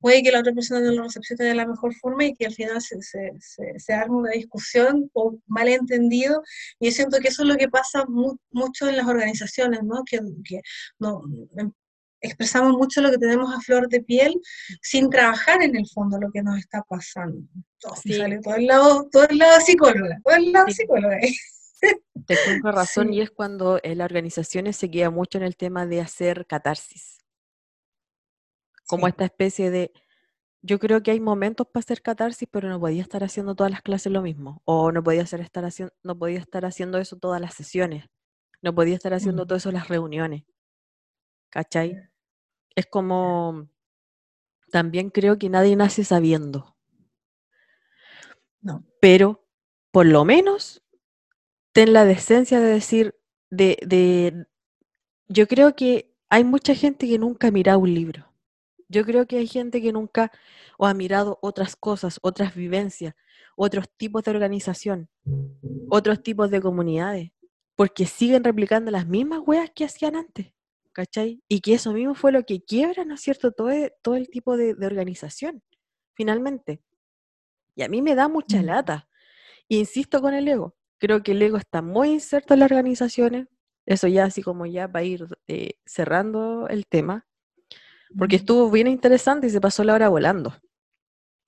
puede 0.00 0.22
que 0.22 0.30
la 0.30 0.40
otra 0.40 0.52
persona 0.52 0.82
no 0.82 0.92
lo 0.92 1.04
recepcione 1.04 1.46
de 1.46 1.54
la 1.54 1.66
mejor 1.66 1.94
forma 1.94 2.26
y 2.26 2.34
que 2.34 2.44
al 2.44 2.52
final 2.52 2.82
se, 2.82 3.00
se, 3.00 3.32
se, 3.78 3.92
arme 3.94 4.16
una 4.16 4.32
discusión 4.32 5.10
o 5.14 5.38
malentendido. 5.46 6.42
Y 6.78 6.90
yo 6.90 6.92
siento 6.92 7.20
que 7.20 7.28
eso 7.28 7.44
es 7.44 7.48
lo 7.48 7.56
que 7.56 7.70
pasa 7.70 8.04
mucho 8.50 8.86
en 8.86 8.98
las 8.98 9.06
organizaciones, 9.06 9.80
no, 9.82 10.04
expresamos 12.22 12.72
mucho 12.72 13.00
lo 13.02 13.10
que 13.10 13.18
tenemos 13.18 13.52
a 13.52 13.60
flor 13.60 13.88
de 13.88 14.00
piel 14.00 14.40
sin 14.80 15.10
trabajar 15.10 15.62
en 15.62 15.76
el 15.76 15.86
fondo 15.88 16.18
lo 16.18 16.30
que 16.30 16.42
nos 16.42 16.58
está 16.58 16.82
pasando. 16.88 17.42
Sale 17.78 18.38
todo 18.38 18.54
el 18.54 18.66
lado, 18.66 19.08
todo 19.10 19.28
el 19.28 19.38
lado 19.38 19.60
psicóloga, 19.60 20.20
todo 20.24 20.36
el 20.36 20.52
lado 20.52 20.68
psicóloga. 20.68 21.18
Te 22.26 22.36
tengo 22.46 22.70
razón 22.70 23.12
y 23.12 23.20
es 23.20 23.30
cuando 23.30 23.80
en 23.82 23.98
las 23.98 24.04
organizaciones 24.04 24.76
se 24.76 24.88
queda 24.88 25.10
mucho 25.10 25.38
en 25.38 25.44
el 25.44 25.56
tema 25.56 25.84
de 25.84 26.00
hacer 26.00 26.46
catarsis. 26.46 27.18
Como 28.86 29.08
esta 29.08 29.24
especie 29.24 29.70
de, 29.70 29.92
yo 30.60 30.78
creo 30.78 31.02
que 31.02 31.10
hay 31.10 31.18
momentos 31.18 31.66
para 31.66 31.82
hacer 31.82 32.02
catarsis, 32.02 32.48
pero 32.50 32.68
no 32.68 32.78
podía 32.78 33.02
estar 33.02 33.24
haciendo 33.24 33.56
todas 33.56 33.72
las 33.72 33.82
clases 33.82 34.12
lo 34.12 34.22
mismo, 34.22 34.62
o 34.64 34.92
no 34.92 35.02
podía, 35.02 35.22
estar, 35.22 35.64
haciendo, 35.64 35.92
no 36.04 36.16
podía 36.16 36.38
estar 36.38 36.64
haciendo 36.64 36.98
eso 36.98 37.16
todas 37.16 37.40
las 37.40 37.54
sesiones, 37.54 38.04
no 38.60 38.72
podía 38.72 38.94
estar 38.94 39.12
haciendo 39.12 39.44
mm. 39.44 39.46
todo 39.48 39.56
eso 39.56 39.70
en 39.70 39.74
las 39.74 39.88
reuniones. 39.88 40.44
¿Cachai? 41.50 42.11
Es 42.74 42.86
como, 42.86 43.68
también 44.70 45.10
creo 45.10 45.38
que 45.38 45.48
nadie 45.48 45.76
nace 45.76 46.04
sabiendo. 46.04 46.76
No. 48.60 48.84
Pero, 49.00 49.44
por 49.90 50.06
lo 50.06 50.24
menos, 50.24 50.82
ten 51.72 51.92
la 51.92 52.04
decencia 52.04 52.60
de 52.60 52.68
decir, 52.68 53.14
de, 53.50 53.78
de, 53.86 54.46
yo 55.28 55.46
creo 55.48 55.74
que 55.76 56.14
hay 56.28 56.44
mucha 56.44 56.74
gente 56.74 57.06
que 57.06 57.18
nunca 57.18 57.48
ha 57.48 57.50
mirado 57.50 57.80
un 57.80 57.92
libro. 57.92 58.32
Yo 58.88 59.04
creo 59.04 59.26
que 59.26 59.38
hay 59.38 59.46
gente 59.46 59.80
que 59.80 59.92
nunca 59.92 60.30
o 60.78 60.86
ha 60.86 60.94
mirado 60.94 61.38
otras 61.42 61.76
cosas, 61.76 62.18
otras 62.22 62.54
vivencias, 62.54 63.14
otros 63.56 63.86
tipos 63.96 64.22
de 64.22 64.30
organización, 64.30 65.08
otros 65.88 66.22
tipos 66.22 66.50
de 66.50 66.60
comunidades, 66.60 67.32
porque 67.76 68.06
siguen 68.06 68.44
replicando 68.44 68.90
las 68.90 69.06
mismas 69.06 69.40
weas 69.46 69.70
que 69.74 69.84
hacían 69.84 70.16
antes. 70.16 70.52
¿Cachai? 70.92 71.42
Y 71.48 71.60
que 71.60 71.74
eso 71.74 71.92
mismo 71.92 72.14
fue 72.14 72.32
lo 72.32 72.44
que 72.44 72.62
quiebra, 72.62 73.04
¿no 73.04 73.14
es 73.14 73.20
cierto?, 73.20 73.52
todo, 73.52 73.70
e, 73.70 73.94
todo 74.02 74.16
el 74.16 74.28
tipo 74.28 74.56
de, 74.56 74.74
organización, 74.84 75.62
finalmente. 76.14 76.82
Y 77.74 77.82
a 77.82 77.88
mí 77.88 78.02
me 78.02 78.14
da 78.14 78.28
mucha 78.28 78.62
mm. 78.62 78.66
lata. 78.66 79.08
Insisto 79.68 80.20
con 80.20 80.34
el 80.34 80.46
ego. 80.48 80.76
Creo 80.98 81.22
que 81.22 81.32
el 81.32 81.42
ego 81.42 81.56
está 81.56 81.82
muy 81.82 82.10
inserto 82.10 82.54
en 82.54 82.60
las 82.60 82.70
organizaciones. 82.70 83.48
Eso 83.86 84.06
ya 84.06 84.24
así 84.24 84.42
como 84.42 84.66
ya 84.66 84.86
va 84.86 85.00
a 85.00 85.04
ir 85.04 85.26
eh, 85.48 85.74
cerrando 85.84 86.68
el 86.68 86.86
tema. 86.86 87.26
Porque 88.16 88.36
estuvo 88.36 88.70
bien 88.70 88.86
interesante 88.86 89.46
y 89.46 89.50
se 89.50 89.60
pasó 89.60 89.82
la 89.84 89.94
hora 89.94 90.08
volando. 90.10 90.54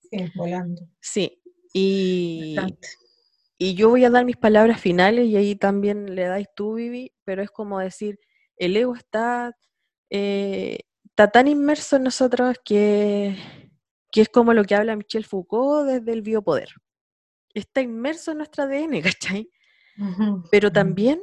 Sí, 0.01 0.31
volando. 0.35 0.81
Sí. 0.99 1.41
Y, 1.73 2.55
y 3.57 3.75
yo 3.75 3.89
voy 3.89 4.03
a 4.03 4.09
dar 4.09 4.25
mis 4.25 4.37
palabras 4.37 4.81
finales 4.81 5.27
y 5.27 5.37
ahí 5.37 5.55
también 5.55 6.15
le 6.15 6.25
dais 6.25 6.47
tú, 6.55 6.73
Vivi, 6.73 7.13
pero 7.23 7.43
es 7.43 7.51
como 7.51 7.79
decir, 7.79 8.19
el 8.57 8.77
ego 8.77 8.95
está, 8.95 9.57
eh, 10.09 10.79
está 11.05 11.31
tan 11.31 11.47
inmerso 11.47 11.95
en 11.95 12.03
nosotros 12.03 12.57
que, 12.63 13.37
que 14.11 14.21
es 14.21 14.29
como 14.29 14.53
lo 14.53 14.63
que 14.63 14.75
habla 14.75 14.95
Michel 14.95 15.25
Foucault 15.25 15.87
desde 15.87 16.13
el 16.13 16.21
biopoder. 16.21 16.69
Está 17.53 17.81
inmerso 17.81 18.31
en 18.31 18.37
nuestro 18.37 18.63
ADN, 18.63 19.01
¿cachai? 19.03 19.49
Pero 20.51 20.71
también, 20.71 21.21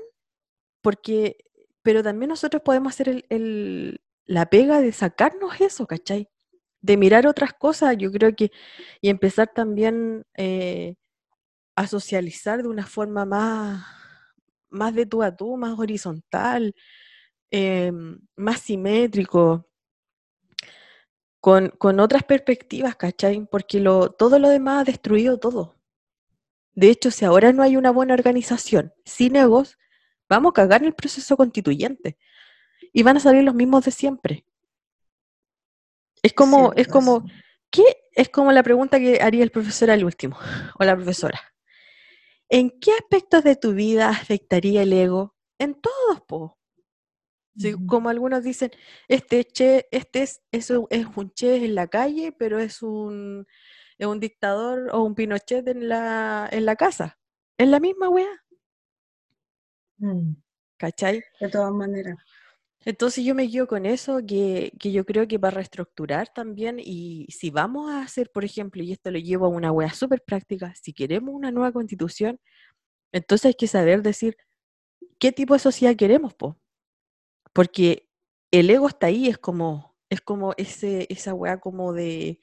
porque, 0.80 1.36
pero 1.82 2.02
también 2.02 2.30
nosotros 2.30 2.62
podemos 2.62 2.94
hacer 2.94 3.24
el, 3.28 4.00
la 4.24 4.46
pega 4.46 4.80
de 4.80 4.92
sacarnos 4.92 5.60
eso, 5.60 5.86
¿cachai? 5.86 6.28
De 6.80 6.96
mirar 6.96 7.26
otras 7.26 7.52
cosas, 7.52 7.96
yo 7.98 8.10
creo 8.10 8.34
que, 8.34 8.50
y 9.00 9.08
empezar 9.08 9.52
también 9.54 10.24
eh, 10.36 10.96
a 11.76 11.86
socializar 11.86 12.62
de 12.62 12.68
una 12.68 12.86
forma 12.86 13.24
más, 13.24 13.86
más 14.70 14.94
de 14.94 15.06
tú 15.06 15.22
a 15.22 15.36
tú, 15.36 15.56
más 15.56 15.78
horizontal, 15.78 16.74
Em, 17.55 18.18
más 18.34 18.62
simétrico, 18.62 19.68
con, 21.38 21.68
con, 21.68 22.00
otras 22.00 22.22
perspectivas, 22.22 22.96
¿cachai? 22.96 23.46
Porque 23.50 23.78
lo, 23.78 24.11
todo 24.11 24.38
lo 24.38 24.48
demás 24.48 24.80
ha 24.80 24.84
destruido 24.84 25.38
todo. 25.38 25.76
De 26.74 26.88
hecho, 26.88 27.11
si 27.11 27.26
ahora 27.26 27.53
no 27.53 27.62
hay 27.62 27.76
una 27.76 27.90
buena 27.90 28.14
organización 28.14 28.94
sin 29.05 29.36
egos, 29.36 29.76
vamos 30.30 30.50
a 30.50 30.55
cagar 30.55 30.80
en 30.80 30.88
el 30.88 30.94
proceso 30.94 31.36
constituyente. 31.36 32.16
Y 32.90 33.03
van 33.03 33.18
a 33.18 33.20
salir 33.20 33.44
los 33.44 33.55
mismos 33.55 33.84
de 33.84 33.90
siempre. 33.90 34.46
Es 36.22 36.32
como, 36.32 36.72
es 36.74 36.88
como, 36.88 37.26
¿qué? 37.70 37.84
Es 38.12 38.30
como 38.30 38.50
la 38.53 38.62
pregunta 38.62 38.98
que 38.98 39.20
haría 39.20 39.44
el 39.44 39.50
profesor 39.50 39.90
al 39.90 40.05
último, 40.05 40.38
o 40.78 40.84
la 40.84 40.96
profesora. 40.96 41.40
¿En 42.48 42.70
qué 42.80 42.92
aspectos 42.92 43.44
de 43.44 43.57
tu 43.57 43.74
vida 43.74 44.09
afectaría 44.09 44.82
el 44.84 44.92
ego? 44.94 45.36
En 45.59 45.74
todos, 45.74 46.22
po 46.26 46.61
como 47.86 48.09
algunos 48.09 48.42
dicen, 48.42 48.70
este 49.09 49.44
che, 49.44 49.86
este 49.90 50.22
es, 50.22 50.42
eso 50.53 50.86
es 50.90 51.07
un 51.14 51.30
che 51.32 51.57
en 51.57 51.74
la 51.74 51.88
calle, 51.88 52.32
pero 52.32 52.59
es 52.59 52.82
un, 52.82 53.46
un 53.98 54.20
dictador 54.20 54.90
o 54.92 55.03
un 55.03 55.14
Pinochet 55.14 55.66
en 55.68 55.88
la, 55.88 56.48
en 56.50 56.64
la 56.64 56.76
casa. 56.76 57.18
Es 57.59 57.68
la 57.68 57.80
misma 57.80 58.09
weá. 58.09 58.42
Mm. 59.98 60.34
¿Cachai? 60.78 61.22
De 61.40 61.48
todas 61.48 61.72
maneras. 61.72 62.16
Entonces 62.84 63.24
yo 63.24 63.34
me 63.34 63.44
guío 63.44 63.68
con 63.68 63.86
eso, 63.86 64.20
que, 64.26 64.72
que, 64.80 64.90
yo 64.90 65.05
creo 65.05 65.28
que 65.28 65.38
va 65.38 65.48
a 65.48 65.50
reestructurar 65.53 66.32
también, 66.34 66.80
y 66.80 67.26
si 67.30 67.50
vamos 67.50 67.90
a 67.92 68.03
hacer, 68.03 68.30
por 68.32 68.44
ejemplo, 68.44 68.82
y 68.82 68.90
esto 68.92 69.12
lo 69.12 69.18
llevo 69.20 69.46
a 69.46 69.48
una 69.50 69.70
wea 69.70 69.92
súper 69.94 70.22
práctica, 70.22 70.74
si 70.74 70.92
queremos 70.92 71.32
una 71.32 71.53
nueva 71.53 71.70
constitución, 71.70 72.40
entonces 73.12 73.46
hay 73.46 73.55
que 73.55 73.68
saber 73.68 74.03
decir 74.03 74.36
qué 75.20 75.30
tipo 75.30 75.55
de 75.55 75.61
sociedad 75.61 75.94
queremos, 75.94 76.34
po. 76.34 76.59
Porque 77.53 78.09
el 78.50 78.70
ego 78.70 78.88
está 78.88 79.09
ahí, 79.09 79.28
es 79.28 79.38
como, 79.38 79.96
es 80.11 80.20
como 80.20 80.55
ese, 80.57 81.07
esa 81.11 81.34
wea 81.34 81.61
como 81.61 81.92
de, 81.92 82.40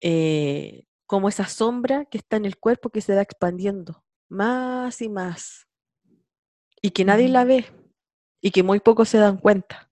eh, 0.00 0.84
como 1.06 1.28
esa 1.28 1.46
sombra 1.46 2.04
que 2.06 2.18
está 2.18 2.36
en 2.36 2.44
el 2.44 2.58
cuerpo 2.58 2.90
que 2.90 3.00
se 3.00 3.14
va 3.14 3.22
expandiendo 3.22 4.04
más 4.28 5.02
y 5.02 5.08
más, 5.08 5.68
y 6.80 6.90
que 6.90 7.04
nadie 7.04 7.28
la 7.28 7.44
ve 7.44 7.66
y 8.40 8.50
que 8.50 8.62
muy 8.62 8.80
pocos 8.80 9.08
se 9.08 9.18
dan 9.18 9.38
cuenta 9.38 9.90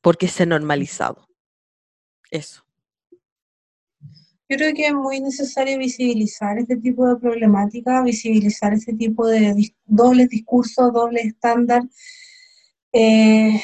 porque 0.00 0.28
se 0.28 0.42
ha 0.42 0.46
normalizado. 0.46 1.28
Eso. 2.30 2.64
Yo 4.48 4.58
creo 4.58 4.74
que 4.74 4.88
es 4.88 4.94
muy 4.94 5.20
necesario 5.20 5.78
visibilizar 5.78 6.58
este 6.58 6.76
tipo 6.76 7.08
de 7.08 7.16
problemática, 7.16 8.02
visibilizar 8.02 8.74
este 8.74 8.92
tipo 8.92 9.26
de 9.26 9.72
dobles 9.86 10.28
discursos, 10.28 10.92
doble 10.92 11.22
estándar, 11.22 11.82
eh, 12.94 13.60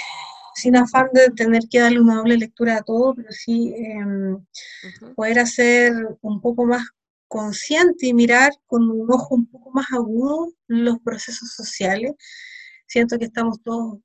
sin 0.55 0.77
afán 0.77 1.09
de 1.13 1.31
tener 1.31 1.63
que 1.71 1.81
darle 1.81 2.01
una 2.01 2.17
doble 2.17 2.37
lectura 2.37 2.79
a 2.79 2.83
todo, 2.83 3.15
pero 3.15 3.31
sí 3.33 3.73
em, 3.77 4.45
poder 5.17 5.39
hacer 5.39 5.93
un 6.21 6.41
poco 6.41 6.67
más 6.67 6.85
consciente 7.29 8.07
y 8.09 8.15
mirar 8.15 8.53
con 8.67 8.91
un 8.91 9.11
ojo 9.13 9.37
un 9.37 9.47
poco 9.47 9.71
más 9.71 9.87
agudo 9.93 10.53
los 10.67 10.99
procesos 11.01 11.53
sociales. 11.55 12.13
Siento 12.87 13.19
que 13.19 13.27
estamos 13.27 13.63
todos 13.63 13.99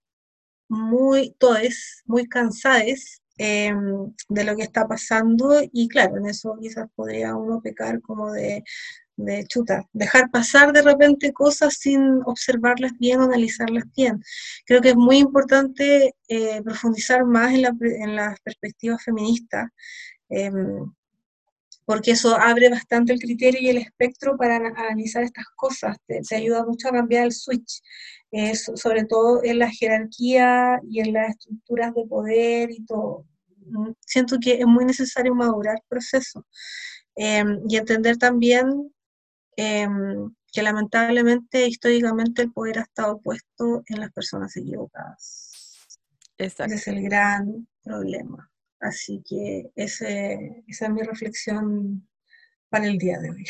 muy, 0.70 1.36
todos 1.40 2.04
muy 2.06 2.28
cansados 2.28 3.22
em, 3.38 4.14
de 4.30 4.44
lo 4.44 4.56
que 4.56 4.64
está 4.64 4.88
pasando 4.88 5.56
y 5.72 5.88
claro, 5.90 6.18
en 6.18 6.28
eso 6.28 6.58
quizás 6.62 6.88
podría 6.96 7.36
uno 7.36 7.62
pecar 7.62 8.02
como 8.02 8.32
de, 8.32 8.64
de 9.18 9.46
chuta, 9.46 9.84
dejar 9.94 10.30
pasar 10.30 10.74
de 10.74 10.82
repente 10.82 11.34
cosas 11.34 11.76
sin 11.76 12.22
observarlas 12.26 12.92
bien 13.00 13.22
analizarlas 13.22 13.86
bien. 13.96 14.22
Creo 14.66 14.82
que 14.82 14.90
es 14.90 14.96
muy 14.96 15.18
importante 15.18 16.16
eh, 16.28 16.62
profundizar 16.64 17.26
más 17.26 17.54
en, 17.54 17.62
la, 17.64 17.76
en 17.80 18.16
las 18.16 18.40
perspectivas 18.42 19.04
feministas, 19.04 19.70
em, 20.30 20.92
porque 21.86 22.12
eso 22.12 22.36
abre 22.36 22.70
bastante 22.70 23.14
el 23.14 23.20
criterio 23.20 23.62
y 23.62 23.70
el 23.70 23.78
espectro 23.78 24.38
para 24.38 24.58
analizar 24.58 25.24
estas 25.24 25.46
cosas, 25.56 25.98
te, 26.08 26.22
te 26.28 26.36
ayuda 26.36 26.66
mucho 26.66 26.90
a 26.90 26.92
cambiar 26.92 27.26
el 27.26 27.32
switch 27.32 27.82
sobre 28.76 29.06
todo 29.06 29.44
en 29.44 29.60
la 29.60 29.70
jerarquía 29.72 30.80
y 30.90 31.00
en 31.00 31.14
las 31.14 31.30
estructuras 31.30 31.94
de 31.94 32.06
poder 32.06 32.72
y 32.72 32.86
todo. 32.86 33.26
Mm, 33.66 33.92
siento 34.00 34.38
que 34.42 34.56
es 34.56 34.66
muy 34.66 34.86
necesario 34.86 35.34
madurar 35.34 35.76
el 35.76 35.84
proceso 35.88 36.46
em, 37.16 37.62
y 37.68 37.78
entender 37.78 38.18
también 38.18 38.94
em, 39.56 40.34
que 40.52 40.64
lamentablemente 40.64 41.68
históricamente 41.68 42.44
el 42.44 42.52
poder 42.52 42.80
ha 42.80 42.84
estado 42.84 43.20
puesto 43.20 43.84
en 43.88 44.00
las 44.00 44.12
personas 44.12 44.56
equivocadas. 44.56 45.52
Ese 46.38 46.66
es 46.66 46.88
el 46.88 47.02
gran 47.04 47.68
problema. 47.84 48.50
Así 48.80 49.24
que 49.28 49.72
ese, 49.76 50.64
esa 50.68 50.86
es 50.86 50.92
mi 50.92 51.02
reflexión 51.02 52.08
para 52.70 52.88
el 52.88 52.98
día 52.98 53.20
de 53.20 53.32
hoy. 53.32 53.46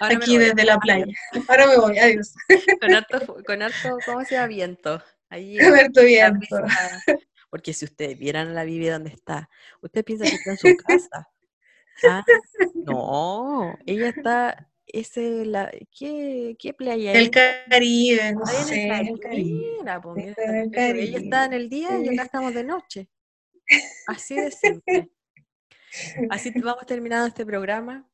Aquí 0.00 0.38
desde 0.38 0.64
la 0.64 0.78
playa. 0.78 1.06
Ahora 1.48 1.66
me 1.66 1.76
voy, 1.76 1.98
adiós. 1.98 2.34
Con 2.80 2.94
harto, 2.94 3.36
con 3.46 3.62
harto 3.62 3.98
¿cómo 4.06 4.24
se 4.24 4.34
llama? 4.34 4.46
Viento. 4.48 5.02
Ahí, 5.28 5.58
viento. 6.04 6.56
Porque 7.50 7.72
si 7.72 7.84
ustedes 7.84 8.18
vieran 8.18 8.54
la 8.54 8.64
Vivi 8.64 8.88
donde 8.88 9.10
está, 9.10 9.48
usted 9.82 10.04
piensa 10.04 10.24
que 10.24 10.34
está 10.34 10.50
en 10.50 10.58
su 10.58 10.76
casa. 10.76 11.28
Ah, 12.04 12.24
no, 12.74 13.76
ella 13.84 14.08
está, 14.08 14.67
ese, 14.92 15.44
la, 15.44 15.70
¿qué, 15.96 16.56
¿qué 16.58 16.74
playa? 16.74 17.12
El 17.12 17.30
Caribe, 17.30 18.32
no 18.32 18.46
sé, 18.46 18.88
el 18.88 19.20
Caribe. 19.20 21.02
Ella 21.02 21.18
está 21.18 21.44
en 21.44 21.52
el 21.52 21.68
día 21.68 21.98
y 21.98 22.08
acá 22.08 22.22
estamos 22.24 22.54
de 22.54 22.64
noche. 22.64 23.08
Así 24.06 24.36
de 24.36 24.50
simple. 24.50 25.10
Así 26.30 26.52
vamos 26.60 26.86
terminando 26.86 27.26
este 27.26 27.44
programa. 27.44 28.08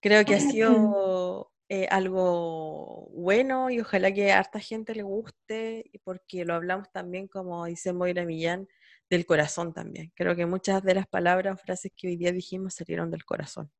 Creo 0.00 0.24
que 0.24 0.34
ha 0.34 0.40
sido 0.40 1.52
eh, 1.68 1.86
algo 1.90 3.08
bueno 3.12 3.70
y 3.70 3.80
ojalá 3.80 4.12
que 4.12 4.32
a 4.32 4.38
harta 4.38 4.58
gente 4.58 4.94
le 4.94 5.02
guste, 5.02 5.90
porque 6.04 6.44
lo 6.44 6.54
hablamos 6.54 6.90
también, 6.90 7.28
como 7.28 7.64
dice 7.66 7.92
Moira 7.92 8.24
Millán, 8.24 8.68
del 9.08 9.26
corazón 9.26 9.72
también. 9.72 10.12
Creo 10.14 10.34
que 10.34 10.46
muchas 10.46 10.82
de 10.82 10.94
las 10.94 11.06
palabras 11.06 11.54
o 11.54 11.62
frases 11.62 11.92
que 11.96 12.08
hoy 12.08 12.16
día 12.16 12.32
dijimos 12.32 12.74
salieron 12.74 13.10
del 13.10 13.24
corazón, 13.24 13.70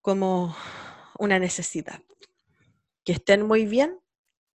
como 0.00 0.56
una 1.18 1.38
necesidad. 1.38 2.02
Que 3.04 3.12
estén 3.12 3.46
muy 3.46 3.66
bien. 3.66 3.98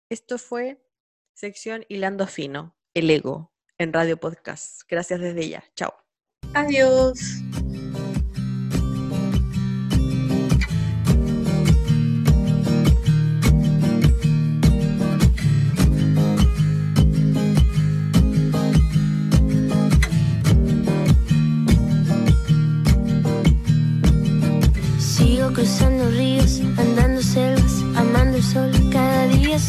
Esto 0.10 0.38
fue 0.38 0.82
sección 1.34 1.86
Hilando 1.88 2.28
Fino, 2.28 2.76
el 2.94 3.10
ego, 3.10 3.54
en 3.78 3.94
Radio 3.94 4.20
Podcast. 4.20 4.82
Gracias 4.88 5.20
desde 5.20 5.50
ya. 5.50 5.64
Chao. 5.76 5.94
Adiós. 6.54 7.20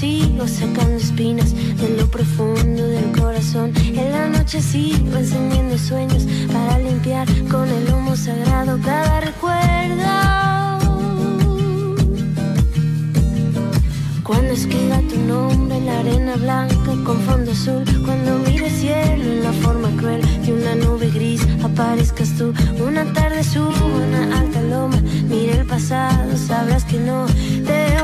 Sigo 0.01 0.49
sacando 0.49 0.97
espinas 0.97 1.55
de 1.55 1.89
lo 1.99 2.07
profundo 2.11 2.83
del 2.87 3.13
corazón. 3.21 3.71
En 3.77 4.11
la 4.11 4.29
noche 4.29 4.63
sigo 4.63 5.15
encendiendo 5.15 5.77
sueños 5.77 6.27
para 6.51 6.79
limpiar 6.79 7.27
con 7.51 7.69
el 7.69 7.93
humo 7.93 8.17
sagrado 8.17 8.79
cada 8.83 9.21
recuerdo. 9.21 10.11
Cuando 14.23 14.53
escriba 14.53 15.01
tu 15.11 15.19
nombre 15.19 15.77
en 15.77 15.85
la 15.85 15.99
arena 15.99 16.37
blanca 16.37 16.93
con 17.05 17.21
fondo 17.27 17.51
azul, 17.53 17.85
cuando 18.07 18.39
mire 18.47 18.71
cielo 18.71 19.25
en 19.35 19.45
la 19.45 19.53
forma 19.53 19.91
cruel 19.99 20.23
de 20.47 20.53
una 20.55 20.77
nube 20.77 21.11
gris, 21.11 21.47
aparezcas 21.63 22.31
tú. 22.39 22.55
Una 22.83 23.05
tarde 23.13 23.45
subo 23.45 23.85
una 24.07 24.39
alta 24.39 24.63
loma, 24.63 24.99
mire 25.29 25.59
el 25.61 25.67
pasado, 25.67 26.39
sabrás 26.39 26.85
que 26.85 26.99
no 26.99 27.27
te 27.67 27.75
he 27.93 28.03